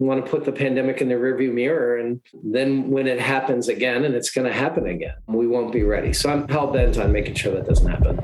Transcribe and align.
want 0.00 0.24
to 0.24 0.30
put 0.30 0.44
the 0.44 0.52
pandemic 0.52 1.00
in 1.00 1.08
the 1.08 1.16
rearview 1.16 1.52
mirror. 1.52 1.96
And 1.96 2.20
then 2.44 2.88
when 2.88 3.08
it 3.08 3.18
happens 3.18 3.68
again, 3.68 4.04
and 4.04 4.14
it's 4.14 4.30
going 4.30 4.46
to 4.46 4.52
happen 4.52 4.86
again, 4.86 5.14
we 5.26 5.48
won't 5.48 5.72
be 5.72 5.82
ready. 5.82 6.12
So 6.12 6.30
I'm 6.30 6.46
hell 6.48 6.68
bent 6.68 6.98
on 6.98 7.10
making 7.10 7.34
sure 7.34 7.52
that 7.54 7.66
doesn't 7.66 7.90
happen. 7.90 8.16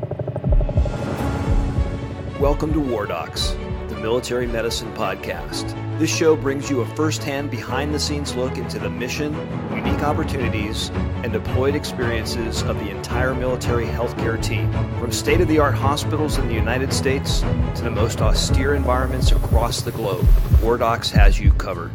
Welcome 2.41 2.73
to 2.75 2.81
War 2.81 3.07
Docs, 3.07 3.57
the 3.89 3.97
military 3.97 4.47
medicine 4.47 4.93
podcast. 4.95 5.84
This 5.97 6.15
show 6.15 6.35
brings 6.35 6.69
you 6.69 6.81
a 6.81 6.87
firsthand 6.97 7.53
behind 7.53 7.95
the 7.95 8.01
scenes 8.01 8.35
look 8.35 8.59
into 8.59 8.81
the 8.81 8.91
mission, 8.91 9.33
unique 9.71 10.03
opportunities, 10.03 10.91
and 11.23 11.33
deployed 11.33 11.77
experiences 11.77 12.63
of 12.63 12.81
the 12.81 12.91
entire 12.91 13.33
military 13.33 13.87
healthcare 13.87 14.43
team. 14.43 14.73
From 14.99 15.13
state 15.13 15.41
of 15.41 15.47
the 15.47 15.61
art 15.61 15.77
hospitals 15.77 16.37
in 16.39 16.49
the 16.49 16.55
United 16.55 16.93
States 16.93 17.43
to 17.77 17.85
the 17.85 17.93
most 17.93 18.21
austere 18.21 18.75
environments 18.75 19.31
across 19.31 19.83
the 19.83 19.93
globe, 19.93 20.27
War 20.61 20.77
Docs 20.77 21.11
has 21.11 21.39
you 21.39 21.53
covered. 21.53 21.93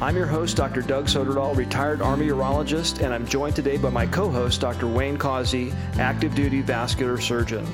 I'm 0.00 0.16
your 0.16 0.26
host, 0.26 0.56
Dr. 0.56 0.82
Doug 0.82 1.06
Soderdahl, 1.06 1.56
retired 1.56 2.02
Army 2.02 2.26
urologist, 2.26 3.00
and 3.00 3.14
I'm 3.14 3.28
joined 3.28 3.54
today 3.54 3.76
by 3.76 3.90
my 3.90 4.06
co 4.08 4.28
host, 4.28 4.60
Dr. 4.60 4.88
Wayne 4.88 5.18
Causey, 5.18 5.72
active 6.00 6.34
duty 6.34 6.62
vascular 6.62 7.20
surgeon. 7.20 7.64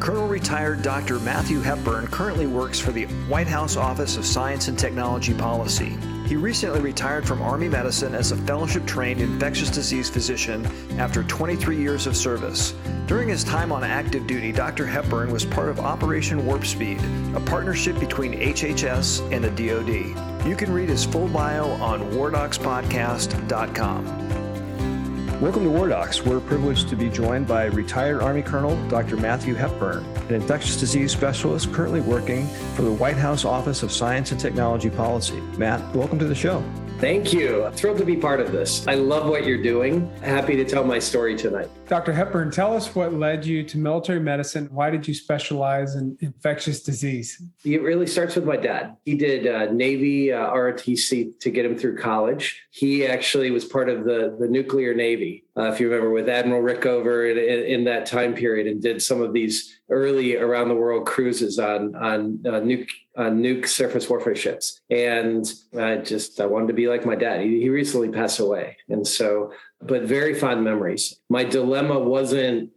Colonel 0.00 0.26
retired 0.28 0.82
Dr. 0.82 1.18
Matthew 1.18 1.60
Hepburn 1.60 2.06
currently 2.06 2.46
works 2.46 2.78
for 2.78 2.92
the 2.92 3.06
White 3.26 3.48
House 3.48 3.76
Office 3.76 4.16
of 4.16 4.24
Science 4.24 4.68
and 4.68 4.78
Technology 4.78 5.34
Policy. 5.34 5.96
He 6.26 6.36
recently 6.36 6.80
retired 6.80 7.26
from 7.26 7.42
Army 7.42 7.68
medicine 7.68 8.14
as 8.14 8.30
a 8.30 8.36
fellowship 8.36 8.86
trained 8.86 9.20
infectious 9.20 9.70
disease 9.70 10.08
physician 10.08 10.64
after 10.98 11.24
23 11.24 11.76
years 11.76 12.06
of 12.06 12.16
service. 12.16 12.74
During 13.06 13.28
his 13.28 13.42
time 13.42 13.72
on 13.72 13.82
active 13.82 14.24
duty, 14.26 14.52
Dr. 14.52 14.86
Hepburn 14.86 15.32
was 15.32 15.44
part 15.44 15.68
of 15.68 15.80
Operation 15.80 16.46
Warp 16.46 16.64
Speed, 16.64 17.00
a 17.34 17.40
partnership 17.40 17.98
between 17.98 18.34
HHS 18.34 19.32
and 19.32 19.42
the 19.42 19.50
DoD. 19.50 20.46
You 20.46 20.54
can 20.54 20.72
read 20.72 20.90
his 20.90 21.04
full 21.04 21.26
bio 21.28 21.70
on 21.82 22.02
wardocspodcast.com. 22.12 24.27
Welcome 25.40 25.62
to 25.62 25.70
War 25.70 25.86
Docs. 25.86 26.24
We're 26.24 26.40
privileged 26.40 26.88
to 26.88 26.96
be 26.96 27.08
joined 27.08 27.46
by 27.46 27.66
retired 27.66 28.22
Army 28.22 28.42
Colonel 28.42 28.76
Dr. 28.88 29.16
Matthew 29.16 29.54
Hepburn, 29.54 30.04
an 30.28 30.34
infectious 30.34 30.76
disease 30.76 31.12
specialist 31.12 31.72
currently 31.72 32.00
working 32.00 32.48
for 32.74 32.82
the 32.82 32.90
White 32.90 33.16
House 33.16 33.44
Office 33.44 33.84
of 33.84 33.92
Science 33.92 34.32
and 34.32 34.40
Technology 34.40 34.90
Policy. 34.90 35.40
Matt, 35.56 35.94
welcome 35.94 36.18
to 36.18 36.24
the 36.24 36.34
show. 36.34 36.60
Thank 36.98 37.32
you. 37.32 37.70
Thrilled 37.74 37.98
to 37.98 38.04
be 38.04 38.16
part 38.16 38.40
of 38.40 38.50
this. 38.50 38.84
I 38.88 38.94
love 38.94 39.28
what 39.28 39.46
you're 39.46 39.62
doing. 39.62 40.12
Happy 40.20 40.56
to 40.56 40.64
tell 40.64 40.82
my 40.82 40.98
story 40.98 41.36
tonight. 41.36 41.70
Dr. 41.86 42.12
Hepburn, 42.12 42.50
tell 42.50 42.74
us 42.74 42.92
what 42.92 43.14
led 43.14 43.46
you 43.46 43.62
to 43.62 43.78
military 43.78 44.18
medicine. 44.18 44.68
Why 44.72 44.90
did 44.90 45.06
you 45.06 45.14
specialize 45.14 45.94
in 45.94 46.18
infectious 46.20 46.82
disease? 46.82 47.40
It 47.64 47.82
really 47.82 48.08
starts 48.08 48.34
with 48.34 48.46
my 48.46 48.56
dad. 48.56 48.96
He 49.04 49.14
did 49.14 49.46
uh, 49.46 49.70
Navy 49.72 50.32
uh, 50.32 50.50
ROTC 50.50 51.38
to 51.38 51.50
get 51.50 51.64
him 51.64 51.78
through 51.78 51.98
college. 51.98 52.64
He 52.72 53.06
actually 53.06 53.52
was 53.52 53.64
part 53.64 53.88
of 53.88 54.02
the, 54.02 54.36
the 54.40 54.48
nuclear 54.48 54.92
Navy, 54.92 55.44
uh, 55.58 55.72
if 55.72 55.80
you 55.80 55.90
remember, 55.90 56.10
with 56.10 56.28
Admiral 56.28 56.62
Rickover 56.62 57.30
in, 57.30 57.36
in, 57.36 57.64
in, 57.80 57.84
that 57.84 58.06
time 58.06 58.34
period 58.34 58.66
and 58.66 58.80
did 58.80 59.02
some 59.02 59.20
of 59.20 59.32
these 59.32 59.80
early 59.90 60.36
around 60.36 60.68
the 60.68 60.74
world 60.74 61.06
cruises 61.06 61.58
on, 61.58 61.96
on 61.96 62.40
uh, 62.46 62.60
nuke, 62.60 62.88
nuke 63.16 63.66
surface 63.66 64.08
warfare 64.08 64.36
ships. 64.36 64.80
And 64.88 65.50
I 65.76 65.96
just, 65.96 66.40
I 66.40 66.46
wanted 66.46 66.68
to 66.68 66.74
be 66.74 66.86
like 66.86 67.04
my 67.04 67.16
dad. 67.16 67.40
He, 67.40 67.60
he 67.60 67.70
recently 67.70 68.10
passed 68.10 68.38
away. 68.38 68.76
And 68.88 69.06
so 69.06 69.52
but 69.80 70.02
very 70.02 70.34
fond 70.34 70.64
memories. 70.64 71.18
My 71.28 71.44
dilemma 71.44 71.98
wasn't 71.98 72.70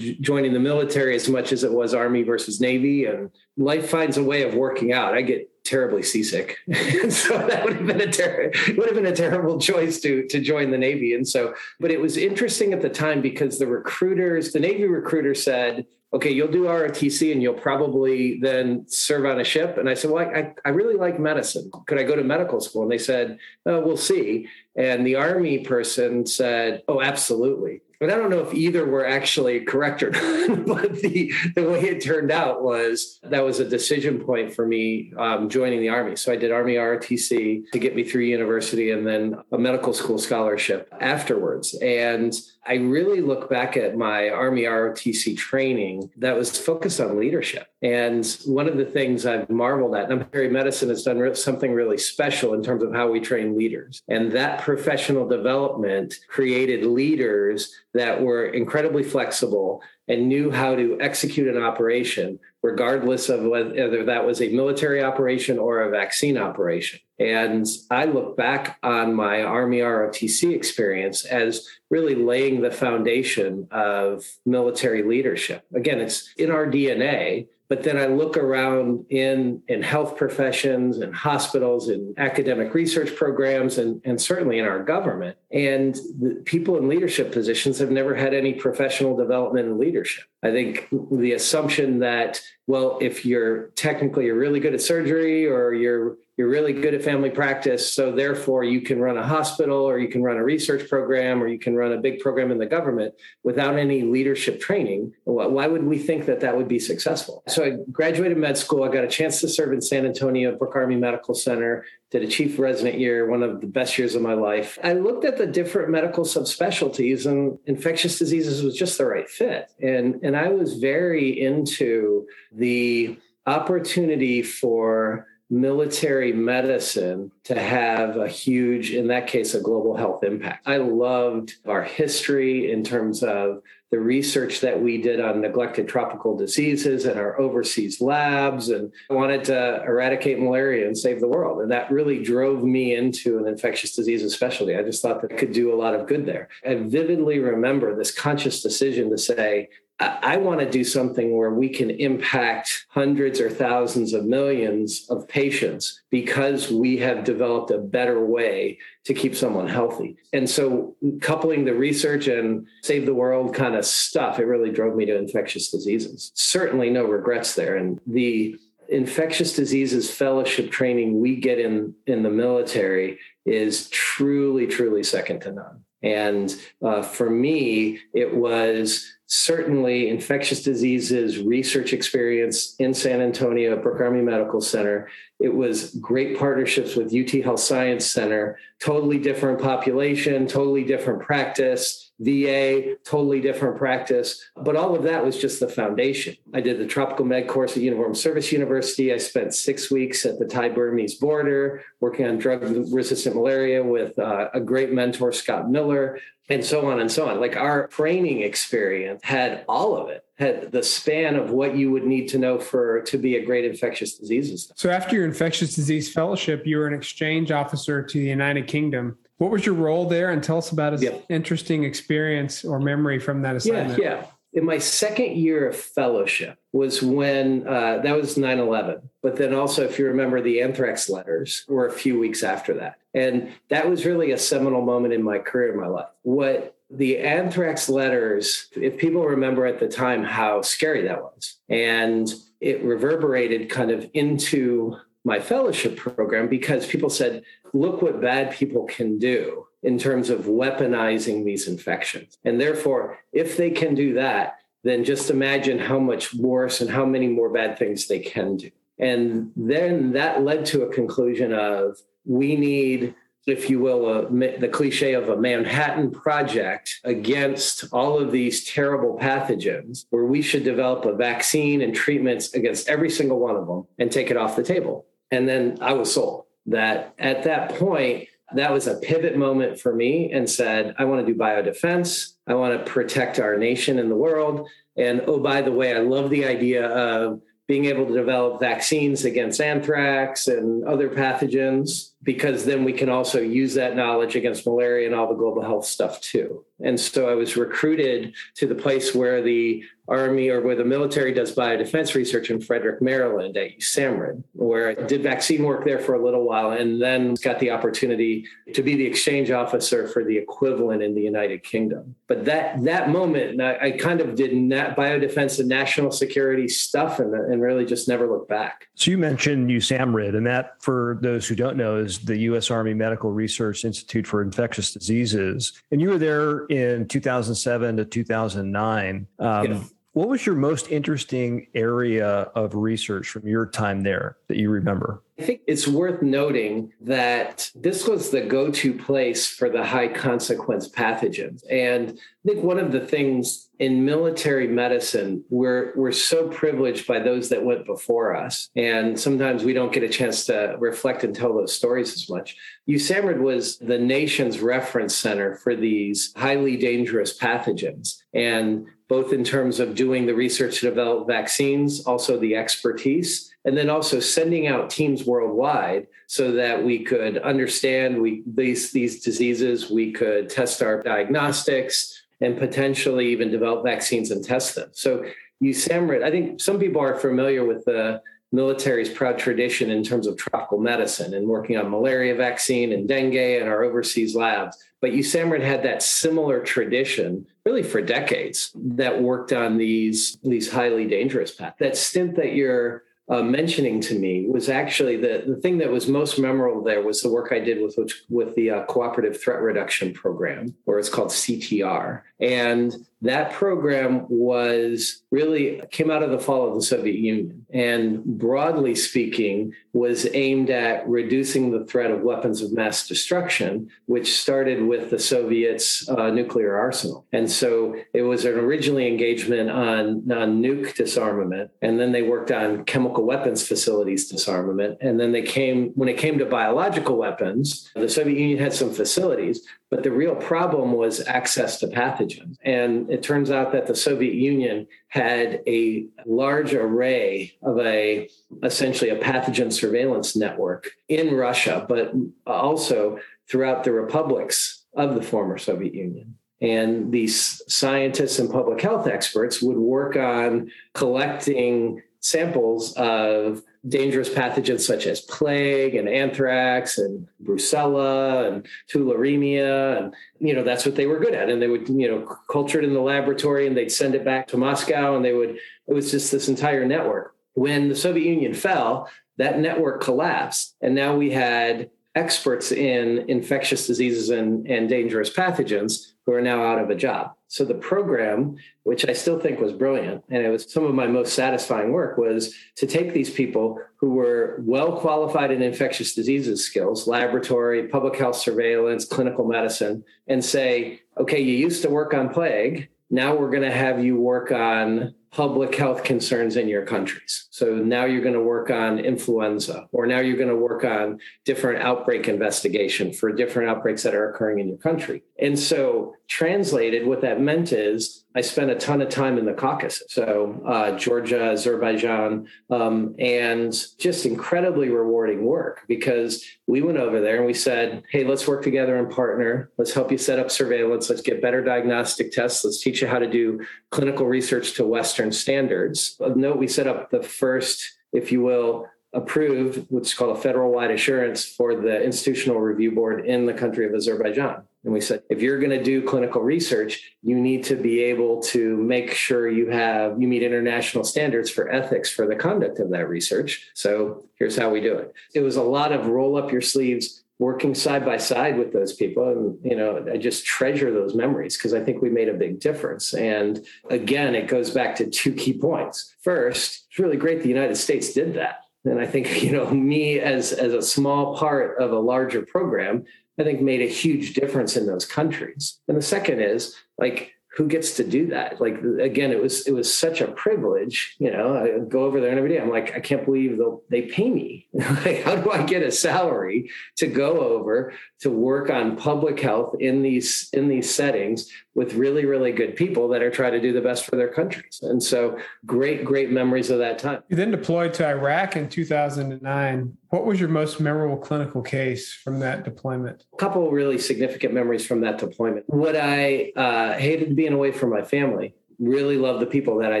joining 0.20 0.52
the 0.52 0.60
military 0.60 1.14
as 1.14 1.28
much 1.28 1.52
as 1.52 1.64
it 1.64 1.72
was 1.72 1.94
Army 1.94 2.22
versus 2.22 2.60
Navy, 2.60 3.06
and 3.06 3.30
life 3.56 3.88
finds 3.88 4.18
a 4.18 4.22
way 4.22 4.42
of 4.42 4.54
working 4.54 4.92
out. 4.92 5.14
I 5.14 5.22
get 5.22 5.50
terribly 5.64 6.02
seasick, 6.02 6.58
and 6.66 7.12
so 7.12 7.38
that 7.46 7.64
would 7.64 7.76
have 7.76 7.86
been 7.86 8.00
a 8.02 8.12
ter- 8.12 8.52
would 8.76 8.86
have 8.86 8.94
been 8.94 9.06
a 9.06 9.16
terrible 9.16 9.58
choice 9.58 10.00
to 10.00 10.26
to 10.28 10.38
join 10.38 10.70
the 10.70 10.78
Navy. 10.78 11.14
And 11.14 11.26
so, 11.26 11.54
but 11.80 11.90
it 11.90 12.00
was 12.00 12.16
interesting 12.18 12.74
at 12.74 12.82
the 12.82 12.90
time 12.90 13.22
because 13.22 13.58
the 13.58 13.66
recruiters, 13.66 14.52
the 14.52 14.60
Navy 14.60 14.84
recruiter 14.84 15.34
said, 15.34 15.86
okay, 16.12 16.30
you'll 16.30 16.48
do 16.48 16.64
ROTC 16.64 17.32
and 17.32 17.42
you'll 17.42 17.54
probably 17.54 18.38
then 18.40 18.84
serve 18.88 19.26
on 19.26 19.40
a 19.40 19.44
ship. 19.44 19.76
And 19.76 19.88
I 19.88 19.94
said, 19.94 20.10
well, 20.10 20.26
I, 20.26 20.54
I 20.64 20.70
really 20.70 20.94
like 20.94 21.18
medicine. 21.18 21.70
Could 21.86 21.98
I 21.98 22.04
go 22.04 22.16
to 22.16 22.24
medical 22.24 22.60
school? 22.60 22.82
And 22.82 22.90
they 22.90 22.98
said, 22.98 23.38
oh, 23.66 23.80
we'll 23.80 23.96
see. 23.96 24.48
And 24.76 25.06
the 25.06 25.16
Army 25.16 25.58
person 25.58 26.24
said, 26.26 26.82
oh, 26.88 27.02
absolutely 27.02 27.82
but 27.98 28.10
I 28.10 28.16
don't 28.16 28.30
know 28.30 28.40
if 28.40 28.52
either 28.52 28.84
were 28.84 29.06
actually 29.06 29.60
correct 29.60 30.02
or 30.02 30.10
not. 30.46 30.66
but 30.66 30.92
the 31.00 31.32
the 31.54 31.68
way 31.68 31.80
it 31.80 32.02
turned 32.02 32.30
out 32.30 32.62
was 32.62 33.18
that 33.22 33.44
was 33.44 33.60
a 33.60 33.68
decision 33.68 34.20
point 34.20 34.54
for 34.54 34.66
me 34.66 35.12
um, 35.16 35.48
joining 35.48 35.80
the 35.80 35.88
army. 35.88 36.16
So 36.16 36.32
I 36.32 36.36
did 36.36 36.52
Army 36.52 36.74
ROTC 36.74 37.70
to 37.72 37.78
get 37.78 37.96
me 37.96 38.04
through 38.04 38.22
university, 38.22 38.90
and 38.90 39.06
then 39.06 39.36
a 39.52 39.58
medical 39.58 39.92
school 39.92 40.18
scholarship 40.18 40.92
afterwards. 41.00 41.74
And 41.80 42.34
I 42.68 42.74
really 42.74 43.20
look 43.20 43.48
back 43.48 43.76
at 43.76 43.96
my 43.96 44.28
Army 44.28 44.62
ROTC 44.62 45.36
training 45.36 46.10
that 46.16 46.36
was 46.36 46.56
focused 46.58 47.00
on 47.00 47.18
leadership. 47.18 47.68
And 47.82 48.26
one 48.44 48.68
of 48.68 48.76
the 48.76 48.84
things 48.84 49.24
I've 49.24 49.48
marveled 49.48 49.94
at, 49.94 50.10
and 50.10 50.20
military 50.20 50.50
medicine 50.50 50.88
has 50.88 51.04
done 51.04 51.34
something 51.34 51.72
really 51.72 51.98
special 51.98 52.54
in 52.54 52.62
terms 52.62 52.82
of 52.82 52.92
how 52.92 53.08
we 53.10 53.20
train 53.20 53.56
leaders. 53.56 54.02
And 54.08 54.32
that 54.32 54.60
professional 54.60 55.28
development 55.28 56.14
created 56.28 56.84
leaders 56.84 57.72
that 57.94 58.20
were 58.20 58.46
incredibly 58.46 59.02
flexible 59.02 59.82
and 60.08 60.28
knew 60.28 60.50
how 60.50 60.74
to 60.74 60.98
execute 61.00 61.48
an 61.48 61.62
operation, 61.62 62.38
regardless 62.66 63.28
of 63.28 63.44
whether 63.44 64.04
that 64.04 64.26
was 64.26 64.42
a 64.42 64.48
military 64.48 65.02
operation 65.02 65.56
or 65.58 65.82
a 65.82 65.90
vaccine 65.90 66.36
operation. 66.36 66.98
And 67.18 67.64
I 67.90 68.06
look 68.06 68.36
back 68.36 68.78
on 68.82 69.14
my 69.14 69.42
Army 69.42 69.78
ROTC 69.78 70.52
experience 70.52 71.24
as 71.24 71.66
really 71.90 72.16
laying 72.16 72.60
the 72.60 72.70
foundation 72.70 73.68
of 73.70 74.24
military 74.44 75.02
leadership. 75.04 75.64
Again, 75.74 76.00
it's 76.00 76.34
in 76.36 76.50
our 76.50 76.66
DNA, 76.66 77.46
but 77.68 77.82
then 77.82 77.96
I 77.96 78.06
look 78.06 78.36
around 78.36 79.06
in 79.10 79.62
in 79.66 79.82
health 79.82 80.16
professions 80.16 80.98
and 80.98 81.14
hospitals 81.14 81.88
and 81.88 82.16
academic 82.18 82.74
research 82.74 83.14
programs 83.16 83.78
and, 83.78 84.00
and 84.04 84.20
certainly 84.20 84.58
in 84.58 84.64
our 84.66 84.82
government. 84.82 85.36
And 85.50 85.98
people 86.44 86.76
in 86.76 86.88
leadership 86.88 87.32
positions 87.32 87.78
have 87.78 87.90
never 87.90 88.14
had 88.14 88.34
any 88.34 88.54
professional 88.54 89.16
development 89.16 89.66
in 89.66 89.78
leadership. 89.78 90.24
I 90.42 90.52
think 90.52 90.88
the 91.10 91.32
assumption 91.32 92.00
that, 92.00 92.40
well, 92.66 92.98
if 93.00 93.24
you're 93.24 93.68
technically 93.70 94.26
you're 94.26 94.38
really 94.38 94.60
good 94.60 94.74
at 94.74 94.80
surgery 94.80 95.46
or 95.46 95.72
you're 95.72 96.16
you're 96.36 96.48
really 96.48 96.74
good 96.74 96.92
at 96.92 97.02
family 97.02 97.30
practice. 97.30 97.94
So 97.94 98.12
therefore, 98.12 98.62
you 98.62 98.82
can 98.82 99.00
run 99.00 99.16
a 99.16 99.26
hospital 99.26 99.78
or 99.78 99.98
you 99.98 100.08
can 100.08 100.22
run 100.22 100.36
a 100.36 100.44
research 100.44 100.86
program 100.86 101.42
or 101.42 101.48
you 101.48 101.58
can 101.58 101.74
run 101.74 101.92
a 101.92 101.96
big 101.96 102.20
program 102.20 102.50
in 102.50 102.58
the 102.58 102.66
government 102.66 103.14
without 103.42 103.78
any 103.78 104.02
leadership 104.02 104.60
training. 104.60 105.14
Why 105.24 105.66
would 105.66 105.84
we 105.84 105.98
think 105.98 106.26
that 106.26 106.40
that 106.40 106.54
would 106.54 106.68
be 106.68 106.78
successful? 106.78 107.42
So 107.48 107.64
I 107.64 107.78
graduated 107.90 108.36
med 108.36 108.58
school. 108.58 108.84
I 108.84 108.88
got 108.88 109.04
a 109.04 109.08
chance 109.08 109.40
to 109.40 109.48
serve 109.48 109.72
in 109.72 109.80
San 109.80 110.04
Antonio 110.04 110.52
at 110.52 110.58
Brooke 110.58 110.76
Army 110.76 110.96
Medical 110.96 111.34
Center. 111.34 111.86
Did 112.12 112.22
a 112.22 112.28
chief 112.28 112.58
resident 112.58 113.00
year, 113.00 113.28
one 113.28 113.42
of 113.42 113.60
the 113.60 113.66
best 113.66 113.98
years 113.98 114.14
of 114.14 114.22
my 114.22 114.34
life. 114.34 114.78
I 114.84 114.92
looked 114.92 115.24
at 115.24 115.38
the 115.38 115.46
different 115.46 115.90
medical 115.90 116.24
subspecialties, 116.24 117.26
and 117.26 117.58
infectious 117.66 118.18
diseases 118.18 118.62
was 118.62 118.76
just 118.76 118.96
the 118.96 119.06
right 119.06 119.28
fit. 119.28 119.72
And 119.80 120.20
and 120.22 120.36
I 120.36 120.48
was 120.48 120.74
very 120.74 121.40
into 121.40 122.26
the 122.52 123.18
opportunity 123.46 124.42
for 124.42 125.26
military 125.48 126.32
medicine 126.32 127.30
to 127.44 127.60
have 127.60 128.16
a 128.16 128.28
huge, 128.28 128.92
in 128.92 129.06
that 129.08 129.28
case, 129.28 129.54
a 129.54 129.60
global 129.60 129.96
health 129.96 130.24
impact. 130.24 130.66
I 130.66 130.78
loved 130.78 131.54
our 131.66 131.82
history 131.82 132.70
in 132.72 132.82
terms 132.82 133.22
of 133.22 133.62
the 133.92 134.00
research 134.00 134.60
that 134.62 134.82
we 134.82 135.00
did 135.00 135.20
on 135.20 135.40
neglected 135.40 135.86
tropical 135.86 136.36
diseases 136.36 137.04
and 137.04 137.20
our 137.20 137.38
overseas 137.40 138.00
labs 138.00 138.68
and 138.68 138.92
I 139.08 139.14
wanted 139.14 139.44
to 139.44 139.84
eradicate 139.84 140.40
malaria 140.40 140.86
and 140.86 140.98
save 140.98 141.20
the 141.20 141.28
world. 141.28 141.60
And 141.60 141.70
that 141.70 141.90
really 141.92 142.20
drove 142.20 142.64
me 142.64 142.96
into 142.96 143.38
an 143.38 143.46
infectious 143.46 143.94
diseases 143.94 144.34
specialty. 144.34 144.74
I 144.74 144.82
just 144.82 145.02
thought 145.02 145.22
that 145.22 145.32
I 145.32 145.36
could 145.36 145.52
do 145.52 145.72
a 145.72 145.78
lot 145.80 145.94
of 145.94 146.08
good 146.08 146.26
there. 146.26 146.48
I 146.66 146.74
vividly 146.74 147.38
remember 147.38 147.94
this 147.94 148.10
conscious 148.10 148.60
decision 148.60 149.08
to 149.10 149.18
say, 149.18 149.68
I 149.98 150.36
want 150.36 150.60
to 150.60 150.68
do 150.68 150.84
something 150.84 151.34
where 151.34 151.54
we 151.54 151.70
can 151.70 151.88
impact 151.88 152.84
hundreds 152.90 153.40
or 153.40 153.48
thousands 153.48 154.12
of 154.12 154.26
millions 154.26 155.06
of 155.08 155.26
patients 155.26 156.02
because 156.10 156.70
we 156.70 156.98
have 156.98 157.24
developed 157.24 157.70
a 157.70 157.78
better 157.78 158.22
way 158.22 158.78
to 159.04 159.14
keep 159.14 159.34
someone 159.34 159.66
healthy. 159.66 160.18
And 160.34 160.48
so, 160.50 160.94
coupling 161.22 161.64
the 161.64 161.74
research 161.74 162.28
and 162.28 162.66
save 162.82 163.06
the 163.06 163.14
world 163.14 163.54
kind 163.54 163.74
of 163.74 163.86
stuff, 163.86 164.38
it 164.38 164.44
really 164.44 164.70
drove 164.70 164.96
me 164.96 165.06
to 165.06 165.16
infectious 165.16 165.70
diseases. 165.70 166.30
Certainly, 166.34 166.90
no 166.90 167.04
regrets 167.04 167.54
there. 167.54 167.76
And 167.76 167.98
the 168.06 168.56
infectious 168.90 169.54
diseases 169.54 170.10
fellowship 170.10 170.70
training 170.70 171.20
we 171.20 171.36
get 171.36 171.58
in 171.58 171.94
in 172.06 172.22
the 172.22 172.30
military 172.30 173.18
is 173.46 173.88
truly 173.88 174.66
truly 174.66 175.02
second 175.02 175.40
to 175.40 175.52
none 175.52 175.85
And 176.02 176.54
uh, 176.82 177.02
for 177.02 177.30
me, 177.30 178.00
it 178.12 178.34
was 178.34 179.12
certainly 179.26 180.08
infectious 180.08 180.62
diseases 180.62 181.38
research 181.38 181.92
experience 181.92 182.76
in 182.78 182.94
San 182.94 183.20
Antonio 183.20 183.72
at 183.72 183.82
Brooke 183.82 184.00
Army 184.00 184.22
Medical 184.22 184.60
Center. 184.60 185.08
It 185.40 185.52
was 185.52 185.96
great 185.96 186.38
partnerships 186.38 186.94
with 186.94 187.14
UT 187.14 187.30
Health 187.42 187.60
Science 187.60 188.06
Center, 188.06 188.58
totally 188.80 189.18
different 189.18 189.60
population, 189.60 190.46
totally 190.46 190.84
different 190.84 191.22
practice. 191.22 192.05
VA, 192.18 192.96
totally 193.04 193.40
different 193.40 193.76
practice. 193.76 194.42
But 194.56 194.76
all 194.76 194.94
of 194.94 195.02
that 195.02 195.24
was 195.24 195.38
just 195.38 195.60
the 195.60 195.68
foundation. 195.68 196.36
I 196.54 196.60
did 196.60 196.78
the 196.78 196.86
tropical 196.86 197.24
med 197.24 197.48
course 197.48 197.76
at 197.76 197.82
Uniform 197.82 198.14
Service 198.14 198.52
University. 198.52 199.12
I 199.12 199.18
spent 199.18 199.54
six 199.54 199.90
weeks 199.90 200.24
at 200.24 200.38
the 200.38 200.46
Thai 200.46 200.70
Burmese 200.70 201.16
border 201.16 201.82
working 202.00 202.26
on 202.26 202.38
drug 202.38 202.62
resistant 202.92 203.36
malaria 203.36 203.82
with 203.82 204.18
uh, 204.18 204.48
a 204.54 204.60
great 204.60 204.92
mentor, 204.92 205.32
Scott 205.32 205.70
Miller 205.70 206.18
and 206.48 206.64
so 206.64 206.88
on 206.90 207.00
and 207.00 207.10
so 207.10 207.28
on. 207.28 207.40
Like 207.40 207.56
our 207.56 207.88
training 207.88 208.42
experience 208.42 209.22
had 209.24 209.64
all 209.68 209.96
of 209.96 210.08
it, 210.08 210.24
had 210.38 210.70
the 210.72 210.82
span 210.82 211.36
of 211.36 211.50
what 211.50 211.76
you 211.76 211.90
would 211.90 212.04
need 212.04 212.28
to 212.28 212.38
know 212.38 212.58
for 212.58 213.02
to 213.02 213.18
be 213.18 213.36
a 213.36 213.44
great 213.44 213.64
infectious 213.64 214.16
diseases. 214.16 214.70
So 214.76 214.90
after 214.90 215.16
your 215.16 215.24
infectious 215.24 215.74
disease 215.74 216.12
fellowship, 216.12 216.66
you 216.66 216.78
were 216.78 216.86
an 216.86 216.94
exchange 216.94 217.50
officer 217.50 218.02
to 218.02 218.18
the 218.18 218.26
United 218.26 218.68
Kingdom. 218.68 219.18
What 219.38 219.50
was 219.50 219.66
your 219.66 219.74
role 219.74 220.06
there? 220.08 220.30
And 220.30 220.42
tell 220.42 220.58
us 220.58 220.70
about 220.70 220.94
an 220.94 221.22
interesting 221.28 221.84
experience 221.84 222.64
or 222.64 222.80
memory 222.80 223.18
from 223.18 223.42
that 223.42 223.56
assignment. 223.56 224.00
Yeah, 224.00 224.14
yeah 224.14 224.26
in 224.52 224.64
my 224.64 224.78
second 224.78 225.36
year 225.36 225.68
of 225.68 225.76
fellowship 225.76 226.58
was 226.72 227.02
when 227.02 227.68
uh, 227.68 227.98
that 227.98 228.16
was 228.16 228.36
9-11 228.36 229.02
but 229.26 229.34
then 229.34 229.52
also 229.52 229.82
if 229.82 229.98
you 229.98 230.06
remember 230.06 230.40
the 230.40 230.62
anthrax 230.62 231.08
letters 231.08 231.64
were 231.66 231.88
a 231.88 231.92
few 231.92 232.16
weeks 232.16 232.44
after 232.44 232.74
that. 232.74 232.96
And 233.12 233.52
that 233.70 233.90
was 233.90 234.06
really 234.06 234.30
a 234.30 234.38
seminal 234.38 234.82
moment 234.82 235.14
in 235.14 235.20
my 235.20 235.40
career 235.40 235.72
in 235.72 235.80
my 235.80 235.88
life. 235.88 236.06
What 236.22 236.76
the 236.88 237.18
anthrax 237.18 237.88
letters 237.88 238.68
if 238.76 238.98
people 238.98 239.24
remember 239.24 239.66
at 239.66 239.80
the 239.80 239.88
time 239.88 240.22
how 240.22 240.62
scary 240.62 241.02
that 241.08 241.20
was. 241.22 241.56
And 241.68 242.32
it 242.60 242.84
reverberated 242.84 243.68
kind 243.68 243.90
of 243.90 244.08
into 244.14 244.96
my 245.26 245.40
fellowship 245.40 245.96
program 245.96 246.48
because 246.48 246.86
people 246.86 247.10
said 247.10 247.42
look 247.72 248.00
what 248.00 248.20
bad 248.20 248.52
people 248.52 248.84
can 248.84 249.18
do 249.18 249.66
in 249.82 249.98
terms 249.98 250.30
of 250.30 250.42
weaponizing 250.42 251.44
these 251.44 251.66
infections. 251.66 252.38
And 252.44 252.60
therefore, 252.60 253.18
if 253.32 253.56
they 253.56 253.70
can 253.70 253.94
do 253.96 254.14
that, 254.14 254.60
then 254.84 255.02
just 255.02 255.30
imagine 255.30 255.80
how 255.80 255.98
much 255.98 256.32
worse 256.32 256.80
and 256.80 256.88
how 256.88 257.04
many 257.04 257.26
more 257.26 257.50
bad 257.50 257.76
things 257.76 258.06
they 258.06 258.20
can 258.20 258.56
do. 258.56 258.70
And 259.00 259.50
then 259.56 260.12
that 260.12 260.44
led 260.44 260.64
to 260.66 260.84
a 260.84 260.92
conclusion 260.92 261.52
of 261.52 261.98
we 262.24 262.54
need, 262.54 263.16
if 263.48 263.68
you 263.68 263.80
will, 263.80 264.08
a, 264.08 264.58
the 264.58 264.68
cliche 264.68 265.14
of 265.14 265.28
a 265.28 265.36
Manhattan 265.36 266.12
project 266.12 267.00
against 267.02 267.86
all 267.92 268.16
of 268.18 268.30
these 268.30 268.64
terrible 268.64 269.18
pathogens, 269.20 270.06
where 270.10 270.24
we 270.24 270.40
should 270.40 270.62
develop 270.62 271.04
a 271.04 271.16
vaccine 271.16 271.82
and 271.82 271.94
treatments 271.94 272.54
against 272.54 272.88
every 272.88 273.10
single 273.10 273.40
one 273.40 273.56
of 273.56 273.66
them 273.66 273.86
and 273.98 274.10
take 274.10 274.30
it 274.30 274.36
off 274.36 274.54
the 274.54 274.62
table. 274.62 275.04
And 275.30 275.48
then 275.48 275.78
I 275.80 275.92
was 275.92 276.12
sold 276.12 276.44
that 276.66 277.14
at 277.18 277.44
that 277.44 277.76
point, 277.76 278.28
that 278.54 278.72
was 278.72 278.86
a 278.86 278.96
pivot 278.96 279.36
moment 279.36 279.80
for 279.80 279.94
me 279.94 280.30
and 280.32 280.48
said, 280.48 280.94
I 280.98 281.04
want 281.04 281.26
to 281.26 281.32
do 281.32 281.38
biodefense. 281.38 282.34
I 282.46 282.54
want 282.54 282.78
to 282.78 282.90
protect 282.90 283.40
our 283.40 283.56
nation 283.56 283.98
and 283.98 284.10
the 284.10 284.16
world. 284.16 284.68
And 284.96 285.22
oh, 285.26 285.40
by 285.40 285.62
the 285.62 285.72
way, 285.72 285.94
I 285.94 285.98
love 285.98 286.30
the 286.30 286.44
idea 286.44 286.86
of 286.86 287.40
being 287.66 287.86
able 287.86 288.06
to 288.06 288.14
develop 288.14 288.60
vaccines 288.60 289.24
against 289.24 289.60
anthrax 289.60 290.46
and 290.46 290.84
other 290.84 291.08
pathogens, 291.08 292.12
because 292.26 292.64
then 292.64 292.82
we 292.82 292.92
can 292.92 293.08
also 293.08 293.40
use 293.40 293.72
that 293.74 293.94
knowledge 293.94 294.34
against 294.34 294.66
malaria 294.66 295.06
and 295.06 295.14
all 295.14 295.28
the 295.28 295.34
global 295.34 295.62
health 295.62 295.86
stuff 295.86 296.20
too. 296.20 296.64
And 296.82 296.98
so 296.98 297.30
I 297.30 297.34
was 297.34 297.56
recruited 297.56 298.34
to 298.56 298.66
the 298.66 298.74
place 298.74 299.14
where 299.14 299.40
the 299.40 299.84
Army 300.08 300.50
or 300.50 300.60
where 300.60 300.76
the 300.76 300.84
military 300.84 301.32
does 301.32 301.54
biodefense 301.54 302.14
research 302.14 302.50
in 302.50 302.60
Frederick, 302.60 303.02
Maryland 303.02 303.56
at 303.56 303.78
USAMRIID, 303.78 304.42
where 304.52 304.90
I 304.90 304.94
did 304.94 305.22
vaccine 305.22 305.64
work 305.64 305.84
there 305.84 305.98
for 305.98 306.14
a 306.14 306.24
little 306.24 306.44
while 306.44 306.70
and 306.70 307.02
then 307.02 307.34
got 307.42 307.58
the 307.58 307.70
opportunity 307.70 308.46
to 308.72 308.82
be 308.82 308.94
the 308.94 309.04
exchange 309.04 309.50
officer 309.50 310.06
for 310.06 310.22
the 310.22 310.36
equivalent 310.36 311.02
in 311.02 311.14
the 311.14 311.22
United 311.22 311.64
Kingdom. 311.64 312.14
But 312.28 312.44
that 312.44 312.84
that 312.84 313.10
moment, 313.10 313.60
I, 313.60 313.78
I 313.78 313.90
kind 313.92 314.20
of 314.20 314.36
did 314.36 314.54
nat- 314.54 314.96
biodefense 314.96 315.58
and 315.58 315.68
national 315.68 316.12
security 316.12 316.68
stuff 316.68 317.18
and, 317.18 317.34
and 317.34 317.60
really 317.60 317.84
just 317.84 318.06
never 318.06 318.28
looked 318.28 318.48
back. 318.48 318.86
So 318.94 319.10
you 319.10 319.18
mentioned 319.18 319.70
USAMRIID, 319.70 320.36
and 320.36 320.46
that, 320.46 320.80
for 320.80 321.18
those 321.20 321.48
who 321.48 321.56
don't 321.56 321.76
know, 321.76 321.96
is 321.96 322.15
the 322.18 322.36
U.S. 322.38 322.70
Army 322.70 322.94
Medical 322.94 323.32
Research 323.32 323.84
Institute 323.84 324.26
for 324.26 324.42
Infectious 324.42 324.92
Diseases. 324.92 325.72
And 325.90 326.00
you 326.00 326.10
were 326.10 326.18
there 326.18 326.66
in 326.66 327.06
2007 327.08 327.96
to 327.96 328.04
2009. 328.04 329.26
Um, 329.38 329.64
yeah. 329.64 329.80
What 330.16 330.28
was 330.30 330.46
your 330.46 330.54
most 330.54 330.90
interesting 330.90 331.66
area 331.74 332.26
of 332.54 332.74
research 332.74 333.28
from 333.28 333.46
your 333.46 333.66
time 333.66 334.02
there 334.02 334.38
that 334.48 334.56
you 334.56 334.70
remember? 334.70 335.22
I 335.38 335.42
think 335.42 335.60
it's 335.66 335.86
worth 335.86 336.22
noting 336.22 336.90
that 337.02 337.70
this 337.74 338.08
was 338.08 338.30
the 338.30 338.40
go 338.40 338.70
to 338.70 338.94
place 338.94 339.46
for 339.46 339.68
the 339.68 339.84
high 339.84 340.08
consequence 340.08 340.88
pathogens. 340.88 341.64
And 341.70 342.12
I 342.18 342.48
think 342.48 342.64
one 342.64 342.78
of 342.78 342.92
the 342.92 343.00
things 343.00 343.68
in 343.78 344.06
military 344.06 344.66
medicine, 344.66 345.44
we're, 345.50 345.92
we're 345.96 346.12
so 346.12 346.48
privileged 346.48 347.06
by 347.06 347.18
those 347.18 347.50
that 347.50 347.62
went 347.62 347.84
before 347.84 348.34
us. 348.34 348.70
And 348.74 349.20
sometimes 349.20 349.64
we 349.64 349.74
don't 349.74 349.92
get 349.92 350.02
a 350.02 350.08
chance 350.08 350.46
to 350.46 350.76
reflect 350.78 351.24
and 351.24 351.36
tell 351.36 351.52
those 351.52 351.76
stories 351.76 352.14
as 352.14 352.30
much. 352.30 352.56
USAMRIID 352.88 353.40
was 353.40 353.76
the 353.80 353.98
nation's 353.98 354.60
reference 354.60 355.14
center 355.14 355.56
for 355.56 355.76
these 355.76 356.32
highly 356.38 356.78
dangerous 356.78 357.36
pathogens. 357.36 358.22
And 358.32 358.86
both 359.08 359.32
in 359.32 359.44
terms 359.44 359.78
of 359.78 359.94
doing 359.94 360.26
the 360.26 360.34
research 360.34 360.80
to 360.80 360.88
develop 360.88 361.26
vaccines, 361.26 362.04
also 362.04 362.38
the 362.38 362.56
expertise, 362.56 363.52
and 363.64 363.76
then 363.76 363.88
also 363.88 364.20
sending 364.20 364.66
out 364.66 364.90
teams 364.90 365.24
worldwide 365.24 366.06
so 366.26 366.52
that 366.52 366.82
we 366.82 367.04
could 367.04 367.38
understand 367.38 368.20
we, 368.20 368.42
these, 368.46 368.90
these 368.90 369.22
diseases, 369.22 369.90
we 369.90 370.12
could 370.12 370.48
test 370.48 370.82
our 370.82 371.02
diagnostics, 371.02 372.22
and 372.40 372.58
potentially 372.58 373.26
even 373.28 373.50
develop 373.50 373.84
vaccines 373.84 374.30
and 374.30 374.44
test 374.44 374.74
them. 374.74 374.90
So 374.92 375.24
USAMRIID, 375.62 376.22
I 376.22 376.30
think 376.30 376.60
some 376.60 376.78
people 376.78 377.00
are 377.00 377.18
familiar 377.18 377.64
with 377.64 377.84
the 377.84 378.20
military's 378.52 379.08
proud 379.08 379.38
tradition 379.38 379.90
in 379.90 380.02
terms 380.02 380.26
of 380.26 380.36
tropical 380.36 380.78
medicine 380.78 381.34
and 381.34 381.48
working 381.48 381.76
on 381.76 381.90
malaria 381.90 382.34
vaccine 382.34 382.92
and 382.92 383.08
dengue 383.08 383.34
and 383.34 383.68
our 383.68 383.82
overseas 383.82 384.36
labs. 384.36 384.76
But 385.00 385.12
USAMRIID 385.12 385.62
had 385.62 385.82
that 385.84 386.02
similar 386.02 386.60
tradition 386.62 387.46
really 387.66 387.82
for 387.82 388.00
decades 388.00 388.70
that 388.76 389.20
worked 389.20 389.52
on 389.52 389.76
these, 389.76 390.38
these 390.44 390.70
highly 390.70 391.04
dangerous 391.04 391.52
paths. 391.52 391.74
That 391.80 391.96
stint 391.96 392.36
that 392.36 392.54
you're 392.54 393.02
uh, 393.28 393.42
mentioning 393.42 394.00
to 394.02 394.16
me 394.16 394.46
was 394.48 394.68
actually 394.68 395.16
the, 395.16 395.42
the 395.44 395.56
thing 395.56 395.78
that 395.78 395.90
was 395.90 396.06
most 396.06 396.38
memorable 396.38 396.84
there 396.84 397.02
was 397.02 397.22
the 397.22 397.28
work 397.28 397.50
I 397.50 397.58
did 397.58 397.82
with 397.82 397.98
with 398.28 398.54
the 398.54 398.70
uh, 398.70 398.84
Cooperative 398.84 399.42
Threat 399.42 399.60
Reduction 399.60 400.12
Program, 400.12 400.76
or 400.86 401.00
it's 401.00 401.08
called 401.08 401.30
CTR. 401.30 402.22
And 402.38 402.94
that 403.22 403.52
program 403.52 404.26
was 404.28 405.22
really 405.30 405.82
came 405.90 406.10
out 406.10 406.22
of 406.22 406.30
the 406.30 406.38
fall 406.38 406.68
of 406.68 406.74
the 406.74 406.82
Soviet 406.82 407.16
Union. 407.16 407.66
And 407.72 408.24
broadly 408.24 408.94
speaking 408.94 409.72
was 409.92 410.26
aimed 410.34 410.70
at 410.70 411.08
reducing 411.08 411.70
the 411.70 411.84
threat 411.84 412.10
of 412.10 412.20
weapons 412.20 412.60
of 412.62 412.72
mass 412.72 413.08
destruction 413.08 413.90
which 414.06 414.38
started 414.38 414.82
with 414.82 415.10
the 415.10 415.18
Soviets 415.18 416.08
uh, 416.08 416.30
nuclear 416.30 416.76
arsenal. 416.76 417.26
And 417.32 417.50
so 417.50 417.96
it 418.12 418.22
was 418.22 418.44
an 418.44 418.54
originally 418.54 419.08
engagement 419.08 419.70
on, 419.70 420.26
non 420.26 420.62
nuke 420.62 420.94
disarmament 420.94 421.70
and 421.82 421.98
then 421.98 422.12
they 422.12 422.22
worked 422.22 422.50
on 422.50 422.84
chemical 422.84 423.24
weapons 423.24 423.66
facilities 423.66 424.28
disarmament. 424.28 424.98
And 425.00 425.18
then 425.18 425.32
they 425.32 425.42
came 425.42 425.92
when 425.94 426.08
it 426.08 426.18
came 426.18 426.38
to 426.38 426.46
biological 426.46 427.16
weapons 427.16 427.90
the 427.94 428.08
Soviet 428.08 428.38
Union 428.38 428.58
had 428.58 428.72
some 428.72 428.92
facilities 428.92 429.66
but 429.90 430.02
the 430.02 430.10
real 430.10 430.34
problem 430.34 430.92
was 430.92 431.26
access 431.26 431.78
to 431.80 431.86
pathogens. 431.86 432.56
And 432.62 433.10
it 433.10 433.22
turns 433.22 433.50
out 433.50 433.72
that 433.72 433.86
the 433.86 433.94
Soviet 433.94 434.34
Union 434.34 434.86
had 435.08 435.60
a 435.66 436.06
large 436.26 436.74
array 436.74 437.56
of 437.62 437.78
a 437.78 438.28
essentially 438.62 439.10
a 439.10 439.18
pathogen 439.18 439.72
surveillance 439.72 440.34
network 440.34 440.90
in 441.08 441.34
Russia, 441.34 441.86
but 441.88 442.12
also 442.46 443.18
throughout 443.48 443.84
the 443.84 443.92
republics 443.92 444.84
of 444.96 445.14
the 445.14 445.22
former 445.22 445.58
Soviet 445.58 445.94
Union. 445.94 446.36
And 446.60 447.12
these 447.12 447.62
scientists 447.68 448.38
and 448.38 448.50
public 448.50 448.80
health 448.80 449.06
experts 449.06 449.60
would 449.62 449.76
work 449.76 450.16
on 450.16 450.70
collecting 450.94 452.02
samples 452.30 452.92
of 452.94 453.62
dangerous 453.88 454.28
pathogens 454.28 454.80
such 454.80 455.06
as 455.06 455.20
plague 455.20 455.94
and 455.94 456.08
anthrax 456.08 456.98
and 456.98 457.28
brucella 457.44 458.48
and 458.48 458.66
tularemia 458.92 459.98
and 459.98 460.14
you 460.40 460.54
know 460.54 460.64
that's 460.64 460.84
what 460.84 460.96
they 460.96 461.06
were 461.06 461.20
good 461.20 461.34
at 461.34 461.48
and 461.48 461.62
they 461.62 461.68
would 461.68 461.88
you 461.88 462.08
know 462.08 462.36
culture 462.50 462.78
it 462.78 462.84
in 462.84 462.94
the 462.94 463.00
laboratory 463.00 463.66
and 463.66 463.76
they'd 463.76 463.92
send 463.92 464.14
it 464.14 464.24
back 464.24 464.48
to 464.48 464.56
moscow 464.56 465.14
and 465.14 465.24
they 465.24 465.32
would 465.32 465.56
it 465.86 465.94
was 465.94 466.10
just 466.10 466.32
this 466.32 466.48
entire 466.48 466.84
network 466.84 467.36
when 467.54 467.88
the 467.88 467.96
soviet 467.96 468.28
union 468.28 468.52
fell 468.52 469.08
that 469.36 469.60
network 469.60 470.02
collapsed 470.02 470.74
and 470.80 470.94
now 470.94 471.14
we 471.14 471.30
had 471.30 471.88
experts 472.16 472.72
in 472.72 473.24
infectious 473.28 473.86
diseases 473.86 474.30
and, 474.30 474.66
and 474.66 474.88
dangerous 474.88 475.30
pathogens 475.30 476.12
who 476.24 476.32
are 476.32 476.40
now 476.40 476.64
out 476.64 476.80
of 476.80 476.90
a 476.90 476.94
job. 476.94 477.35
So 477.48 477.64
the 477.64 477.74
program, 477.74 478.56
which 478.82 479.08
I 479.08 479.12
still 479.12 479.38
think 479.38 479.60
was 479.60 479.72
brilliant, 479.72 480.24
and 480.30 480.44
it 480.44 480.48
was 480.48 480.70
some 480.70 480.84
of 480.84 480.94
my 480.94 481.06
most 481.06 481.34
satisfying 481.34 481.92
work, 481.92 482.18
was 482.18 482.54
to 482.76 482.86
take 482.86 483.12
these 483.12 483.30
people 483.30 483.80
who 483.96 484.10
were 484.10 484.62
well 484.64 484.98
qualified 484.98 485.50
in 485.50 485.62
infectious 485.62 486.14
diseases 486.14 486.64
skills, 486.64 487.06
laboratory, 487.06 487.88
public 487.88 488.16
health 488.16 488.36
surveillance, 488.36 489.04
clinical 489.04 489.46
medicine, 489.46 490.04
and 490.26 490.44
say, 490.44 491.00
okay, 491.18 491.40
you 491.40 491.54
used 491.54 491.82
to 491.82 491.90
work 491.90 492.14
on 492.14 492.28
plague. 492.28 492.88
Now 493.10 493.36
we're 493.36 493.50
going 493.50 493.62
to 493.62 493.70
have 493.70 494.04
you 494.04 494.18
work 494.18 494.50
on 494.50 495.14
public 495.36 495.74
health 495.74 496.02
concerns 496.02 496.56
in 496.56 496.66
your 496.66 496.82
countries. 496.86 497.46
So 497.50 497.74
now 497.74 498.06
you're 498.06 498.22
going 498.22 498.32
to 498.32 498.40
work 498.40 498.70
on 498.70 498.98
influenza, 498.98 499.86
or 499.92 500.06
now 500.06 500.20
you're 500.20 500.38
going 500.38 500.48
to 500.48 500.56
work 500.56 500.82
on 500.82 501.20
different 501.44 501.82
outbreak 501.82 502.26
investigation 502.26 503.12
for 503.12 503.30
different 503.30 503.68
outbreaks 503.68 504.02
that 504.04 504.14
are 504.14 504.30
occurring 504.30 504.60
in 504.60 504.68
your 504.68 504.78
country. 504.78 505.22
And 505.38 505.58
so, 505.58 506.14
translated, 506.28 507.06
what 507.06 507.20
that 507.20 507.40
meant 507.40 507.72
is 507.72 508.24
I 508.34 508.40
spent 508.40 508.70
a 508.70 508.74
ton 508.74 509.00
of 509.00 509.08
time 509.08 509.38
in 509.38 509.46
the 509.46 509.52
Caucasus, 509.54 510.02
so 510.08 510.62
uh, 510.66 510.98
Georgia, 510.98 511.52
Azerbaijan, 511.52 512.48
um, 512.68 513.14
and 513.18 513.72
just 513.98 514.26
incredibly 514.26 514.88
rewarding 514.88 515.44
work 515.44 515.82
because 515.88 516.44
we 516.66 516.82
went 516.82 516.98
over 516.98 517.20
there 517.20 517.36
and 517.36 517.46
we 517.46 517.54
said, 517.54 518.02
hey, 518.10 518.24
let's 518.24 518.48
work 518.48 518.62
together 518.62 518.96
and 518.96 519.10
partner. 519.10 519.70
Let's 519.78 519.94
help 519.94 520.10
you 520.10 520.18
set 520.18 520.38
up 520.38 520.50
surveillance. 520.50 521.08
Let's 521.08 521.22
get 521.22 521.40
better 521.40 521.62
diagnostic 521.62 522.32
tests. 522.32 522.64
Let's 522.64 522.82
teach 522.82 523.00
you 523.00 523.08
how 523.08 523.20
to 523.20 523.30
do 523.30 523.64
clinical 523.90 524.26
research 524.26 524.74
to 524.74 524.86
Western 524.86 525.25
standards. 525.32 526.16
Note 526.20 526.58
we 526.58 526.68
set 526.68 526.86
up 526.86 527.10
the 527.10 527.22
first, 527.22 527.98
if 528.12 528.32
you 528.32 528.42
will, 528.42 528.86
approved 529.12 529.86
what's 529.88 530.12
called 530.12 530.36
a 530.36 530.40
federal 530.40 530.72
wide 530.72 530.90
assurance 530.90 531.44
for 531.44 531.74
the 531.74 532.02
institutional 532.02 532.60
review 532.60 532.90
board 532.92 533.24
in 533.24 533.46
the 533.46 533.54
country 533.54 533.86
of 533.86 533.94
Azerbaijan. 533.94 534.62
And 534.84 534.92
we 534.92 535.00
said, 535.00 535.22
if 535.30 535.40
you're 535.42 535.58
going 535.58 535.70
to 535.70 535.82
do 535.82 536.06
clinical 536.06 536.42
research, 536.42 537.12
you 537.22 537.36
need 537.36 537.64
to 537.64 537.76
be 537.76 538.02
able 538.02 538.42
to 538.42 538.76
make 538.76 539.12
sure 539.12 539.48
you 539.48 539.68
have, 539.70 540.20
you 540.20 540.28
meet 540.28 540.42
international 540.42 541.02
standards 541.02 541.50
for 541.50 541.68
ethics 541.70 542.10
for 542.10 542.26
the 542.26 542.36
conduct 542.36 542.78
of 542.78 542.90
that 542.90 543.08
research. 543.08 543.70
So 543.74 544.26
here's 544.38 544.56
how 544.56 544.70
we 544.70 544.80
do 544.80 544.94
it. 544.96 545.12
It 545.34 545.40
was 545.40 545.56
a 545.56 545.62
lot 545.62 545.92
of 545.92 546.06
roll 546.06 546.36
up 546.36 546.52
your 546.52 546.60
sleeves, 546.60 547.24
working 547.38 547.74
side 547.74 548.04
by 548.04 548.16
side 548.16 548.58
with 548.58 548.72
those 548.72 548.94
people 548.94 549.28
and 549.28 549.58
you 549.62 549.76
know 549.76 550.04
i 550.12 550.16
just 550.16 550.46
treasure 550.46 550.90
those 550.90 551.14
memories 551.14 551.56
because 551.56 551.74
i 551.74 551.80
think 551.80 552.00
we 552.00 552.08
made 552.08 552.28
a 552.28 552.34
big 552.34 552.58
difference. 552.60 553.14
And 553.14 553.64
again 553.90 554.34
it 554.34 554.48
goes 554.48 554.70
back 554.70 554.96
to 554.96 555.10
two 555.10 555.32
key 555.32 555.52
points. 555.52 556.14
First 556.22 556.86
it's 556.88 556.98
really 556.98 557.16
great 557.16 557.42
the 557.42 557.48
united 557.48 557.76
states 557.76 558.12
did 558.12 558.34
that. 558.34 558.60
And 558.86 559.00
I 559.00 559.06
think, 559.06 559.42
you 559.42 559.52
know, 559.52 559.68
me 559.70 560.20
as, 560.20 560.52
as 560.52 560.72
a 560.72 560.82
small 560.82 561.36
part 561.36 561.80
of 561.80 561.92
a 561.92 561.98
larger 561.98 562.42
program, 562.42 563.04
I 563.38 563.42
think 563.42 563.60
made 563.60 563.82
a 563.82 563.92
huge 563.92 564.34
difference 564.34 564.76
in 564.76 564.86
those 564.86 565.04
countries. 565.04 565.78
And 565.88 565.96
the 565.96 566.02
second 566.02 566.40
is 566.40 566.74
like, 566.96 567.32
who 567.56 567.66
gets 567.66 567.92
to 567.96 568.04
do 568.04 568.26
that? 568.26 568.60
Like 568.60 568.82
again, 569.00 569.32
it 569.32 569.40
was 569.40 569.66
it 569.66 569.72
was 569.72 569.92
such 569.92 570.20
a 570.20 570.28
privilege. 570.28 571.16
You 571.18 571.30
know, 571.30 571.56
I 571.56 571.78
go 571.78 572.04
over 572.04 572.20
there 572.20 572.36
every 572.36 572.50
day. 572.50 572.60
I'm 572.60 572.68
like, 572.68 572.94
I 572.94 573.00
can't 573.00 573.24
believe 573.24 573.58
they 573.88 574.02
pay 574.02 574.28
me. 574.28 574.66
like, 574.74 575.22
how 575.22 575.36
do 575.36 575.50
I 575.50 575.62
get 575.62 575.82
a 575.82 575.90
salary 575.90 576.70
to 576.98 577.06
go 577.06 577.40
over 577.40 577.94
to 578.20 578.30
work 578.30 578.68
on 578.68 578.96
public 578.96 579.40
health 579.40 579.74
in 579.80 580.02
these 580.02 580.50
in 580.52 580.68
these 580.68 580.94
settings 580.94 581.50
with 581.74 581.94
really 581.94 582.26
really 582.26 582.52
good 582.52 582.76
people 582.76 583.08
that 583.08 583.22
are 583.22 583.30
trying 583.30 583.52
to 583.52 583.60
do 583.60 583.72
the 583.72 583.80
best 583.80 584.04
for 584.04 584.16
their 584.16 584.28
countries? 584.28 584.80
And 584.82 585.02
so, 585.02 585.38
great 585.64 586.04
great 586.04 586.30
memories 586.30 586.68
of 586.68 586.78
that 586.80 586.98
time. 586.98 587.22
You 587.28 587.36
then 587.36 587.50
deployed 587.50 587.94
to 587.94 588.06
Iraq 588.06 588.56
in 588.56 588.68
2009. 588.68 589.96
What 590.16 590.24
was 590.24 590.40
your 590.40 590.48
most 590.48 590.80
memorable 590.80 591.18
clinical 591.18 591.60
case 591.60 592.10
from 592.10 592.40
that 592.40 592.64
deployment? 592.64 593.26
A 593.34 593.36
couple 593.36 593.70
really 593.70 593.98
significant 593.98 594.54
memories 594.54 594.86
from 594.86 595.02
that 595.02 595.18
deployment. 595.18 595.68
What 595.68 595.94
I 595.94 596.52
uh, 596.56 596.94
hated 596.94 597.36
being 597.36 597.52
away 597.52 597.70
from 597.70 597.90
my 597.90 598.00
family 598.00 598.54
really 598.78 599.18
loved 599.18 599.42
the 599.42 599.46
people 599.46 599.76
that 599.80 599.92
I 599.92 600.00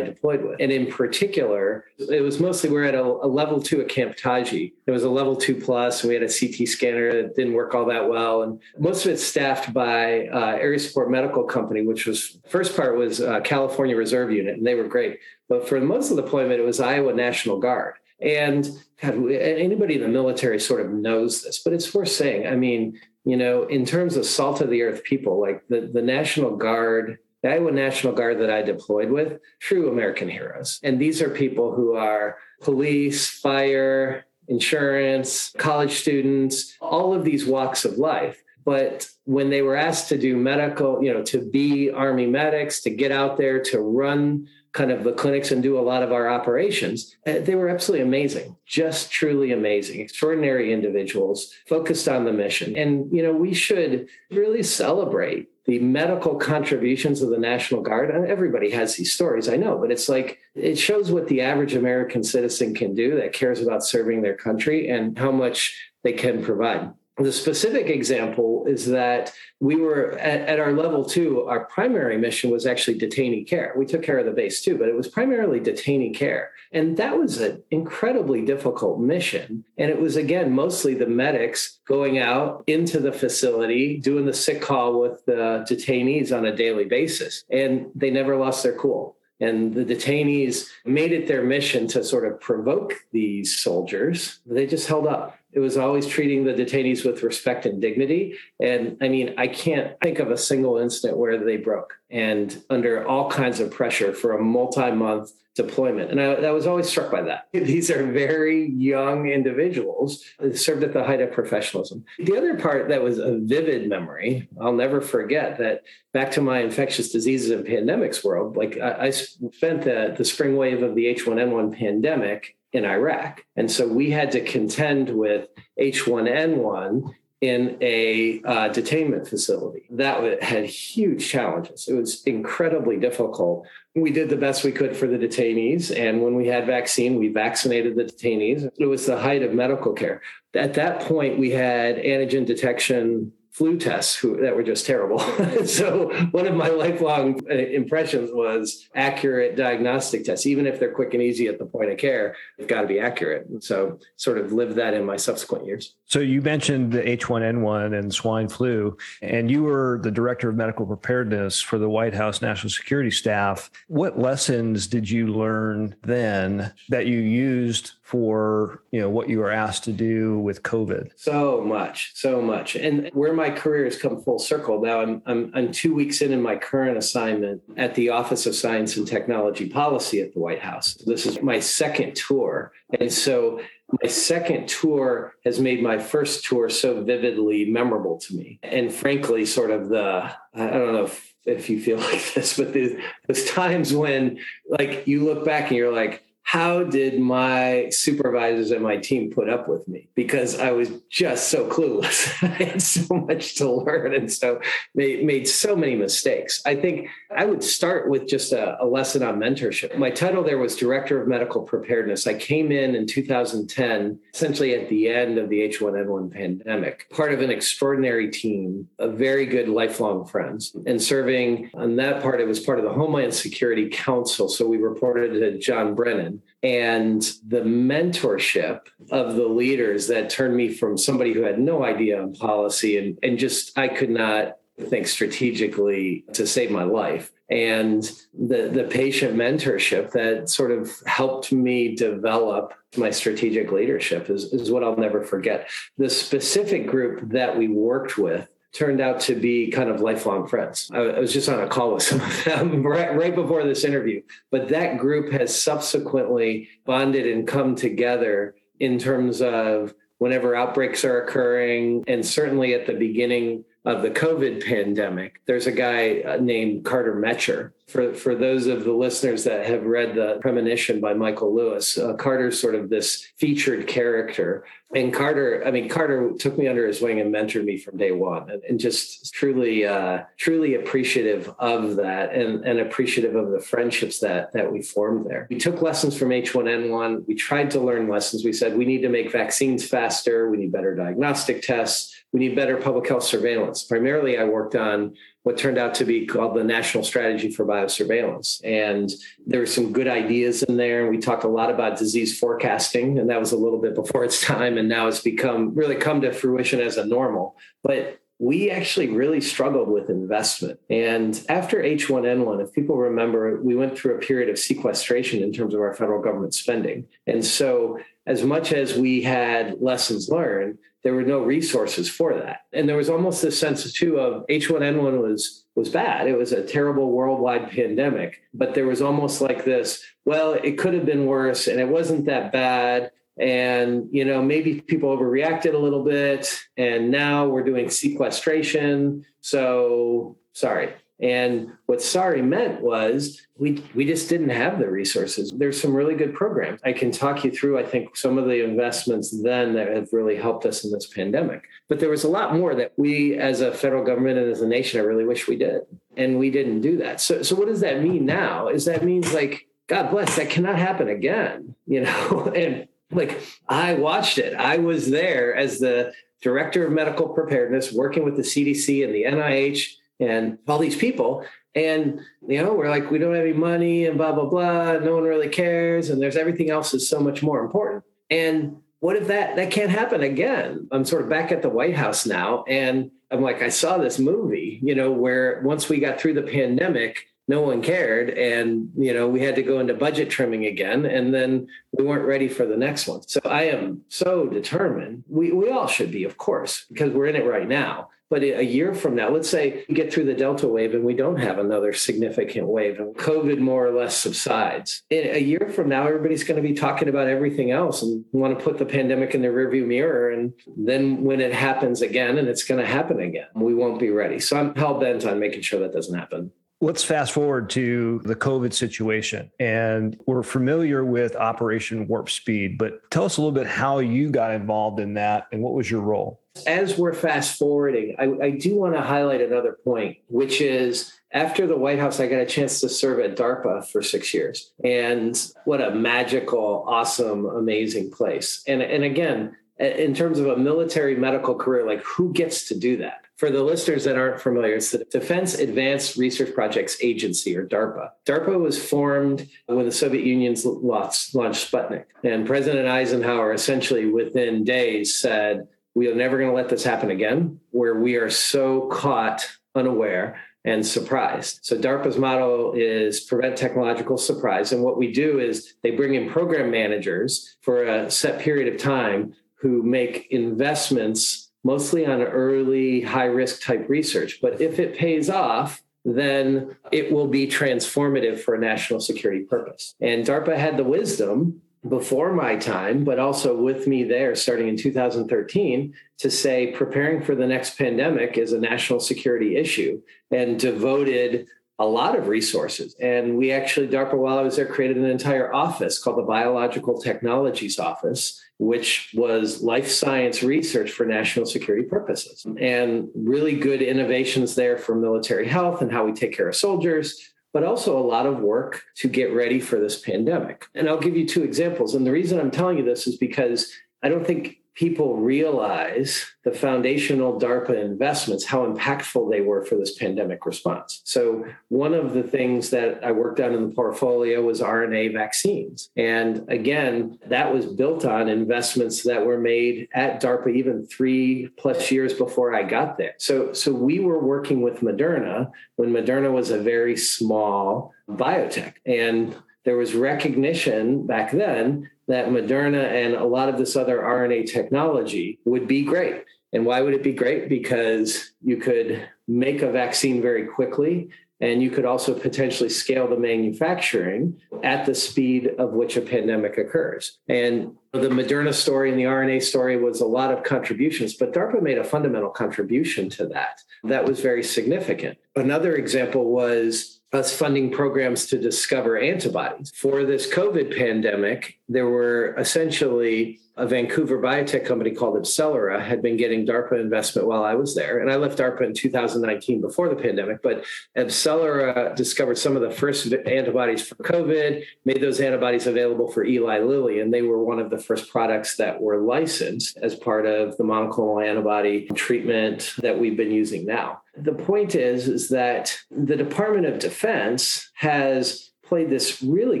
deployed 0.00 0.42
with. 0.42 0.56
And 0.58 0.72
in 0.72 0.86
particular, 0.86 1.84
it 1.98 2.22
was 2.22 2.40
mostly 2.40 2.70
we're 2.70 2.84
at 2.84 2.94
a, 2.94 3.02
a, 3.02 3.28
level 3.28 3.60
two 3.60 3.82
at 3.82 3.90
Camp 3.90 4.16
Taji. 4.16 4.72
It 4.86 4.90
was 4.90 5.04
a 5.04 5.10
level 5.10 5.36
two 5.36 5.54
plus, 5.54 6.02
and 6.02 6.08
we 6.08 6.14
had 6.14 6.22
a 6.22 6.32
CT 6.32 6.66
scanner 6.66 7.12
that 7.12 7.36
didn't 7.36 7.52
work 7.52 7.74
all 7.74 7.84
that 7.84 8.08
well. 8.08 8.42
And 8.42 8.58
most 8.78 9.04
of 9.04 9.12
it's 9.12 9.22
staffed 9.22 9.74
by 9.74 10.28
uh, 10.28 10.56
Area 10.58 10.78
Support 10.78 11.10
Medical 11.10 11.44
Company, 11.44 11.82
which 11.82 12.06
was 12.06 12.38
first 12.48 12.74
part 12.74 12.96
was 12.96 13.20
uh, 13.20 13.40
California 13.40 13.94
Reserve 13.94 14.32
Unit, 14.32 14.56
and 14.56 14.66
they 14.66 14.76
were 14.76 14.88
great. 14.88 15.18
But 15.46 15.68
for 15.68 15.78
most 15.78 16.10
of 16.10 16.16
the 16.16 16.22
deployment, 16.22 16.58
it 16.58 16.64
was 16.64 16.80
Iowa 16.80 17.12
National 17.12 17.58
Guard. 17.58 17.96
And 18.20 18.68
God, 19.00 19.30
anybody 19.30 19.96
in 19.96 20.00
the 20.00 20.08
military 20.08 20.58
sort 20.58 20.80
of 20.80 20.90
knows 20.90 21.42
this, 21.42 21.62
but 21.62 21.72
it's 21.72 21.92
worth 21.92 22.08
saying. 22.08 22.46
I 22.46 22.56
mean, 22.56 22.98
you 23.24 23.36
know, 23.36 23.64
in 23.64 23.84
terms 23.84 24.16
of 24.16 24.24
salt 24.24 24.60
of 24.60 24.70
the 24.70 24.82
earth 24.82 25.04
people, 25.04 25.40
like 25.40 25.66
the, 25.68 25.90
the 25.92 26.02
National 26.02 26.56
Guard, 26.56 27.18
the 27.42 27.50
Iowa 27.50 27.72
National 27.72 28.12
Guard 28.12 28.40
that 28.40 28.50
I 28.50 28.62
deployed 28.62 29.10
with, 29.10 29.40
true 29.60 29.90
American 29.90 30.28
heroes. 30.28 30.80
And 30.82 31.00
these 31.00 31.20
are 31.20 31.28
people 31.28 31.74
who 31.74 31.94
are 31.94 32.38
police, 32.62 33.28
fire, 33.28 34.24
insurance, 34.48 35.52
college 35.58 35.92
students, 35.92 36.76
all 36.80 37.12
of 37.12 37.24
these 37.24 37.44
walks 37.44 37.84
of 37.84 37.98
life. 37.98 38.42
But 38.64 39.08
when 39.24 39.50
they 39.50 39.62
were 39.62 39.76
asked 39.76 40.08
to 40.08 40.18
do 40.18 40.36
medical, 40.36 41.02
you 41.02 41.12
know, 41.12 41.22
to 41.24 41.38
be 41.38 41.90
Army 41.90 42.26
medics, 42.26 42.80
to 42.82 42.90
get 42.90 43.12
out 43.12 43.36
there, 43.36 43.62
to 43.64 43.80
run 43.80 44.48
kind 44.76 44.92
of 44.92 45.04
the 45.04 45.12
clinics 45.12 45.50
and 45.50 45.62
do 45.62 45.78
a 45.78 45.80
lot 45.80 46.02
of 46.02 46.12
our 46.12 46.28
operations. 46.28 47.16
Uh, 47.26 47.38
they 47.40 47.54
were 47.54 47.70
absolutely 47.70 48.06
amazing, 48.06 48.54
just 48.66 49.10
truly 49.10 49.50
amazing, 49.50 50.00
extraordinary 50.00 50.70
individuals 50.70 51.52
focused 51.66 52.06
on 52.08 52.26
the 52.26 52.32
mission. 52.32 52.76
And, 52.76 53.10
you 53.10 53.22
know, 53.22 53.32
we 53.32 53.54
should 53.54 54.06
really 54.30 54.62
celebrate 54.62 55.48
the 55.64 55.78
medical 55.78 56.36
contributions 56.36 57.22
of 57.22 57.30
the 57.30 57.38
National 57.38 57.80
Guard. 57.80 58.10
And 58.10 58.26
everybody 58.26 58.70
has 58.70 58.94
these 58.94 59.14
stories, 59.14 59.48
I 59.48 59.56
know, 59.56 59.78
but 59.78 59.90
it's 59.90 60.10
like 60.10 60.38
it 60.54 60.76
shows 60.76 61.10
what 61.10 61.26
the 61.26 61.40
average 61.40 61.74
American 61.74 62.22
citizen 62.22 62.74
can 62.74 62.94
do 62.94 63.16
that 63.16 63.32
cares 63.32 63.62
about 63.62 63.82
serving 63.82 64.20
their 64.20 64.36
country 64.36 64.90
and 64.90 65.18
how 65.18 65.32
much 65.32 65.74
they 66.04 66.12
can 66.12 66.44
provide. 66.44 66.92
The 67.18 67.32
specific 67.32 67.86
example 67.86 68.64
is 68.66 68.86
that 68.86 69.32
we 69.58 69.76
were 69.76 70.12
at, 70.18 70.42
at, 70.42 70.60
our 70.60 70.72
level 70.72 71.02
two, 71.02 71.46
our 71.46 71.64
primary 71.64 72.18
mission 72.18 72.50
was 72.50 72.66
actually 72.66 72.98
detainee 72.98 73.48
care. 73.48 73.72
We 73.74 73.86
took 73.86 74.02
care 74.02 74.18
of 74.18 74.26
the 74.26 74.32
base 74.32 74.60
too, 74.60 74.76
but 74.76 74.88
it 74.88 74.94
was 74.94 75.08
primarily 75.08 75.58
detainee 75.58 76.14
care. 76.14 76.50
And 76.72 76.98
that 76.98 77.16
was 77.16 77.40
an 77.40 77.62
incredibly 77.70 78.44
difficult 78.44 79.00
mission. 79.00 79.64
And 79.78 79.90
it 79.90 79.98
was, 79.98 80.16
again, 80.16 80.52
mostly 80.52 80.92
the 80.92 81.06
medics 81.06 81.78
going 81.86 82.18
out 82.18 82.64
into 82.66 83.00
the 83.00 83.12
facility, 83.12 83.96
doing 83.96 84.26
the 84.26 84.34
sick 84.34 84.60
call 84.60 85.00
with 85.00 85.24
the 85.24 85.64
detainees 85.66 86.36
on 86.36 86.44
a 86.44 86.54
daily 86.54 86.84
basis. 86.84 87.44
And 87.50 87.86
they 87.94 88.10
never 88.10 88.36
lost 88.36 88.62
their 88.62 88.76
cool. 88.76 89.16
And 89.40 89.74
the 89.74 89.84
detainees 89.84 90.66
made 90.84 91.12
it 91.12 91.28
their 91.28 91.42
mission 91.42 91.86
to 91.88 92.02
sort 92.02 92.30
of 92.30 92.40
provoke 92.40 92.94
these 93.12 93.58
soldiers. 93.58 94.40
They 94.46 94.66
just 94.66 94.88
held 94.88 95.06
up 95.06 95.38
it 95.56 95.60
was 95.60 95.78
always 95.78 96.06
treating 96.06 96.44
the 96.44 96.52
detainees 96.52 97.02
with 97.02 97.22
respect 97.22 97.64
and 97.64 97.80
dignity. 97.80 98.36
And 98.60 98.98
I 99.00 99.08
mean, 99.08 99.34
I 99.38 99.48
can't 99.48 99.98
think 100.02 100.18
of 100.18 100.30
a 100.30 100.36
single 100.36 100.76
instant 100.76 101.16
where 101.16 101.42
they 101.42 101.56
broke 101.56 101.94
and 102.10 102.62
under 102.68 103.08
all 103.08 103.30
kinds 103.30 103.58
of 103.58 103.70
pressure 103.70 104.12
for 104.12 104.36
a 104.36 104.42
multi 104.42 104.90
month 104.90 105.32
deployment. 105.54 106.10
And 106.10 106.20
I, 106.20 106.34
I, 106.34 106.50
was 106.50 106.66
always 106.66 106.86
struck 106.86 107.10
by 107.10 107.22
that. 107.22 107.48
These 107.52 107.90
are 107.90 108.04
very 108.04 108.70
young 108.72 109.28
individuals 109.28 110.22
served 110.52 110.84
at 110.84 110.92
the 110.92 111.02
height 111.02 111.22
of 111.22 111.32
professionalism. 111.32 112.04
The 112.18 112.36
other 112.36 112.58
part 112.58 112.90
that 112.90 113.02
was 113.02 113.18
a 113.18 113.38
vivid 113.38 113.88
memory, 113.88 114.50
I'll 114.60 114.74
never 114.74 115.00
forget 115.00 115.56
that 115.56 115.84
back 116.12 116.32
to 116.32 116.42
my 116.42 116.58
infectious 116.58 117.10
diseases 117.10 117.50
and 117.50 117.66
pandemics 117.66 118.22
world, 118.22 118.58
like 118.58 118.78
I, 118.78 119.06
I 119.06 119.10
spent 119.10 119.84
the, 119.84 120.14
the 120.16 120.24
spring 120.26 120.56
wave 120.56 120.82
of 120.82 120.94
the 120.94 121.06
H1N1 121.06 121.78
pandemic 121.78 122.55
in 122.76 122.84
Iraq. 122.84 123.44
And 123.56 123.70
so 123.70 123.88
we 123.88 124.10
had 124.10 124.30
to 124.32 124.40
contend 124.42 125.10
with 125.10 125.48
H1N1 125.80 127.14
in 127.40 127.76
a 127.80 128.40
uh, 128.44 128.68
detainment 128.70 129.28
facility. 129.28 129.84
That 129.90 130.42
had 130.42 130.64
huge 130.64 131.28
challenges. 131.28 131.86
It 131.88 131.94
was 131.94 132.22
incredibly 132.24 132.96
difficult. 132.96 133.66
We 133.94 134.10
did 134.10 134.30
the 134.30 134.36
best 134.36 134.64
we 134.64 134.72
could 134.72 134.96
for 134.96 135.06
the 135.06 135.18
detainees. 135.18 135.94
And 135.94 136.22
when 136.22 136.34
we 136.34 136.46
had 136.46 136.66
vaccine, 136.66 137.16
we 137.16 137.28
vaccinated 137.28 137.96
the 137.96 138.04
detainees. 138.04 138.68
It 138.78 138.86
was 138.86 139.06
the 139.06 139.18
height 139.18 139.42
of 139.42 139.52
medical 139.52 139.92
care. 139.92 140.22
At 140.54 140.74
that 140.74 141.00
point, 141.00 141.38
we 141.38 141.50
had 141.50 141.96
antigen 141.96 142.46
detection 142.46 143.32
flu 143.56 143.78
tests 143.78 144.14
who, 144.14 144.36
that 144.42 144.54
were 144.54 144.62
just 144.62 144.84
terrible. 144.84 145.18
so 145.64 146.10
one 146.32 146.46
of 146.46 146.54
my 146.54 146.68
lifelong 146.68 147.40
uh, 147.50 147.54
impressions 147.54 148.30
was 148.30 148.86
accurate 148.94 149.56
diagnostic 149.56 150.24
tests, 150.24 150.44
even 150.44 150.66
if 150.66 150.78
they're 150.78 150.92
quick 150.92 151.14
and 151.14 151.22
easy 151.22 151.46
at 151.46 151.58
the 151.58 151.64
point 151.64 151.90
of 151.90 151.96
care, 151.96 152.36
they've 152.58 152.68
got 152.68 152.82
to 152.82 152.86
be 152.86 153.00
accurate. 153.00 153.46
And 153.46 153.64
so 153.64 153.98
sort 154.16 154.36
of 154.36 154.52
lived 154.52 154.74
that 154.74 154.92
in 154.92 155.06
my 155.06 155.16
subsequent 155.16 155.64
years. 155.64 155.94
So 156.04 156.20
you 156.20 156.42
mentioned 156.42 156.92
the 156.92 157.02
H1N1 157.02 157.98
and 157.98 158.12
swine 158.12 158.48
flu, 158.48 158.96
and 159.22 159.50
you 159.50 159.62
were 159.62 160.00
the 160.02 160.10
director 160.10 160.50
of 160.50 160.54
medical 160.54 160.84
preparedness 160.84 161.60
for 161.60 161.78
the 161.78 161.88
White 161.88 162.14
House 162.14 162.42
National 162.42 162.70
Security 162.70 163.10
Staff. 163.10 163.70
What 163.88 164.18
lessons 164.18 164.86
did 164.86 165.08
you 165.08 165.28
learn 165.28 165.96
then 166.02 166.74
that 166.90 167.06
you 167.06 167.18
used 167.18 167.92
for 168.02 168.82
you 168.92 169.00
know 169.00 169.10
what 169.10 169.28
you 169.28 169.40
were 169.40 169.50
asked 169.50 169.82
to 169.84 169.92
do 169.92 170.38
with 170.38 170.62
COVID? 170.62 171.10
So 171.16 171.60
much, 171.60 172.12
so 172.14 172.40
much, 172.40 172.76
and 172.76 173.10
where 173.14 173.32
my 173.32 173.45
career 173.50 173.84
has 173.84 173.96
come 173.96 174.20
full 174.20 174.38
circle. 174.38 174.80
Now 174.80 175.00
I'm 175.00 175.22
I'm, 175.26 175.50
I'm 175.54 175.72
two 175.72 175.94
weeks 175.94 176.20
in 176.20 176.32
in 176.32 176.42
my 176.42 176.56
current 176.56 176.96
assignment 176.96 177.62
at 177.76 177.94
the 177.94 178.10
Office 178.10 178.46
of 178.46 178.54
Science 178.54 178.96
and 178.96 179.06
Technology 179.06 179.68
Policy 179.68 180.20
at 180.20 180.32
the 180.32 180.40
White 180.40 180.60
House. 180.60 180.94
This 181.06 181.26
is 181.26 181.40
my 181.42 181.60
second 181.60 182.16
tour, 182.16 182.72
and 182.98 183.12
so 183.12 183.60
my 184.02 184.08
second 184.08 184.68
tour 184.68 185.34
has 185.44 185.60
made 185.60 185.82
my 185.82 185.98
first 185.98 186.44
tour 186.44 186.68
so 186.68 187.02
vividly 187.02 187.66
memorable 187.66 188.18
to 188.18 188.34
me, 188.34 188.58
and 188.62 188.92
frankly, 188.92 189.46
sort 189.46 189.70
of 189.70 189.88
the 189.88 190.30
I 190.54 190.66
don't 190.70 190.92
know 190.92 191.04
if, 191.04 191.34
if 191.44 191.70
you 191.70 191.80
feel 191.80 191.98
like 192.10 192.34
this, 192.34 192.56
but 192.56 192.72
there's, 192.72 193.00
there's 193.26 193.44
times 193.50 193.94
when 193.94 194.38
like 194.68 195.06
you 195.06 195.24
look 195.24 195.44
back 195.44 195.68
and 195.68 195.76
you're 195.76 195.92
like 195.92 196.22
how 196.46 196.84
did 196.84 197.18
my 197.18 197.88
supervisors 197.90 198.70
and 198.70 198.80
my 198.80 198.96
team 198.96 199.32
put 199.32 199.48
up 199.48 199.68
with 199.68 199.88
me? 199.88 200.06
Because 200.14 200.60
I 200.60 200.70
was 200.70 200.90
just 201.10 201.48
so 201.48 201.68
clueless. 201.68 202.40
I 202.42 202.62
had 202.62 202.80
so 202.80 203.16
much 203.16 203.56
to 203.56 203.68
learn 203.68 204.14
and 204.14 204.32
so 204.32 204.60
made, 204.94 205.24
made 205.24 205.48
so 205.48 205.74
many 205.74 205.96
mistakes. 205.96 206.62
I 206.64 206.76
think 206.76 207.08
I 207.34 207.46
would 207.46 207.64
start 207.64 208.08
with 208.08 208.28
just 208.28 208.52
a, 208.52 208.80
a 208.80 208.86
lesson 208.86 209.24
on 209.24 209.40
mentorship. 209.40 209.98
My 209.98 210.08
title 210.08 210.44
there 210.44 210.56
was 210.56 210.76
Director 210.76 211.20
of 211.20 211.26
Medical 211.26 211.62
Preparedness. 211.62 212.28
I 212.28 212.34
came 212.34 212.70
in 212.70 212.94
in 212.94 213.08
2010, 213.08 214.20
essentially 214.32 214.76
at 214.76 214.88
the 214.88 215.08
end 215.08 215.38
of 215.38 215.48
the 215.48 215.68
H1N1 215.68 216.32
pandemic, 216.32 217.10
part 217.10 217.32
of 217.32 217.40
an 217.40 217.50
extraordinary 217.50 218.30
team 218.30 218.88
of 219.00 219.14
very 219.14 219.46
good 219.46 219.68
lifelong 219.68 220.24
friends. 220.24 220.76
And 220.86 221.02
serving 221.02 221.72
on 221.74 221.96
that 221.96 222.22
part, 222.22 222.40
it 222.40 222.46
was 222.46 222.60
part 222.60 222.78
of 222.78 222.84
the 222.84 222.92
Homeland 222.92 223.34
Security 223.34 223.88
Council. 223.88 224.48
So 224.48 224.64
we 224.68 224.76
reported 224.76 225.32
to 225.32 225.58
John 225.58 225.96
Brennan 225.96 226.35
and 226.62 227.22
the 227.46 227.60
mentorship 227.60 228.80
of 229.10 229.36
the 229.36 229.46
leaders 229.46 230.08
that 230.08 230.30
turned 230.30 230.56
me 230.56 230.72
from 230.72 230.98
somebody 230.98 231.32
who 231.32 231.42
had 231.42 231.58
no 231.58 231.84
idea 231.84 232.20
on 232.20 232.34
policy 232.34 232.98
and, 232.98 233.18
and 233.22 233.38
just 233.38 233.76
I 233.78 233.88
could 233.88 234.10
not 234.10 234.56
think 234.78 235.06
strategically 235.06 236.24
to 236.34 236.46
save 236.46 236.70
my 236.70 236.82
life 236.82 237.32
and 237.48 238.10
the 238.34 238.68
the 238.68 238.84
patient 238.84 239.36
mentorship 239.36 240.10
that 240.10 240.48
sort 240.48 240.72
of 240.72 240.92
helped 241.06 241.52
me 241.52 241.94
develop 241.94 242.74
my 242.96 243.10
strategic 243.10 243.70
leadership 243.70 244.30
is, 244.30 244.52
is 244.52 244.70
what 244.70 244.82
I'll 244.82 244.96
never 244.96 245.22
forget. 245.22 245.68
The 245.98 246.10
specific 246.10 246.86
group 246.86 247.30
that 247.30 247.56
we 247.56 247.68
worked 247.68 248.18
with 248.18 248.48
turned 248.72 249.00
out 249.00 249.20
to 249.20 249.34
be 249.34 249.70
kind 249.70 249.88
of 249.88 250.00
lifelong 250.00 250.46
friends. 250.46 250.90
I, 250.92 251.18
was 251.18 251.32
just 251.32 251.48
on 251.48 251.60
a 251.60 251.68
call 251.68 251.94
with 251.94 252.02
some 252.02 252.20
of 252.20 252.44
them 252.44 252.82
right, 252.86 253.16
right 253.16 253.34
before 253.34 253.64
this 253.64 253.84
interview, 253.84 254.22
but 254.50 254.68
that 254.68 254.98
group 254.98 255.32
has 255.32 255.60
subsequently 255.60 256.68
bonded 256.84 257.26
and 257.26 257.46
come 257.46 257.74
together 257.74 258.54
in 258.78 258.98
terms 258.98 259.40
of 259.40 259.94
whenever 260.18 260.54
outbreaks 260.54 261.04
are 261.04 261.22
occurring, 261.22 262.04
and 262.06 262.24
certainly 262.24 262.74
at 262.74 262.86
the 262.86 262.94
beginning 262.94 263.64
of 263.84 264.02
the 264.02 264.10
COVID 264.10 264.64
pandemic. 264.64 265.40
There's 265.46 265.66
a 265.66 265.72
guy 265.72 266.20
uh, 266.20 266.38
named 266.40 266.84
Carter 266.84 267.14
Mecher. 267.14 267.72
For, 267.88 268.12
for 268.14 268.34
those 268.34 268.66
of 268.66 268.82
the 268.82 268.92
listeners 268.92 269.44
that 269.44 269.64
have 269.66 269.84
read 269.84 270.16
The 270.16 270.38
Premonition 270.40 271.00
by 271.00 271.14
Michael 271.14 271.54
Lewis, 271.54 271.96
uh, 271.96 272.14
Carter's 272.14 272.60
sort 272.60 272.74
of 272.74 272.90
this 272.90 273.24
featured 273.36 273.86
character. 273.86 274.64
And 274.92 275.14
Carter, 275.14 275.62
I 275.64 275.70
mean, 275.70 275.88
Carter 275.88 276.32
took 276.36 276.58
me 276.58 276.66
under 276.66 276.84
his 276.84 277.00
wing 277.00 277.20
and 277.20 277.32
mentored 277.32 277.64
me 277.64 277.76
from 277.76 277.96
day 277.96 278.10
one 278.10 278.50
and, 278.50 278.62
and 278.64 278.80
just 278.80 279.32
truly, 279.32 279.86
uh, 279.86 280.24
truly 280.36 280.74
appreciative 280.74 281.52
of 281.60 281.94
that 281.96 282.34
and, 282.34 282.64
and 282.64 282.80
appreciative 282.80 283.36
of 283.36 283.52
the 283.52 283.60
friendships 283.60 284.18
that, 284.18 284.52
that 284.52 284.72
we 284.72 284.82
formed 284.82 285.30
there. 285.30 285.46
We 285.48 285.56
took 285.56 285.80
lessons 285.80 286.16
from 286.18 286.30
H1N1. 286.30 287.26
We 287.28 287.36
tried 287.36 287.70
to 287.72 287.80
learn 287.80 288.08
lessons. 288.08 288.44
We 288.44 288.52
said 288.52 288.76
we 288.76 288.84
need 288.84 289.02
to 289.02 289.08
make 289.08 289.30
vaccines 289.30 289.86
faster. 289.86 290.50
We 290.50 290.56
need 290.56 290.72
better 290.72 290.96
diagnostic 290.96 291.62
tests 291.62 292.16
we 292.36 292.40
need 292.40 292.56
better 292.56 292.76
public 292.76 293.08
health 293.08 293.22
surveillance. 293.22 293.82
Primarily, 293.84 294.36
I 294.36 294.44
worked 294.44 294.74
on 294.74 295.14
what 295.46 295.56
turned 295.56 295.78
out 295.78 295.94
to 295.94 296.04
be 296.04 296.26
called 296.26 296.56
the 296.56 296.64
National 296.64 297.04
Strategy 297.04 297.52
for 297.52 297.64
Biosurveillance. 297.64 298.60
And 298.64 299.12
there 299.46 299.60
were 299.60 299.66
some 299.66 299.92
good 299.92 300.08
ideas 300.08 300.64
in 300.64 300.76
there. 300.76 301.02
And 301.02 301.10
we 301.10 301.18
talked 301.18 301.44
a 301.44 301.48
lot 301.48 301.70
about 301.70 301.96
disease 301.96 302.36
forecasting, 302.36 303.20
and 303.20 303.30
that 303.30 303.38
was 303.38 303.52
a 303.52 303.56
little 303.56 303.80
bit 303.80 303.94
before 303.94 304.24
its 304.24 304.42
time. 304.42 304.76
And 304.76 304.88
now 304.88 305.06
it's 305.06 305.20
become 305.20 305.72
really 305.72 305.94
come 305.94 306.20
to 306.22 306.32
fruition 306.32 306.80
as 306.80 306.96
a 306.96 307.06
normal. 307.06 307.54
But 307.84 308.18
we 308.40 308.72
actually 308.72 309.06
really 309.06 309.40
struggled 309.40 309.88
with 309.88 310.10
investment. 310.10 310.80
And 310.90 311.40
after 311.48 311.80
H1N1, 311.80 312.64
if 312.64 312.72
people 312.72 312.96
remember, 312.96 313.62
we 313.62 313.76
went 313.76 313.96
through 313.96 314.16
a 314.16 314.18
period 314.18 314.50
of 314.50 314.58
sequestration 314.58 315.44
in 315.44 315.52
terms 315.52 315.74
of 315.74 315.80
our 315.80 315.94
federal 315.94 316.20
government 316.20 316.54
spending. 316.54 317.06
And 317.28 317.44
so, 317.44 318.00
as 318.26 318.42
much 318.42 318.72
as 318.72 318.98
we 318.98 319.22
had 319.22 319.80
lessons 319.80 320.28
learned, 320.28 320.78
there 321.06 321.14
were 321.14 321.22
no 321.22 321.38
resources 321.38 322.08
for 322.08 322.34
that. 322.34 322.62
And 322.72 322.88
there 322.88 322.96
was 322.96 323.08
almost 323.08 323.40
this 323.40 323.56
sense 323.56 323.92
too 323.92 324.18
of 324.18 324.44
H1N1 324.48 325.22
was 325.22 325.64
was 325.76 325.88
bad. 325.88 326.26
It 326.26 326.36
was 326.36 326.50
a 326.50 326.64
terrible 326.64 327.12
worldwide 327.12 327.70
pandemic, 327.70 328.42
but 328.52 328.74
there 328.74 328.88
was 328.88 329.00
almost 329.00 329.40
like 329.40 329.64
this, 329.64 330.02
well, 330.24 330.54
it 330.54 330.78
could 330.78 330.94
have 330.94 331.06
been 331.06 331.26
worse 331.26 331.68
and 331.68 331.78
it 331.78 331.86
wasn't 331.86 332.24
that 332.24 332.50
bad 332.50 333.12
and 333.38 334.08
you 334.10 334.24
know 334.24 334.42
maybe 334.42 334.80
people 334.80 335.16
overreacted 335.16 335.74
a 335.74 335.78
little 335.78 336.02
bit 336.02 336.52
and 336.76 337.08
now 337.08 337.46
we're 337.46 337.62
doing 337.62 337.88
sequestration 337.90 339.24
so 339.42 340.36
sorry 340.54 340.90
and 341.20 341.72
what 341.86 342.02
sorry 342.02 342.42
meant 342.42 342.82
was 342.82 343.40
we 343.56 343.82
we 343.94 344.04
just 344.04 344.28
didn't 344.28 344.50
have 344.50 344.78
the 344.78 344.90
resources. 344.90 345.50
There's 345.56 345.80
some 345.80 345.94
really 345.94 346.14
good 346.14 346.34
programs. 346.34 346.80
I 346.84 346.92
can 346.92 347.10
talk 347.10 347.42
you 347.42 347.50
through, 347.50 347.78
I 347.78 347.84
think, 347.84 348.16
some 348.16 348.36
of 348.36 348.44
the 348.44 348.62
investments 348.62 349.30
then 349.42 349.72
that 349.74 349.88
have 349.88 350.12
really 350.12 350.36
helped 350.36 350.66
us 350.66 350.84
in 350.84 350.92
this 350.92 351.06
pandemic. 351.06 351.62
But 351.88 352.00
there 352.00 352.10
was 352.10 352.24
a 352.24 352.28
lot 352.28 352.54
more 352.54 352.74
that 352.74 352.92
we 352.98 353.38
as 353.38 353.62
a 353.62 353.72
federal 353.72 354.04
government 354.04 354.38
and 354.38 354.50
as 354.50 354.60
a 354.60 354.68
nation, 354.68 355.00
I 355.00 355.04
really 355.04 355.24
wish 355.24 355.48
we 355.48 355.56
did. 355.56 355.82
And 356.18 356.38
we 356.38 356.50
didn't 356.50 356.82
do 356.82 356.98
that. 356.98 357.20
So 357.20 357.42
so 357.42 357.56
what 357.56 357.68
does 357.68 357.80
that 357.80 358.02
mean 358.02 358.26
now? 358.26 358.68
Is 358.68 358.84
that 358.84 359.02
means 359.02 359.32
like, 359.32 359.68
God 359.86 360.10
bless, 360.10 360.36
that 360.36 360.50
cannot 360.50 360.78
happen 360.78 361.08
again, 361.08 361.74
you 361.86 362.02
know? 362.02 362.52
and 362.54 362.88
like 363.10 363.40
I 363.68 363.94
watched 363.94 364.36
it. 364.36 364.54
I 364.54 364.76
was 364.76 365.10
there 365.10 365.54
as 365.54 365.78
the 365.78 366.12
director 366.42 366.84
of 366.86 366.92
medical 366.92 367.30
preparedness, 367.30 367.90
working 367.90 368.22
with 368.22 368.36
the 368.36 368.42
CDC 368.42 369.02
and 369.02 369.14
the 369.14 369.24
NIH 369.24 369.94
and 370.20 370.58
all 370.66 370.78
these 370.78 370.96
people. 370.96 371.44
And, 371.74 372.20
you 372.46 372.62
know, 372.62 372.72
we're 372.72 372.88
like, 372.88 373.10
we 373.10 373.18
don't 373.18 373.34
have 373.34 373.44
any 373.44 373.52
money 373.52 374.06
and 374.06 374.16
blah, 374.16 374.32
blah, 374.32 374.46
blah. 374.46 374.94
No 374.94 375.14
one 375.14 375.24
really 375.24 375.48
cares. 375.48 376.08
And 376.08 376.20
there's 376.20 376.36
everything 376.36 376.70
else 376.70 376.94
is 376.94 377.08
so 377.08 377.20
much 377.20 377.42
more 377.42 377.60
important. 377.60 378.04
And 378.30 378.78
what 379.00 379.16
if 379.16 379.28
that 379.28 379.56
that 379.56 379.70
can't 379.70 379.90
happen 379.90 380.22
again? 380.22 380.88
I'm 380.90 381.04
sort 381.04 381.22
of 381.22 381.28
back 381.28 381.52
at 381.52 381.62
the 381.62 381.68
White 381.68 381.94
House 381.94 382.24
now. 382.26 382.64
And 382.66 383.10
I'm 383.30 383.42
like, 383.42 383.62
I 383.62 383.68
saw 383.68 383.98
this 383.98 384.18
movie, 384.18 384.80
you 384.82 384.94
know, 384.94 385.12
where 385.12 385.60
once 385.64 385.88
we 385.88 386.00
got 386.00 386.18
through 386.18 386.34
the 386.34 386.42
pandemic, 386.42 387.26
no 387.48 387.60
one 387.60 387.80
cared 387.80 388.30
and 388.30 388.90
you 388.96 389.14
know 389.14 389.28
we 389.28 389.40
had 389.40 389.54
to 389.54 389.62
go 389.62 389.78
into 389.78 389.94
budget 389.94 390.28
trimming 390.28 390.66
again 390.66 391.06
and 391.06 391.32
then 391.32 391.66
we 391.92 392.04
weren't 392.04 392.26
ready 392.26 392.48
for 392.48 392.66
the 392.66 392.76
next 392.76 393.06
one 393.06 393.22
so 393.26 393.40
i 393.44 393.62
am 393.62 394.02
so 394.08 394.46
determined 394.46 395.22
we, 395.28 395.52
we 395.52 395.70
all 395.70 395.86
should 395.86 396.10
be 396.10 396.24
of 396.24 396.36
course 396.36 396.86
because 396.92 397.12
we're 397.12 397.26
in 397.26 397.36
it 397.36 397.46
right 397.46 397.68
now 397.68 398.08
but 398.28 398.42
a 398.42 398.64
year 398.64 398.94
from 398.94 399.14
now, 399.14 399.30
let's 399.30 399.48
say 399.48 399.84
we 399.88 399.94
get 399.94 400.12
through 400.12 400.24
the 400.24 400.34
Delta 400.34 400.66
wave 400.66 400.94
and 400.94 401.04
we 401.04 401.14
don't 401.14 401.36
have 401.36 401.58
another 401.58 401.92
significant 401.92 402.66
wave 402.66 402.98
and 402.98 403.14
COVID 403.14 403.58
more 403.58 403.86
or 403.86 403.92
less 403.92 404.16
subsides. 404.16 405.02
In 405.10 405.34
a 405.34 405.38
year 405.38 405.70
from 405.72 405.88
now, 405.88 406.06
everybody's 406.06 406.42
going 406.42 406.60
to 406.60 406.68
be 406.68 406.74
talking 406.74 407.08
about 407.08 407.28
everything 407.28 407.70
else 407.70 408.02
and 408.02 408.24
want 408.32 408.58
to 408.58 408.64
put 408.64 408.78
the 408.78 408.86
pandemic 408.86 409.34
in 409.34 409.42
the 409.42 409.48
rearview 409.48 409.86
mirror. 409.86 410.30
And 410.30 410.52
then 410.76 411.22
when 411.22 411.40
it 411.40 411.52
happens 411.52 412.02
again, 412.02 412.38
and 412.38 412.48
it's 412.48 412.64
going 412.64 412.80
to 412.80 412.86
happen 412.86 413.20
again, 413.20 413.46
we 413.54 413.74
won't 413.74 414.00
be 414.00 414.10
ready. 414.10 414.40
So 414.40 414.56
I'm 414.56 414.74
hell 414.74 414.98
bent 414.98 415.24
on 415.24 415.38
making 415.38 415.62
sure 415.62 415.80
that 415.80 415.92
doesn't 415.92 416.18
happen. 416.18 416.50
Let's 416.80 417.02
fast 417.02 417.32
forward 417.32 417.70
to 417.70 418.20
the 418.24 418.36
COVID 418.36 418.74
situation. 418.74 419.50
And 419.58 420.20
we're 420.26 420.42
familiar 420.42 421.04
with 421.04 421.34
Operation 421.34 422.06
Warp 422.06 422.28
Speed, 422.28 422.76
but 422.76 423.10
tell 423.10 423.24
us 423.24 423.38
a 423.38 423.40
little 423.40 423.54
bit 423.54 423.66
how 423.66 424.00
you 424.00 424.30
got 424.30 424.52
involved 424.52 425.00
in 425.00 425.14
that 425.14 425.46
and 425.52 425.62
what 425.62 425.72
was 425.72 425.90
your 425.90 426.02
role? 426.02 426.42
As 426.66 426.98
we're 426.98 427.14
fast 427.14 427.58
forwarding, 427.58 428.14
I, 428.18 428.46
I 428.46 428.50
do 428.50 428.76
want 428.76 428.94
to 428.94 429.00
highlight 429.00 429.40
another 429.40 429.78
point, 429.84 430.18
which 430.28 430.60
is 430.60 431.12
after 431.32 431.66
the 431.66 431.76
White 431.76 431.98
House, 431.98 432.20
I 432.20 432.28
got 432.28 432.40
a 432.40 432.46
chance 432.46 432.80
to 432.80 432.88
serve 432.88 433.20
at 433.20 433.36
DARPA 433.36 433.86
for 433.86 434.02
six 434.02 434.32
years. 434.32 434.72
And 434.84 435.38
what 435.64 435.80
a 435.80 435.90
magical, 435.94 436.84
awesome, 436.86 437.46
amazing 437.46 438.10
place. 438.10 438.62
And, 438.66 438.82
and 438.82 439.02
again, 439.02 439.56
in 439.78 440.14
terms 440.14 440.38
of 440.38 440.46
a 440.46 440.56
military 440.56 441.16
medical 441.16 441.54
career, 441.54 441.86
like 441.86 442.02
who 442.02 442.32
gets 442.32 442.68
to 442.68 442.78
do 442.78 442.96
that? 442.98 443.22
For 443.36 443.50
the 443.50 443.62
listeners 443.62 444.04
that 444.04 444.16
aren't 444.16 444.40
familiar, 444.40 444.76
it's 444.76 444.92
the 444.92 445.04
Defense 445.04 445.54
Advanced 445.54 446.16
Research 446.16 446.54
Projects 446.54 446.96
Agency, 447.02 447.54
or 447.54 447.66
DARPA. 447.66 448.10
DARPA 448.24 448.58
was 448.58 448.82
formed 448.82 449.46
when 449.66 449.84
the 449.84 449.92
Soviet 449.92 450.24
Union 450.24 450.56
launched, 450.64 451.34
Sputnik. 451.34 452.06
And 452.24 452.46
President 452.46 452.88
Eisenhower 452.88 453.52
essentially 453.52 454.06
within 454.06 454.64
days 454.64 455.20
said, 455.20 455.68
We 455.94 456.10
are 456.10 456.14
never 456.14 456.38
going 456.38 456.48
to 456.48 456.56
let 456.56 456.70
this 456.70 456.84
happen 456.84 457.10
again, 457.10 457.60
where 457.72 457.96
we 457.96 458.16
are 458.16 458.30
so 458.30 458.88
caught 458.88 459.46
unaware 459.74 460.40
and 460.64 460.84
surprised. 460.84 461.60
So 461.62 461.76
DARPA's 461.76 462.16
motto 462.16 462.72
is 462.74 463.20
prevent 463.20 463.56
technological 463.56 464.16
surprise. 464.16 464.72
And 464.72 464.82
what 464.82 464.96
we 464.96 465.12
do 465.12 465.38
is 465.38 465.74
they 465.82 465.90
bring 465.90 466.14
in 466.14 466.28
program 466.28 466.70
managers 466.70 467.56
for 467.60 467.84
a 467.84 468.10
set 468.10 468.40
period 468.40 468.74
of 468.74 468.80
time 468.80 469.34
who 469.60 469.82
make 469.82 470.28
investments 470.30 471.50
mostly 471.64 472.06
on 472.06 472.22
early 472.22 473.00
high 473.00 473.24
risk 473.24 473.62
type 473.62 473.88
research. 473.88 474.38
But 474.40 474.60
if 474.60 474.78
it 474.78 474.96
pays 474.96 475.28
off, 475.28 475.82
then 476.04 476.76
it 476.92 477.10
will 477.10 477.26
be 477.26 477.48
transformative 477.48 478.38
for 478.38 478.54
a 478.54 478.60
national 478.60 479.00
security 479.00 479.42
purpose. 479.42 479.94
And 480.00 480.24
DARPA 480.24 480.56
had 480.56 480.76
the 480.76 480.84
wisdom 480.84 481.60
before 481.88 482.32
my 482.32 482.56
time, 482.56 483.04
but 483.04 483.18
also 483.18 483.56
with 483.56 483.86
me 483.86 484.04
there 484.04 484.34
starting 484.34 484.68
in 484.68 484.76
2013 484.76 485.94
to 486.18 486.30
say 486.30 486.68
preparing 486.68 487.22
for 487.22 487.34
the 487.34 487.46
next 487.46 487.76
pandemic 487.76 488.38
is 488.38 488.52
a 488.52 488.60
national 488.60 489.00
security 489.00 489.56
issue 489.56 490.00
and 490.30 490.58
devoted 490.58 491.48
a 491.78 491.86
lot 491.86 492.18
of 492.18 492.28
resources. 492.28 492.94
And 493.00 493.36
we 493.36 493.52
actually, 493.52 493.88
DARPA, 493.88 494.14
while 494.14 494.38
I 494.38 494.42
was 494.42 494.56
there, 494.56 494.66
created 494.66 494.96
an 494.96 495.04
entire 495.04 495.52
office 495.52 495.98
called 495.98 496.18
the 496.18 496.22
Biological 496.22 497.00
Technologies 497.00 497.78
Office, 497.78 498.42
which 498.58 499.10
was 499.14 499.62
life 499.62 499.88
science 499.88 500.42
research 500.42 500.90
for 500.90 501.04
national 501.04 501.44
security 501.44 501.86
purposes. 501.86 502.46
And 502.58 503.08
really 503.14 503.56
good 503.56 503.82
innovations 503.82 504.54
there 504.54 504.78
for 504.78 504.94
military 504.94 505.46
health 505.46 505.82
and 505.82 505.92
how 505.92 506.06
we 506.06 506.12
take 506.12 506.34
care 506.34 506.48
of 506.48 506.56
soldiers, 506.56 507.20
but 507.52 507.62
also 507.62 507.98
a 507.98 508.00
lot 508.00 508.24
of 508.24 508.40
work 508.40 508.82
to 508.96 509.08
get 509.08 509.34
ready 509.34 509.60
for 509.60 509.78
this 509.78 509.98
pandemic. 509.98 510.66
And 510.74 510.88
I'll 510.88 510.98
give 510.98 511.16
you 511.16 511.26
two 511.26 511.42
examples. 511.42 511.94
And 511.94 512.06
the 512.06 512.12
reason 512.12 512.40
I'm 512.40 512.50
telling 512.50 512.78
you 512.78 512.84
this 512.84 513.06
is 513.06 513.16
because 513.16 513.70
I 514.02 514.08
don't 514.08 514.26
think 514.26 514.56
people 514.76 515.16
realize 515.16 516.26
the 516.44 516.52
foundational 516.52 517.40
DARPA 517.40 517.82
investments, 517.82 518.44
how 518.44 518.64
impactful 518.66 519.30
they 519.30 519.40
were 519.40 519.64
for 519.64 519.74
this 519.74 519.96
pandemic 519.96 520.44
response. 520.44 521.00
So, 521.04 521.44
one 521.68 521.94
of 521.94 522.12
the 522.12 522.22
things 522.22 522.70
that 522.70 523.02
I 523.02 523.10
worked 523.10 523.40
on 523.40 523.54
in 523.54 523.68
the 523.68 523.74
portfolio 523.74 524.42
was 524.42 524.60
RNA 524.60 525.14
vaccines. 525.14 525.90
And 525.96 526.48
again, 526.48 527.18
that 527.26 527.52
was 527.52 527.66
built 527.66 528.04
on 528.04 528.28
investments 528.28 529.02
that 529.04 529.24
were 529.24 529.38
made 529.38 529.88
at 529.94 530.22
DARPA 530.22 530.54
even 530.54 530.86
three 530.86 531.48
plus 531.56 531.90
years 531.90 532.12
before 532.12 532.54
I 532.54 532.62
got 532.62 532.98
there. 532.98 533.14
So, 533.18 533.54
so 533.54 533.72
we 533.72 533.98
were 533.98 534.20
working 534.20 534.60
with 534.60 534.80
Moderna 534.80 535.50
when 535.76 535.90
Moderna 535.90 536.30
was 536.30 536.50
a 536.50 536.60
very 536.60 536.96
small 536.96 537.94
biotech. 538.08 538.74
And 538.84 539.34
there 539.66 539.76
was 539.76 539.94
recognition 539.94 541.06
back 541.06 541.32
then 541.32 541.90
that 542.06 542.28
Moderna 542.28 542.84
and 542.84 543.14
a 543.14 543.24
lot 543.24 543.48
of 543.48 543.58
this 543.58 543.74
other 543.74 543.98
RNA 543.98 544.50
technology 544.50 545.40
would 545.44 545.66
be 545.66 545.82
great. 545.82 546.24
And 546.52 546.64
why 546.64 546.80
would 546.80 546.94
it 546.94 547.02
be 547.02 547.12
great? 547.12 547.48
Because 547.48 548.32
you 548.40 548.58
could 548.58 549.06
make 549.26 549.62
a 549.62 549.72
vaccine 549.72 550.22
very 550.22 550.46
quickly 550.46 551.10
and 551.40 551.62
you 551.62 551.70
could 551.70 551.84
also 551.84 552.14
potentially 552.14 552.68
scale 552.68 553.08
the 553.08 553.16
manufacturing 553.16 554.40
at 554.62 554.86
the 554.86 554.94
speed 554.94 555.48
of 555.58 555.72
which 555.72 555.96
a 555.96 556.00
pandemic 556.00 556.56
occurs. 556.56 557.18
And 557.28 557.76
the 557.92 558.08
Moderna 558.08 558.54
story 558.54 558.90
and 558.90 558.98
the 558.98 559.04
RNA 559.04 559.42
story 559.42 559.76
was 559.76 560.00
a 560.00 560.06
lot 560.06 560.32
of 560.32 560.44
contributions, 560.44 561.14
but 561.14 561.34
DARPA 561.34 561.60
made 561.60 561.76
a 561.76 561.84
fundamental 561.84 562.30
contribution 562.30 563.10
to 563.10 563.26
that. 563.26 563.60
That 563.84 564.06
was 564.06 564.20
very 564.20 564.44
significant. 564.44 565.18
Another 565.34 565.74
example 565.74 566.24
was 566.30 566.95
us 567.12 567.36
funding 567.36 567.70
programs 567.70 568.26
to 568.26 568.38
discover 568.38 568.98
antibodies. 568.98 569.72
For 569.76 570.04
this 570.04 570.32
COVID 570.32 570.76
pandemic, 570.76 571.58
there 571.68 571.86
were 571.86 572.34
essentially 572.36 573.40
a 573.56 573.66
Vancouver 573.66 574.18
biotech 574.18 574.66
company 574.66 574.90
called 574.90 575.16
AbCellera 575.16 575.82
had 575.82 576.02
been 576.02 576.18
getting 576.18 576.46
DARPA 576.46 576.78
investment 576.78 577.26
while 577.26 577.42
I 577.42 577.54
was 577.54 577.74
there. 577.74 578.00
And 578.00 578.10
I 578.10 578.16
left 578.16 578.38
DARPA 578.38 578.62
in 578.62 578.74
2019 578.74 579.62
before 579.62 579.88
the 579.88 579.96
pandemic, 579.96 580.42
but 580.42 580.64
AbCellera 580.96 581.96
discovered 581.96 582.36
some 582.36 582.54
of 582.54 582.62
the 582.62 582.70
first 582.70 583.10
antibodies 583.12 583.86
for 583.86 583.94
COVID, 583.96 584.62
made 584.84 585.00
those 585.00 585.20
antibodies 585.20 585.66
available 585.66 586.10
for 586.12 586.24
Eli 586.24 586.58
Lilly, 586.58 587.00
and 587.00 587.12
they 587.12 587.22
were 587.22 587.42
one 587.42 587.58
of 587.58 587.70
the 587.70 587.78
first 587.78 588.10
products 588.10 588.56
that 588.56 588.80
were 588.80 589.00
licensed 589.00 589.78
as 589.78 589.94
part 589.94 590.26
of 590.26 590.56
the 590.58 590.64
monoclonal 590.64 591.26
antibody 591.26 591.86
treatment 591.94 592.74
that 592.78 592.98
we've 592.98 593.16
been 593.16 593.32
using 593.32 593.64
now. 593.64 594.02
The 594.18 594.34
point 594.34 594.74
is, 594.74 595.08
is 595.08 595.30
that 595.30 595.78
the 595.90 596.16
Department 596.16 596.66
of 596.66 596.78
Defense 596.78 597.70
has 597.74 598.50
played 598.66 598.90
this 598.90 599.22
really 599.22 599.60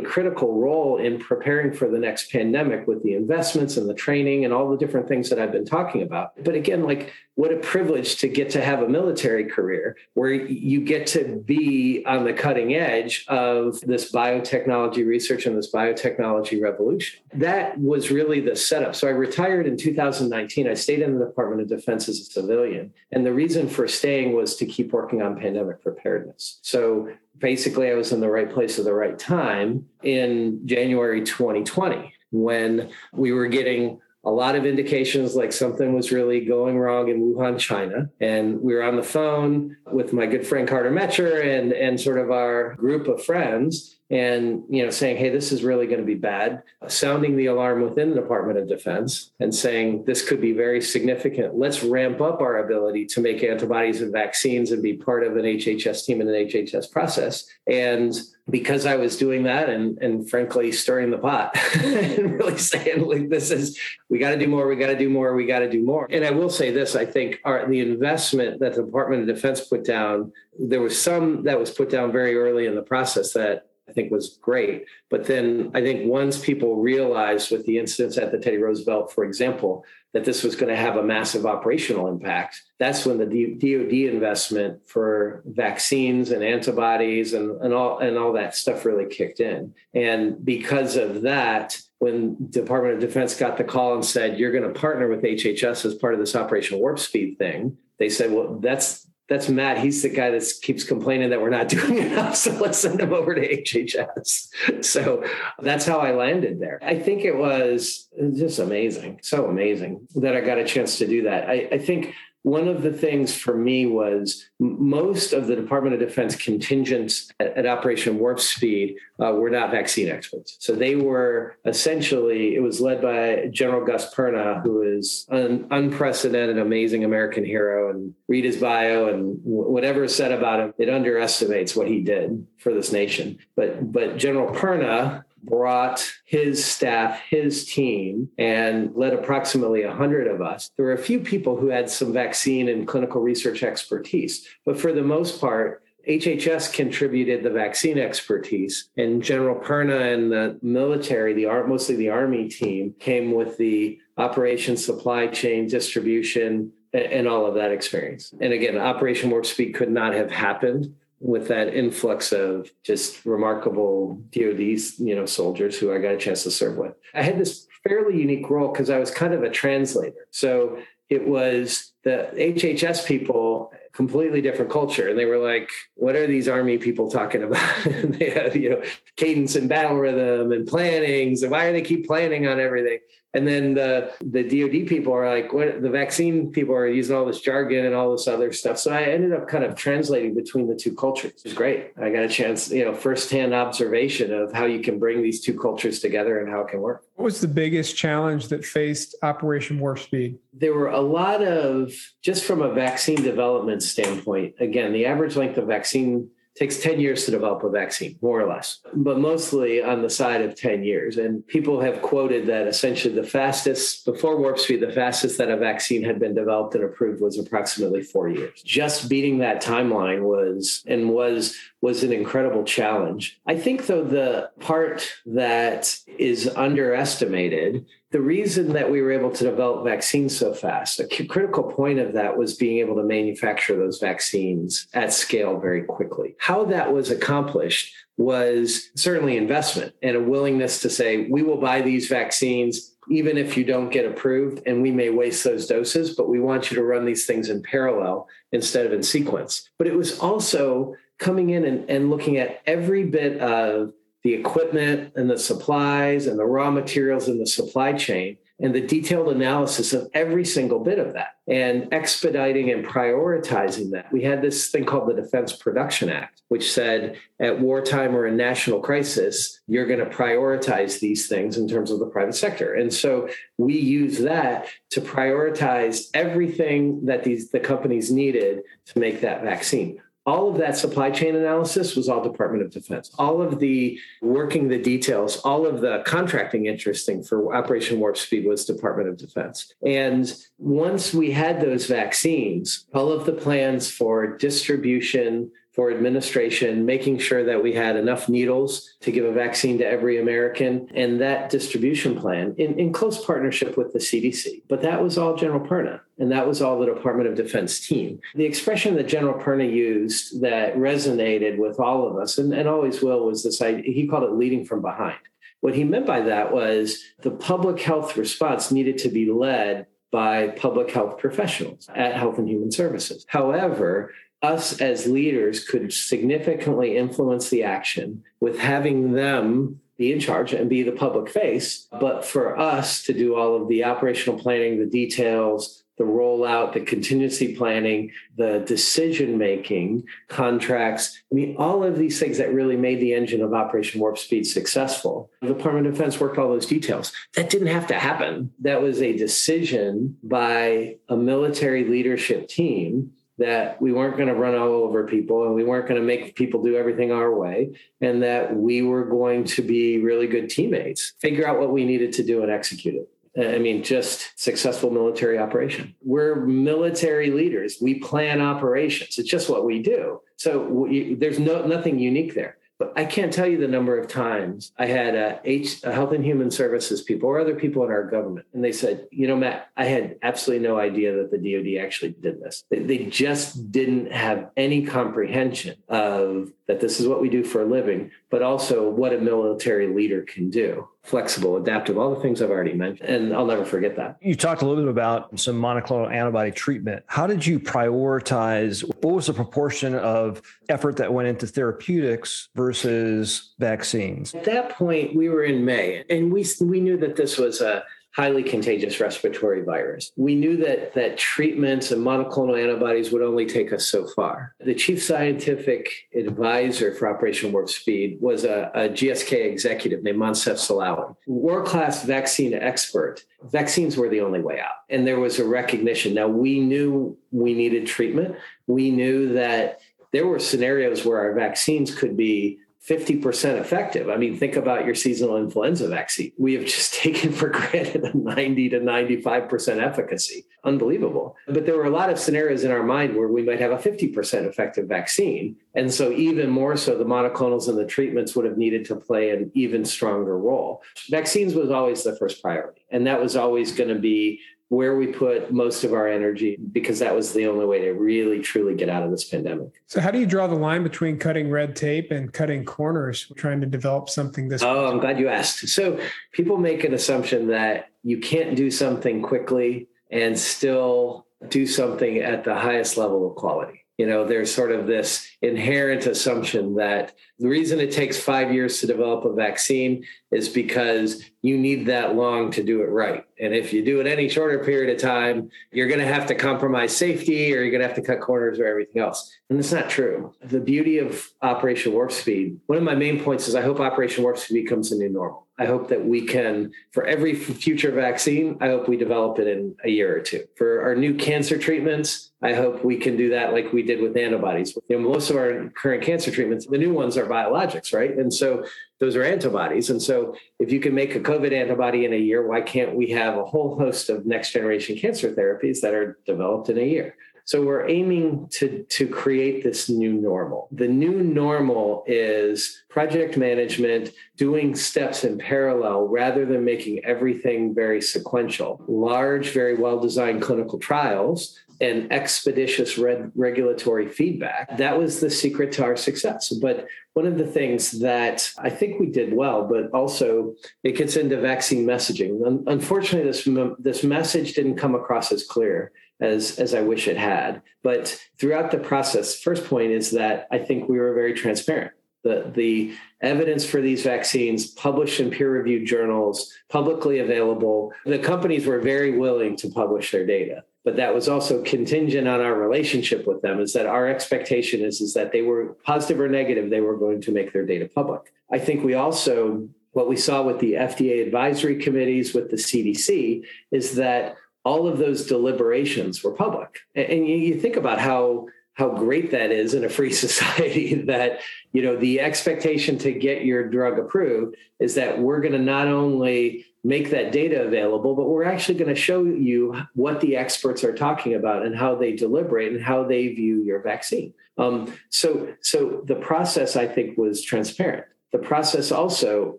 critical 0.00 0.60
role 0.60 0.98
in 0.98 1.18
preparing 1.18 1.72
for 1.72 1.88
the 1.88 1.98
next 1.98 2.30
pandemic 2.30 2.86
with 2.86 3.02
the 3.02 3.14
investments 3.14 3.76
and 3.76 3.88
the 3.88 3.94
training 3.94 4.44
and 4.44 4.52
all 4.52 4.70
the 4.70 4.76
different 4.76 5.08
things 5.08 5.30
that 5.30 5.38
I've 5.38 5.52
been 5.52 5.64
talking 5.64 6.02
about. 6.02 6.32
But 6.42 6.54
again, 6.54 6.82
like 6.82 7.12
what 7.36 7.52
a 7.52 7.56
privilege 7.58 8.16
to 8.16 8.28
get 8.28 8.50
to 8.50 8.62
have 8.62 8.82
a 8.82 8.88
military 8.88 9.44
career 9.44 9.96
where 10.14 10.32
you 10.32 10.80
get 10.80 11.06
to 11.08 11.42
be 11.44 12.02
on 12.06 12.24
the 12.24 12.32
cutting 12.32 12.74
edge 12.74 13.26
of 13.28 13.78
this 13.82 14.10
biotechnology 14.10 15.06
research 15.06 15.44
and 15.44 15.56
this 15.56 15.70
biotechnology 15.70 16.60
revolution. 16.60 17.20
That 17.34 17.78
was 17.78 18.10
really 18.10 18.40
the 18.40 18.56
setup. 18.56 18.96
So 18.96 19.06
I 19.06 19.10
retired 19.10 19.66
in 19.66 19.76
2019. 19.76 20.66
I 20.66 20.74
stayed 20.74 21.00
in 21.00 21.18
the 21.18 21.26
Department 21.26 21.60
of 21.60 21.68
Defense 21.68 22.08
as 22.08 22.20
a 22.20 22.24
civilian. 22.24 22.94
And 23.12 23.24
the 23.24 23.34
reason 23.34 23.68
for 23.68 23.86
staying 23.86 24.34
was 24.34 24.56
to 24.56 24.66
keep 24.66 24.92
working 24.92 25.20
on 25.20 25.38
pandemic 25.38 25.82
preparedness. 25.82 26.58
So 26.62 27.10
basically 27.38 27.90
I 27.90 27.94
was 27.94 28.12
in 28.12 28.20
the 28.20 28.30
right 28.30 28.50
place 28.50 28.78
at 28.78 28.84
the 28.84 28.94
right 28.94 29.18
time 29.18 29.86
in 30.02 30.66
January 30.66 31.22
2020 31.22 32.12
when 32.30 32.90
we 33.12 33.32
were 33.32 33.46
getting 33.46 34.00
a 34.24 34.30
lot 34.30 34.56
of 34.56 34.66
indications 34.66 35.36
like 35.36 35.52
something 35.52 35.94
was 35.94 36.10
really 36.10 36.44
going 36.44 36.76
wrong 36.76 37.08
in 37.08 37.20
Wuhan, 37.20 37.58
China. 37.60 38.10
And 38.20 38.60
we 38.60 38.74
were 38.74 38.82
on 38.82 38.96
the 38.96 39.02
phone 39.02 39.76
with 39.92 40.12
my 40.12 40.26
good 40.26 40.44
friend 40.44 40.66
Carter 40.66 40.90
Mecher 40.90 41.46
and, 41.46 41.72
and 41.72 42.00
sort 42.00 42.18
of 42.18 42.32
our 42.32 42.74
group 42.74 43.06
of 43.06 43.24
friends 43.24 43.96
and 44.10 44.62
you 44.68 44.84
know 44.84 44.90
saying 44.90 45.16
hey 45.16 45.30
this 45.30 45.50
is 45.50 45.64
really 45.64 45.86
going 45.86 45.98
to 45.98 46.06
be 46.06 46.14
bad 46.14 46.62
sounding 46.86 47.36
the 47.36 47.46
alarm 47.46 47.82
within 47.82 48.10
the 48.10 48.20
department 48.20 48.58
of 48.58 48.68
defense 48.68 49.32
and 49.40 49.52
saying 49.52 50.04
this 50.04 50.26
could 50.26 50.40
be 50.40 50.52
very 50.52 50.80
significant. 50.80 51.58
Let's 51.58 51.82
ramp 51.82 52.20
up 52.20 52.40
our 52.40 52.58
ability 52.64 53.06
to 53.06 53.20
make 53.20 53.42
antibodies 53.42 54.02
and 54.02 54.12
vaccines 54.12 54.70
and 54.70 54.82
be 54.82 54.94
part 54.94 55.24
of 55.24 55.36
an 55.36 55.44
hhs 55.44 56.04
team 56.04 56.20
and 56.20 56.30
an 56.30 56.46
hhs 56.46 56.90
process. 56.90 57.46
And 57.66 58.14
because 58.48 58.86
i 58.86 58.94
was 58.94 59.16
doing 59.16 59.42
that 59.42 59.68
and 59.68 59.98
and 59.98 60.30
frankly 60.30 60.70
stirring 60.70 61.10
the 61.10 61.18
pot 61.18 61.56
and 61.82 62.34
really 62.38 62.56
saying 62.56 63.04
like 63.04 63.28
this 63.28 63.50
is 63.50 63.76
we 64.08 64.18
got 64.18 64.30
to 64.30 64.38
do 64.38 64.46
more 64.46 64.68
we 64.68 64.76
got 64.76 64.86
to 64.86 64.96
do 64.96 65.08
more 65.08 65.34
we 65.34 65.46
got 65.46 65.60
to 65.60 65.68
do 65.68 65.82
more. 65.82 66.06
And 66.10 66.24
i 66.24 66.30
will 66.30 66.50
say 66.50 66.70
this 66.70 66.94
i 66.94 67.04
think 67.04 67.40
our 67.44 67.68
the 67.68 67.80
investment 67.80 68.60
that 68.60 68.74
the 68.74 68.84
department 68.84 69.22
of 69.22 69.34
defense 69.34 69.62
put 69.62 69.84
down 69.84 70.32
there 70.58 70.80
was 70.80 71.00
some 71.00 71.42
that 71.42 71.58
was 71.58 71.70
put 71.70 71.90
down 71.90 72.12
very 72.12 72.36
early 72.36 72.66
in 72.66 72.76
the 72.76 72.82
process 72.82 73.32
that 73.32 73.66
I 73.88 73.92
think 73.92 74.10
was 74.10 74.38
great. 74.42 74.86
But 75.10 75.26
then 75.26 75.70
I 75.74 75.80
think 75.80 76.10
once 76.10 76.38
people 76.38 76.76
realized 76.76 77.50
with 77.50 77.64
the 77.66 77.78
incidents 77.78 78.18
at 78.18 78.32
the 78.32 78.38
Teddy 78.38 78.58
Roosevelt, 78.58 79.12
for 79.12 79.24
example, 79.24 79.84
that 80.12 80.24
this 80.24 80.42
was 80.42 80.56
going 80.56 80.74
to 80.74 80.80
have 80.80 80.96
a 80.96 81.02
massive 81.02 81.46
operational 81.46 82.08
impact, 82.08 82.62
that's 82.78 83.06
when 83.06 83.18
the 83.18 83.26
DoD 83.26 84.14
investment 84.14 84.88
for 84.88 85.42
vaccines 85.46 86.30
and 86.30 86.42
antibodies 86.42 87.32
and, 87.34 87.60
and 87.62 87.72
all 87.72 87.98
and 87.98 88.18
all 88.18 88.32
that 88.32 88.56
stuff 88.56 88.84
really 88.84 89.06
kicked 89.06 89.40
in. 89.40 89.74
And 89.94 90.44
because 90.44 90.96
of 90.96 91.22
that, 91.22 91.78
when 91.98 92.50
Department 92.50 92.94
of 92.94 93.00
Defense 93.00 93.36
got 93.36 93.56
the 93.56 93.64
call 93.64 93.94
and 93.94 94.04
said, 94.04 94.38
you're 94.38 94.52
going 94.52 94.72
to 94.72 94.78
partner 94.78 95.08
with 95.08 95.22
HHS 95.22 95.84
as 95.84 95.94
part 95.94 96.14
of 96.14 96.20
this 96.20 96.34
Operation 96.34 96.78
Warp 96.78 96.98
Speed 96.98 97.38
thing, 97.38 97.76
they 97.98 98.08
said, 98.08 98.32
well, 98.32 98.58
that's 98.58 99.05
that's 99.28 99.48
Matt. 99.48 99.78
He's 99.78 100.02
the 100.02 100.08
guy 100.08 100.30
that 100.30 100.44
keeps 100.62 100.84
complaining 100.84 101.30
that 101.30 101.40
we're 101.40 101.50
not 101.50 101.68
doing 101.76 101.98
enough. 101.98 102.36
So 102.36 102.52
let's 102.52 102.78
send 102.78 103.00
him 103.00 103.12
over 103.12 103.34
to 103.34 103.62
HHS. 103.62 104.84
So 104.84 105.24
that's 105.60 105.84
how 105.84 105.98
I 105.98 106.12
landed 106.12 106.60
there. 106.60 106.78
I 106.82 106.98
think 106.98 107.24
it 107.24 107.36
was 107.36 108.08
just 108.34 108.58
amazing, 108.58 109.20
so 109.22 109.46
amazing 109.46 110.06
that 110.16 110.36
I 110.36 110.40
got 110.40 110.58
a 110.58 110.64
chance 110.64 110.98
to 110.98 111.06
do 111.06 111.22
that. 111.24 111.48
I, 111.48 111.68
I 111.72 111.78
think 111.78 112.14
one 112.46 112.68
of 112.68 112.82
the 112.82 112.92
things 112.92 113.34
for 113.34 113.56
me 113.56 113.86
was 113.86 114.48
most 114.60 115.32
of 115.32 115.48
the 115.48 115.56
Department 115.56 115.94
of 115.94 116.00
Defense 116.00 116.36
contingents 116.36 117.28
at, 117.40 117.48
at 117.58 117.66
Operation 117.66 118.20
Warp 118.20 118.38
Speed 118.38 118.98
uh, 119.20 119.32
were 119.32 119.50
not 119.50 119.72
vaccine 119.72 120.08
experts. 120.08 120.56
So 120.60 120.76
they 120.76 120.94
were 120.94 121.56
essentially, 121.64 122.54
it 122.54 122.62
was 122.62 122.80
led 122.80 123.02
by 123.02 123.48
General 123.50 123.84
Gus 123.84 124.14
Perna, 124.14 124.62
who 124.62 124.82
is 124.82 125.26
an 125.28 125.66
unprecedented, 125.72 126.56
amazing 126.56 127.02
American 127.02 127.44
hero. 127.44 127.90
And 127.90 128.14
read 128.28 128.44
his 128.44 128.58
bio 128.58 129.08
and 129.12 129.40
whatever 129.42 130.04
is 130.04 130.14
said 130.14 130.30
about 130.30 130.60
him, 130.60 130.72
it 130.78 130.88
underestimates 130.88 131.74
what 131.74 131.88
he 131.88 132.00
did 132.00 132.46
for 132.58 132.72
this 132.72 132.92
nation. 132.92 133.38
But, 133.56 133.90
but 133.90 134.18
General 134.18 134.54
Perna 134.54 135.24
brought 135.46 136.12
his 136.24 136.64
staff, 136.64 137.20
his 137.30 137.64
team, 137.66 138.28
and 138.38 138.94
led 138.94 139.14
approximately 139.14 139.84
100 139.84 140.26
of 140.26 140.42
us. 140.42 140.70
There 140.76 140.86
were 140.86 140.92
a 140.92 140.98
few 140.98 141.20
people 141.20 141.56
who 141.56 141.68
had 141.68 141.88
some 141.88 142.12
vaccine 142.12 142.68
and 142.68 142.86
clinical 142.86 143.20
research 143.20 143.62
expertise, 143.62 144.46
but 144.64 144.78
for 144.78 144.92
the 144.92 145.02
most 145.02 145.40
part, 145.40 145.82
HHS 146.08 146.72
contributed 146.72 147.42
the 147.42 147.50
vaccine 147.50 147.98
expertise, 147.98 148.90
and 148.96 149.22
General 149.22 149.56
Perna 149.56 150.14
and 150.14 150.30
the 150.30 150.58
military, 150.62 151.34
the 151.34 151.46
mostly 151.66 151.96
the 151.96 152.10
Army 152.10 152.48
team, 152.48 152.94
came 153.00 153.32
with 153.32 153.56
the 153.56 153.98
operation, 154.16 154.76
supply 154.76 155.26
chain, 155.26 155.66
distribution, 155.66 156.72
and 156.92 157.26
all 157.26 157.44
of 157.44 157.54
that 157.54 157.72
experience. 157.72 158.32
And 158.40 158.52
again, 158.52 158.78
Operation 158.78 159.30
Warp 159.30 159.46
Speed 159.46 159.74
could 159.74 159.90
not 159.90 160.14
have 160.14 160.30
happened 160.30 160.94
with 161.20 161.48
that 161.48 161.74
influx 161.74 162.32
of 162.32 162.70
just 162.82 163.24
remarkable 163.24 164.22
DoD, 164.30 164.60
you 164.60 165.14
know, 165.16 165.26
soldiers 165.26 165.78
who 165.78 165.92
I 165.92 165.98
got 165.98 166.14
a 166.14 166.18
chance 166.18 166.42
to 166.42 166.50
serve 166.50 166.76
with. 166.76 166.94
I 167.14 167.22
had 167.22 167.38
this 167.38 167.66
fairly 167.86 168.18
unique 168.18 168.48
role 168.50 168.70
because 168.70 168.90
I 168.90 168.98
was 168.98 169.10
kind 169.10 169.32
of 169.32 169.42
a 169.42 169.50
translator. 169.50 170.26
So 170.30 170.78
it 171.08 171.26
was 171.26 171.92
the 172.04 172.30
HHS 172.34 173.06
people 173.06 173.72
completely 173.92 174.42
different 174.42 174.70
culture. 174.70 175.08
And 175.08 175.18
they 175.18 175.24
were 175.24 175.38
like, 175.38 175.70
what 175.94 176.16
are 176.16 176.26
these 176.26 176.48
army 176.48 176.76
people 176.76 177.10
talking 177.10 177.42
about? 177.42 177.86
and 177.86 178.14
they 178.14 178.30
had, 178.30 178.54
you 178.54 178.70
know, 178.70 178.82
cadence 179.16 179.56
and 179.56 179.68
battle 179.68 179.96
rhythm 179.96 180.52
and 180.52 180.66
plannings. 180.66 181.42
And 181.42 181.50
why 181.50 181.66
do 181.66 181.72
they 181.72 181.82
keep 181.82 182.06
planning 182.06 182.46
on 182.46 182.60
everything? 182.60 182.98
And 183.36 183.46
then 183.46 183.74
the 183.74 184.12
the 184.24 184.42
DoD 184.42 184.88
people 184.88 185.12
are 185.12 185.28
like, 185.28 185.52
what 185.52 185.82
the 185.82 185.90
vaccine 185.90 186.50
people 186.50 186.74
are 186.74 186.88
using 186.88 187.14
all 187.14 187.26
this 187.26 187.40
jargon 187.42 187.84
and 187.84 187.94
all 187.94 188.12
this 188.12 188.26
other 188.26 188.50
stuff. 188.50 188.78
So 188.78 188.90
I 188.90 189.02
ended 189.02 189.34
up 189.34 189.46
kind 189.46 189.62
of 189.62 189.74
translating 189.74 190.34
between 190.34 190.66
the 190.68 190.74
two 190.74 190.94
cultures. 190.94 191.32
It 191.32 191.44
was 191.44 191.52
great. 191.52 191.92
I 192.00 192.10
got 192.10 192.22
a 192.22 192.28
chance, 192.28 192.70
you 192.70 192.84
know, 192.84 192.94
firsthand 192.94 193.52
observation 193.52 194.32
of 194.32 194.54
how 194.54 194.64
you 194.64 194.80
can 194.80 194.98
bring 194.98 195.22
these 195.22 195.42
two 195.42 195.58
cultures 195.58 196.00
together 196.00 196.40
and 196.40 196.48
how 196.48 196.62
it 196.62 196.68
can 196.68 196.80
work. 196.80 197.04
What 197.16 197.24
was 197.24 197.40
the 197.42 197.48
biggest 197.48 197.94
challenge 197.94 198.48
that 198.48 198.64
faced 198.64 199.14
Operation 199.22 199.78
Warp 199.80 199.98
Speed? 199.98 200.38
There 200.54 200.72
were 200.72 200.88
a 200.88 201.00
lot 201.00 201.42
of 201.42 201.92
just 202.22 202.44
from 202.44 202.62
a 202.62 202.72
vaccine 202.72 203.22
development 203.22 203.82
standpoint. 203.82 204.54
Again, 204.60 204.94
the 204.94 205.04
average 205.04 205.36
length 205.36 205.58
of 205.58 205.66
vaccine 205.66 206.30
takes 206.56 206.78
10 206.78 206.98
years 206.98 207.24
to 207.26 207.30
develop 207.30 207.62
a 207.62 207.70
vaccine, 207.70 208.18
more 208.22 208.40
or 208.40 208.48
less, 208.48 208.80
but 208.94 209.18
mostly 209.18 209.82
on 209.82 210.02
the 210.02 210.10
side 210.10 210.40
of 210.40 210.56
10 210.56 210.82
years. 210.82 211.18
And 211.18 211.46
people 211.46 211.80
have 211.80 212.00
quoted 212.00 212.46
that 212.46 212.66
essentially 212.66 213.14
the 213.14 213.22
fastest, 213.22 214.04
before 214.06 214.38
Warp 214.38 214.58
Speed, 214.58 214.80
the 214.80 214.92
fastest 214.92 215.38
that 215.38 215.50
a 215.50 215.56
vaccine 215.56 216.02
had 216.02 216.18
been 216.18 216.34
developed 216.34 216.74
and 216.74 216.84
approved 216.84 217.20
was 217.20 217.38
approximately 217.38 218.02
four 218.02 218.28
years. 218.28 218.62
Just 218.62 219.08
beating 219.08 219.38
that 219.38 219.62
timeline 219.62 220.22
was 220.22 220.82
and 220.86 221.10
was 221.10 221.56
was 221.82 222.02
an 222.02 222.12
incredible 222.12 222.64
challenge. 222.64 223.38
I 223.46 223.56
think 223.56 223.86
though 223.86 224.02
the 224.02 224.50
part 224.60 225.08
that 225.26 225.96
is 226.18 226.48
underestimated 226.56 227.86
the 228.16 228.22
reason 228.22 228.72
that 228.72 228.90
we 228.90 229.02
were 229.02 229.12
able 229.12 229.30
to 229.30 229.44
develop 229.44 229.84
vaccines 229.84 230.34
so 230.34 230.54
fast, 230.54 231.00
a 231.00 231.26
critical 231.26 231.62
point 231.62 231.98
of 231.98 232.14
that 232.14 232.34
was 232.34 232.54
being 232.54 232.78
able 232.78 232.96
to 232.96 233.02
manufacture 233.02 233.76
those 233.76 233.98
vaccines 233.98 234.88
at 234.94 235.12
scale 235.12 235.60
very 235.60 235.82
quickly. 235.82 236.34
How 236.38 236.64
that 236.64 236.94
was 236.94 237.10
accomplished 237.10 237.92
was 238.16 238.88
certainly 238.94 239.36
investment 239.36 239.94
and 240.02 240.16
a 240.16 240.22
willingness 240.22 240.80
to 240.80 240.88
say, 240.88 241.26
we 241.28 241.42
will 241.42 241.58
buy 241.60 241.82
these 241.82 242.08
vaccines 242.08 242.96
even 243.10 243.36
if 243.36 243.54
you 243.54 243.64
don't 243.64 243.90
get 243.90 244.06
approved 244.06 244.62
and 244.64 244.80
we 244.80 244.90
may 244.90 245.10
waste 245.10 245.44
those 245.44 245.66
doses, 245.66 246.14
but 246.16 246.26
we 246.26 246.40
want 246.40 246.70
you 246.70 246.76
to 246.78 246.84
run 246.84 247.04
these 247.04 247.26
things 247.26 247.50
in 247.50 247.62
parallel 247.62 248.30
instead 248.50 248.86
of 248.86 248.94
in 248.94 249.02
sequence. 249.02 249.68
But 249.76 249.88
it 249.88 249.94
was 249.94 250.18
also 250.20 250.94
coming 251.18 251.50
in 251.50 251.66
and, 251.66 251.90
and 251.90 252.08
looking 252.08 252.38
at 252.38 252.62
every 252.64 253.04
bit 253.04 253.38
of 253.42 253.92
the 254.26 254.34
equipment 254.34 255.12
and 255.14 255.30
the 255.30 255.38
supplies 255.38 256.26
and 256.26 256.36
the 256.36 256.44
raw 256.44 256.68
materials 256.68 257.28
in 257.28 257.38
the 257.38 257.46
supply 257.46 257.92
chain 257.92 258.36
and 258.58 258.74
the 258.74 258.80
detailed 258.80 259.28
analysis 259.28 259.92
of 259.92 260.08
every 260.14 260.44
single 260.44 260.80
bit 260.80 260.98
of 260.98 261.12
that 261.12 261.36
and 261.46 261.86
expediting 261.92 262.72
and 262.72 262.84
prioritizing 262.84 263.92
that. 263.92 264.12
We 264.12 264.24
had 264.24 264.42
this 264.42 264.68
thing 264.70 264.84
called 264.84 265.08
the 265.08 265.14
Defense 265.14 265.52
Production 265.52 266.08
Act, 266.08 266.42
which 266.48 266.72
said 266.72 267.18
at 267.38 267.60
wartime 267.60 268.16
or 268.16 268.26
in 268.26 268.36
national 268.36 268.80
crisis, 268.80 269.60
you're 269.68 269.86
going 269.86 270.00
to 270.00 270.06
prioritize 270.06 270.98
these 270.98 271.28
things 271.28 271.56
in 271.56 271.68
terms 271.68 271.92
of 271.92 272.00
the 272.00 272.06
private 272.06 272.34
sector. 272.34 272.74
And 272.74 272.92
so 272.92 273.28
we 273.58 273.78
use 273.78 274.18
that 274.18 274.66
to 274.90 275.00
prioritize 275.00 276.08
everything 276.14 277.04
that 277.04 277.22
these 277.22 277.50
the 277.50 277.60
companies 277.60 278.10
needed 278.10 278.62
to 278.86 278.98
make 278.98 279.20
that 279.20 279.44
vaccine 279.44 280.00
all 280.26 280.50
of 280.50 280.58
that 280.58 280.76
supply 280.76 281.10
chain 281.10 281.36
analysis 281.36 281.94
was 281.94 282.08
all 282.08 282.22
Department 282.22 282.64
of 282.64 282.72
Defense. 282.72 283.12
All 283.16 283.40
of 283.40 283.60
the 283.60 283.98
working 284.20 284.66
the 284.66 284.78
details, 284.78 285.36
all 285.38 285.64
of 285.64 285.80
the 285.80 286.02
contracting 286.04 286.66
interesting 286.66 287.22
for 287.22 287.54
Operation 287.54 288.00
Warp 288.00 288.16
Speed 288.16 288.44
was 288.44 288.64
Department 288.64 289.08
of 289.08 289.16
Defense. 289.16 289.72
And 289.86 290.34
once 290.58 291.14
we 291.14 291.30
had 291.30 291.60
those 291.60 291.86
vaccines, 291.86 292.86
all 292.92 293.12
of 293.12 293.24
the 293.24 293.32
plans 293.32 293.88
for 293.88 294.36
distribution, 294.36 295.52
for 295.76 295.90
administration, 295.92 296.86
making 296.86 297.18
sure 297.18 297.44
that 297.44 297.62
we 297.62 297.74
had 297.74 297.96
enough 297.96 298.30
needles 298.30 298.94
to 299.00 299.12
give 299.12 299.26
a 299.26 299.30
vaccine 299.30 299.76
to 299.76 299.86
every 299.86 300.18
American, 300.18 300.88
and 300.94 301.20
that 301.20 301.50
distribution 301.50 302.18
plan 302.18 302.54
in, 302.56 302.78
in 302.80 302.94
close 302.94 303.22
partnership 303.22 303.76
with 303.76 303.92
the 303.92 303.98
CDC. 303.98 304.62
But 304.68 304.80
that 304.80 305.02
was 305.02 305.18
all 305.18 305.36
General 305.36 305.60
Perna, 305.60 306.00
and 306.18 306.32
that 306.32 306.46
was 306.46 306.62
all 306.62 306.80
the 306.80 306.86
Department 306.86 307.28
of 307.28 307.34
Defense 307.34 307.86
team. 307.86 308.18
The 308.34 308.46
expression 308.46 308.94
that 308.96 309.06
General 309.06 309.38
Perna 309.38 309.70
used 309.70 310.40
that 310.40 310.76
resonated 310.76 311.58
with 311.58 311.78
all 311.78 312.08
of 312.08 312.16
us, 312.16 312.38
and, 312.38 312.54
and 312.54 312.66
always 312.66 313.02
will, 313.02 313.26
was 313.26 313.44
this 313.44 313.60
idea, 313.60 313.92
he 313.92 314.08
called 314.08 314.24
it 314.24 314.32
leading 314.32 314.64
from 314.64 314.80
behind. 314.80 315.18
What 315.60 315.74
he 315.74 315.84
meant 315.84 316.06
by 316.06 316.22
that 316.22 316.54
was 316.54 317.02
the 317.20 317.30
public 317.30 317.80
health 317.80 318.16
response 318.16 318.72
needed 318.72 318.96
to 318.98 319.10
be 319.10 319.30
led 319.30 319.86
by 320.10 320.48
public 320.48 320.90
health 320.90 321.18
professionals 321.18 321.90
at 321.94 322.14
Health 322.14 322.38
and 322.38 322.48
Human 322.48 322.70
Services. 322.70 323.26
However, 323.28 324.12
us 324.42 324.80
as 324.80 325.06
leaders 325.06 325.64
could 325.64 325.92
significantly 325.92 326.96
influence 326.96 327.48
the 327.48 327.64
action 327.64 328.22
with 328.40 328.58
having 328.58 329.12
them 329.12 329.80
be 329.96 330.12
in 330.12 330.20
charge 330.20 330.52
and 330.52 330.68
be 330.68 330.82
the 330.82 330.92
public 330.92 331.30
face, 331.30 331.88
but 331.90 332.24
for 332.24 332.58
us 332.58 333.02
to 333.04 333.14
do 333.14 333.34
all 333.34 333.60
of 333.60 333.68
the 333.68 333.84
operational 333.84 334.38
planning, 334.38 334.78
the 334.78 334.86
details, 334.86 335.84
the 335.96 336.04
rollout, 336.04 336.74
the 336.74 336.80
contingency 336.80 337.56
planning, 337.56 338.10
the 338.36 338.58
decision 338.66 339.38
making, 339.38 340.04
contracts. 340.28 341.18
I 341.32 341.34
mean, 341.34 341.56
all 341.58 341.82
of 341.82 341.96
these 341.96 342.20
things 342.20 342.36
that 342.38 342.52
really 342.52 342.76
made 342.76 343.00
the 343.00 343.14
engine 343.14 343.40
of 343.40 343.54
Operation 343.54 344.00
Warp 344.00 344.18
Speed 344.18 344.46
successful. 344.46 345.30
The 345.40 345.48
Department 345.48 345.86
of 345.86 345.94
Defense 345.94 346.20
worked 346.20 346.36
all 346.36 346.48
those 346.48 346.66
details. 346.66 347.12
That 347.34 347.48
didn't 347.48 347.68
have 347.68 347.86
to 347.86 347.94
happen. 347.94 348.52
That 348.60 348.82
was 348.82 349.00
a 349.00 349.16
decision 349.16 350.18
by 350.22 350.96
a 351.08 351.16
military 351.16 351.84
leadership 351.84 352.48
team 352.48 353.12
that 353.38 353.80
we 353.80 353.92
weren't 353.92 354.16
going 354.16 354.28
to 354.28 354.34
run 354.34 354.54
all 354.54 354.84
over 354.84 355.06
people 355.06 355.44
and 355.44 355.54
we 355.54 355.64
weren't 355.64 355.86
going 355.86 356.00
to 356.00 356.06
make 356.06 356.34
people 356.34 356.62
do 356.62 356.76
everything 356.76 357.12
our 357.12 357.34
way 357.34 357.76
and 358.00 358.22
that 358.22 358.54
we 358.56 358.82
were 358.82 359.04
going 359.04 359.44
to 359.44 359.62
be 359.62 359.98
really 359.98 360.26
good 360.26 360.48
teammates 360.48 361.12
figure 361.20 361.46
out 361.46 361.58
what 361.58 361.72
we 361.72 361.84
needed 361.84 362.12
to 362.12 362.22
do 362.22 362.42
and 362.42 362.50
execute 362.50 362.94
it 362.94 363.08
I 363.38 363.58
mean, 363.58 363.82
just 363.82 364.30
successful 364.36 364.90
military 364.90 365.38
operation. 365.38 365.94
We're 366.02 366.46
military 366.46 367.30
leaders. 367.30 367.76
We 367.82 367.98
plan 367.98 368.40
operations. 368.40 369.18
It's 369.18 369.28
just 369.28 369.50
what 369.50 369.64
we 369.66 369.82
do. 369.82 370.22
So 370.36 370.62
we, 370.62 371.14
there's 371.14 371.38
no 371.38 371.66
nothing 371.66 371.98
unique 371.98 372.34
there. 372.34 372.56
But 372.78 372.92
I 372.96 373.06
can't 373.06 373.32
tell 373.32 373.46
you 373.46 373.58
the 373.58 373.68
number 373.68 373.98
of 373.98 374.06
times 374.06 374.72
I 374.76 374.86
had 374.86 375.14
a, 375.14 375.40
H, 375.44 375.82
a 375.82 375.92
Health 375.92 376.12
and 376.12 376.24
Human 376.24 376.50
Services 376.50 377.00
people 377.02 377.28
or 377.28 377.40
other 377.40 377.54
people 377.54 377.84
in 377.84 377.90
our 377.90 378.04
government, 378.04 378.46
and 378.52 378.62
they 378.62 378.72
said, 378.72 379.08
"You 379.10 379.28
know, 379.28 379.36
Matt, 379.36 379.68
I 379.76 379.86
had 379.86 380.16
absolutely 380.22 380.66
no 380.66 380.78
idea 380.78 381.14
that 381.16 381.30
the 381.30 381.38
DoD 381.38 381.82
actually 381.82 382.12
did 382.20 382.40
this. 382.40 382.64
They, 382.70 382.80
they 382.80 382.98
just 383.06 383.72
didn't 383.72 384.12
have 384.12 384.50
any 384.56 384.84
comprehension 384.84 385.76
of 385.88 386.52
that 386.66 386.80
this 386.80 387.00
is 387.00 387.08
what 387.08 387.22
we 387.22 387.28
do 387.28 387.44
for 387.44 387.62
a 387.62 387.66
living, 387.66 388.10
but 388.30 388.42
also 388.42 388.88
what 388.88 389.12
a 389.12 389.18
military 389.18 389.88
leader 389.88 390.22
can 390.22 390.50
do." 390.50 390.88
flexible, 391.06 391.56
adaptive, 391.56 391.96
all 391.96 392.14
the 392.14 392.20
things 392.20 392.42
I've 392.42 392.50
already 392.50 392.72
mentioned. 392.72 393.08
And 393.08 393.32
I'll 393.32 393.46
never 393.46 393.64
forget 393.64 393.94
that. 393.96 394.16
You 394.20 394.34
talked 394.34 394.62
a 394.62 394.66
little 394.66 394.82
bit 394.82 394.90
about 394.90 395.38
some 395.38 395.56
monoclonal 395.60 396.12
antibody 396.12 396.50
treatment. 396.50 397.04
How 397.06 397.28
did 397.28 397.46
you 397.46 397.60
prioritize? 397.60 398.82
What 399.02 399.14
was 399.14 399.26
the 399.28 399.32
proportion 399.32 399.94
of 399.94 400.42
effort 400.68 400.96
that 400.96 401.12
went 401.12 401.28
into 401.28 401.46
therapeutics 401.46 402.48
versus 402.56 403.54
vaccines? 403.60 404.34
At 404.34 404.44
that 404.44 404.70
point, 404.70 405.14
we 405.14 405.28
were 405.28 405.44
in 405.44 405.64
May, 405.64 406.04
and 406.10 406.32
we, 406.32 406.44
we 406.60 406.80
knew 406.80 406.96
that 406.96 407.14
this 407.14 407.38
was 407.38 407.60
a 407.60 407.84
highly 408.16 408.42
contagious 408.42 408.98
respiratory 408.98 409.60
virus. 409.62 410.10
We 410.16 410.34
knew 410.34 410.56
that 410.58 410.94
that 410.94 411.18
treatments 411.18 411.92
and 411.92 412.02
monoclonal 412.02 412.58
antibodies 412.58 413.12
would 413.12 413.20
only 413.20 413.44
take 413.44 413.74
us 413.74 413.86
so 413.86 414.06
far. 414.06 414.54
The 414.58 414.74
chief 414.74 415.02
scientific 415.02 416.08
advisor 416.16 416.94
for 416.94 417.14
Operation 417.14 417.52
Warp 417.52 417.68
Speed 417.68 418.16
was 418.18 418.44
a, 418.44 418.70
a 418.74 418.88
GSK 418.88 419.44
executive 419.44 420.02
named 420.02 420.18
Moncef 420.18 420.54
Slaoui, 420.54 421.14
world-class 421.26 422.04
vaccine 422.04 422.54
expert. 422.54 423.22
Vaccines 423.42 423.98
were 423.98 424.08
the 424.08 424.22
only 424.22 424.40
way 424.40 424.60
out, 424.60 424.76
and 424.88 425.06
there 425.06 425.20
was 425.20 425.38
a 425.38 425.44
recognition. 425.44 426.14
Now 426.14 426.26
we 426.26 426.58
knew 426.58 427.18
we 427.32 427.52
needed 427.52 427.86
treatment. 427.86 428.36
We 428.66 428.90
knew 428.90 429.34
that 429.34 429.80
there 430.12 430.26
were 430.26 430.38
scenarios 430.38 431.04
where 431.04 431.18
our 431.18 431.34
vaccines 431.34 431.94
could 431.94 432.16
be 432.16 432.60
50% 432.88 433.60
effective. 433.60 434.08
I 434.08 434.16
mean, 434.16 434.36
think 434.36 434.54
about 434.54 434.84
your 434.86 434.94
seasonal 434.94 435.36
influenza 435.38 435.88
vaccine. 435.88 436.30
We 436.38 436.54
have 436.54 436.64
just 436.64 436.94
taken 437.02 437.32
for 437.32 437.48
granted 437.48 438.04
a 438.04 438.16
90 438.16 438.68
to 438.70 438.80
95% 438.80 439.82
efficacy. 439.82 440.46
Unbelievable. 440.62 441.36
But 441.46 441.66
there 441.66 441.76
were 441.76 441.86
a 441.86 441.90
lot 441.90 442.10
of 442.10 442.18
scenarios 442.18 442.64
in 442.64 442.70
our 442.70 442.82
mind 442.82 443.16
where 443.16 443.28
we 443.28 443.42
might 443.42 443.60
have 443.60 443.72
a 443.72 443.76
50% 443.76 444.46
effective 444.46 444.86
vaccine. 444.86 445.56
And 445.74 445.92
so, 445.92 446.10
even 446.12 446.50
more 446.50 446.76
so, 446.76 446.96
the 446.96 447.04
monoclonals 447.04 447.68
and 447.68 447.78
the 447.78 447.86
treatments 447.86 448.34
would 448.34 448.44
have 448.44 448.58
needed 448.58 448.84
to 448.86 448.96
play 448.96 449.30
an 449.30 449.50
even 449.54 449.84
stronger 449.84 450.38
role. 450.38 450.82
Vaccines 451.08 451.54
was 451.54 451.70
always 451.70 452.02
the 452.02 452.16
first 452.16 452.42
priority. 452.42 452.82
And 452.90 453.06
that 453.06 453.20
was 453.20 453.36
always 453.36 453.72
going 453.72 453.90
to 453.90 454.00
be 454.00 454.40
where 454.68 454.96
we 454.96 455.06
put 455.06 455.52
most 455.52 455.84
of 455.84 455.92
our 455.92 456.08
energy 456.08 456.58
because 456.72 456.98
that 456.98 457.14
was 457.14 457.32
the 457.32 457.46
only 457.46 457.64
way 457.64 457.80
to 457.82 457.92
really 457.92 458.40
truly 458.40 458.74
get 458.74 458.88
out 458.88 459.04
of 459.04 459.12
this 459.12 459.24
pandemic. 459.24 459.68
So 459.86 460.00
how 460.00 460.10
do 460.10 460.18
you 460.18 460.26
draw 460.26 460.48
the 460.48 460.56
line 460.56 460.82
between 460.82 461.18
cutting 461.18 461.50
red 461.50 461.76
tape 461.76 462.10
and 462.10 462.32
cutting 462.32 462.64
corners 462.64 463.30
trying 463.36 463.60
to 463.60 463.66
develop 463.66 464.08
something 464.10 464.48
this 464.48 464.62
Oh, 464.62 464.86
I'm 464.86 464.98
glad 464.98 465.20
you 465.20 465.28
asked. 465.28 465.68
So 465.68 466.00
people 466.32 466.56
make 466.56 466.82
an 466.82 466.94
assumption 466.94 467.48
that 467.48 467.90
you 468.02 468.18
can't 468.18 468.56
do 468.56 468.70
something 468.70 469.22
quickly 469.22 469.88
and 470.10 470.36
still 470.36 471.26
do 471.48 471.66
something 471.66 472.18
at 472.18 472.44
the 472.44 472.54
highest 472.54 472.96
level 472.96 473.28
of 473.28 473.36
quality. 473.36 473.85
You 473.98 474.06
know, 474.06 474.26
there's 474.26 474.54
sort 474.54 474.72
of 474.72 474.86
this 474.86 475.26
inherent 475.40 476.06
assumption 476.06 476.74
that 476.76 477.14
the 477.38 477.48
reason 477.48 477.80
it 477.80 477.92
takes 477.92 478.18
five 478.18 478.52
years 478.52 478.80
to 478.80 478.86
develop 478.86 479.24
a 479.24 479.32
vaccine 479.32 480.04
is 480.30 480.48
because 480.50 481.24
you 481.40 481.56
need 481.56 481.86
that 481.86 482.14
long 482.14 482.50
to 482.50 482.62
do 482.62 482.82
it 482.82 482.90
right. 482.90 483.24
And 483.40 483.54
if 483.54 483.72
you 483.72 483.84
do 483.84 484.00
it 484.00 484.06
any 484.06 484.28
shorter 484.28 484.58
period 484.62 484.94
of 484.94 485.00
time, 485.00 485.50
you're 485.72 485.88
going 485.88 486.00
to 486.00 486.06
have 486.06 486.26
to 486.26 486.34
compromise 486.34 486.94
safety 486.94 487.54
or 487.54 487.62
you're 487.62 487.70
going 487.70 487.80
to 487.80 487.86
have 487.86 487.96
to 487.96 488.02
cut 488.02 488.20
corners 488.20 488.58
or 488.58 488.66
everything 488.66 489.00
else. 489.00 489.34
And 489.48 489.58
it's 489.58 489.72
not 489.72 489.88
true. 489.88 490.34
The 490.42 490.60
beauty 490.60 490.98
of 490.98 491.30
Operation 491.40 491.92
Warp 491.92 492.12
Speed, 492.12 492.60
one 492.66 492.78
of 492.78 492.84
my 492.84 492.94
main 492.94 493.22
points 493.22 493.48
is 493.48 493.54
I 493.54 493.62
hope 493.62 493.80
Operation 493.80 494.24
Warp 494.24 494.36
Speed 494.38 494.64
becomes 494.64 494.92
a 494.92 494.96
new 494.96 495.08
normal. 495.08 495.45
I 495.58 495.64
hope 495.64 495.88
that 495.88 496.04
we 496.04 496.26
can, 496.26 496.72
for 496.92 497.06
every 497.06 497.34
future 497.34 497.90
vaccine, 497.90 498.58
I 498.60 498.68
hope 498.68 498.88
we 498.88 498.96
develop 498.98 499.38
it 499.38 499.46
in 499.46 499.74
a 499.84 499.88
year 499.88 500.14
or 500.14 500.20
two. 500.20 500.44
For 500.56 500.82
our 500.82 500.94
new 500.94 501.14
cancer 501.14 501.56
treatments, 501.56 502.32
I 502.42 502.52
hope 502.52 502.84
we 502.84 502.98
can 502.98 503.16
do 503.16 503.30
that 503.30 503.54
like 503.54 503.72
we 503.72 503.82
did 503.82 504.02
with 504.02 504.16
antibodies. 504.18 504.76
You 504.88 504.98
know, 504.98 505.08
most 505.08 505.30
of 505.30 505.36
our 505.36 505.70
current 505.70 506.02
cancer 506.02 506.30
treatments, 506.30 506.66
the 506.66 506.76
new 506.76 506.92
ones 506.92 507.16
are 507.16 507.24
biologics, 507.24 507.94
right? 507.94 508.14
And 508.16 508.32
so 508.32 508.66
those 509.00 509.16
are 509.16 509.22
antibodies. 509.22 509.88
And 509.88 510.02
so 510.02 510.36
if 510.58 510.70
you 510.70 510.78
can 510.78 510.94
make 510.94 511.14
a 511.14 511.20
COVID 511.20 511.52
antibody 511.52 512.04
in 512.04 512.12
a 512.12 512.18
year, 512.18 512.46
why 512.46 512.60
can't 512.60 512.94
we 512.94 513.08
have 513.10 513.38
a 513.38 513.44
whole 513.44 513.78
host 513.78 514.10
of 514.10 514.26
next 514.26 514.52
generation 514.52 514.98
cancer 514.98 515.32
therapies 515.32 515.80
that 515.80 515.94
are 515.94 516.18
developed 516.26 516.68
in 516.68 516.76
a 516.76 516.84
year? 516.84 517.16
So 517.46 517.62
we're 517.62 517.88
aiming 517.88 518.48
to, 518.54 518.82
to 518.82 519.06
create 519.06 519.62
this 519.62 519.88
new 519.88 520.12
normal. 520.12 520.66
The 520.72 520.88
new 520.88 521.22
normal 521.22 522.02
is 522.08 522.82
project 522.88 523.36
management, 523.36 524.10
doing 524.36 524.74
steps 524.74 525.22
in 525.22 525.38
parallel 525.38 526.08
rather 526.08 526.44
than 526.44 526.64
making 526.64 527.04
everything 527.04 527.72
very 527.72 528.02
sequential. 528.02 528.84
Large, 528.88 529.50
very 529.50 529.76
well 529.76 530.00
designed 530.00 530.42
clinical 530.42 530.80
trials 530.80 531.56
and 531.80 532.12
expeditious 532.12 532.98
red 532.98 533.30
regulatory 533.34 534.08
feedback. 534.08 534.76
That 534.78 534.98
was 534.98 535.20
the 535.20 535.30
secret 535.30 535.72
to 535.72 535.84
our 535.84 535.96
success. 535.96 536.50
But 536.50 536.86
one 537.14 537.26
of 537.26 537.38
the 537.38 537.46
things 537.46 537.92
that 538.00 538.50
I 538.58 538.70
think 538.70 539.00
we 539.00 539.06
did 539.06 539.32
well, 539.34 539.66
but 539.66 539.90
also 539.92 540.54
it 540.82 540.92
gets 540.92 541.16
into 541.16 541.40
vaccine 541.40 541.86
messaging. 541.86 542.62
Unfortunately, 542.66 543.30
this, 543.30 543.48
this 543.78 544.04
message 544.04 544.54
didn't 544.54 544.76
come 544.76 544.94
across 544.94 545.32
as 545.32 545.44
clear 545.44 545.92
as 546.20 546.58
as 546.58 546.74
I 546.74 546.80
wish 546.80 547.08
it 547.08 547.16
had. 547.16 547.62
But 547.82 548.18
throughout 548.38 548.70
the 548.70 548.78
process, 548.78 549.38
first 549.40 549.64
point 549.66 549.90
is 549.92 550.10
that 550.12 550.46
I 550.50 550.58
think 550.58 550.88
we 550.88 550.98
were 550.98 551.14
very 551.14 551.34
transparent. 551.34 551.92
The, 552.24 552.50
the 552.54 552.94
evidence 553.20 553.64
for 553.64 553.80
these 553.80 554.02
vaccines 554.02 554.66
published 554.72 555.20
in 555.20 555.30
peer 555.30 555.50
reviewed 555.50 555.86
journals, 555.86 556.52
publicly 556.68 557.20
available. 557.20 557.92
The 558.04 558.18
companies 558.18 558.66
were 558.66 558.80
very 558.80 559.16
willing 559.16 559.56
to 559.58 559.68
publish 559.68 560.10
their 560.10 560.26
data, 560.26 560.64
but 560.86 560.94
that 560.94 561.12
was 561.12 561.28
also 561.28 561.64
contingent 561.64 562.28
on 562.28 562.40
our 562.40 562.54
relationship 562.54 563.26
with 563.26 563.42
them 563.42 563.58
is 563.58 563.72
that 563.72 563.86
our 563.86 564.06
expectation 564.06 564.82
is, 564.82 565.00
is 565.00 565.14
that 565.14 565.32
they 565.32 565.42
were 565.42 565.76
positive 565.84 566.20
or 566.20 566.28
negative, 566.28 566.70
they 566.70 566.80
were 566.80 566.96
going 566.96 567.20
to 567.22 567.32
make 567.32 567.52
their 567.52 567.66
data 567.66 567.90
public. 567.92 568.32
I 568.52 568.60
think 568.60 568.84
we 568.84 568.94
also, 568.94 569.68
what 569.90 570.08
we 570.08 570.16
saw 570.16 570.42
with 570.42 570.60
the 570.60 570.74
FDA 570.74 571.26
advisory 571.26 571.82
committees, 571.82 572.34
with 572.34 572.50
the 572.50 572.56
CDC, 572.56 573.44
is 573.72 573.96
that 573.96 574.36
all 574.64 574.86
of 574.86 574.98
those 574.98 575.26
deliberations 575.26 576.22
were 576.22 576.30
public. 576.30 576.78
And 576.94 577.26
you 577.26 577.60
think 577.60 577.74
about 577.74 577.98
how 577.98 578.46
how 578.74 578.90
great 578.90 579.30
that 579.30 579.50
is 579.50 579.72
in 579.72 579.84
a 579.84 579.88
free 579.88 580.12
society 580.26 580.94
that 581.06 581.40
you 581.72 581.82
know 581.82 581.96
the 581.96 582.20
expectation 582.20 582.98
to 582.98 583.10
get 583.10 583.44
your 583.44 583.68
drug 583.68 583.98
approved 583.98 584.54
is 584.78 584.94
that 584.94 585.18
we're 585.18 585.40
going 585.40 585.52
to 585.52 585.58
not 585.58 585.88
only 585.88 586.66
make 586.86 587.10
that 587.10 587.32
data 587.32 587.64
available 587.64 588.14
but 588.14 588.28
we're 588.28 588.44
actually 588.44 588.78
going 588.78 588.94
to 588.94 589.00
show 589.00 589.24
you 589.24 589.74
what 589.94 590.20
the 590.20 590.36
experts 590.36 590.84
are 590.84 590.94
talking 590.94 591.34
about 591.34 591.66
and 591.66 591.74
how 591.74 591.94
they 591.96 592.12
deliberate 592.12 592.72
and 592.72 592.82
how 592.82 593.02
they 593.02 593.28
view 593.28 593.62
your 593.64 593.80
vaccine. 593.82 594.32
Um, 594.56 594.94
so 595.10 595.52
so 595.60 596.02
the 596.06 596.14
process 596.14 596.76
i 596.76 596.86
think 596.86 597.18
was 597.18 597.42
transparent. 597.42 598.06
The 598.32 598.38
process 598.38 598.92
also 598.92 599.56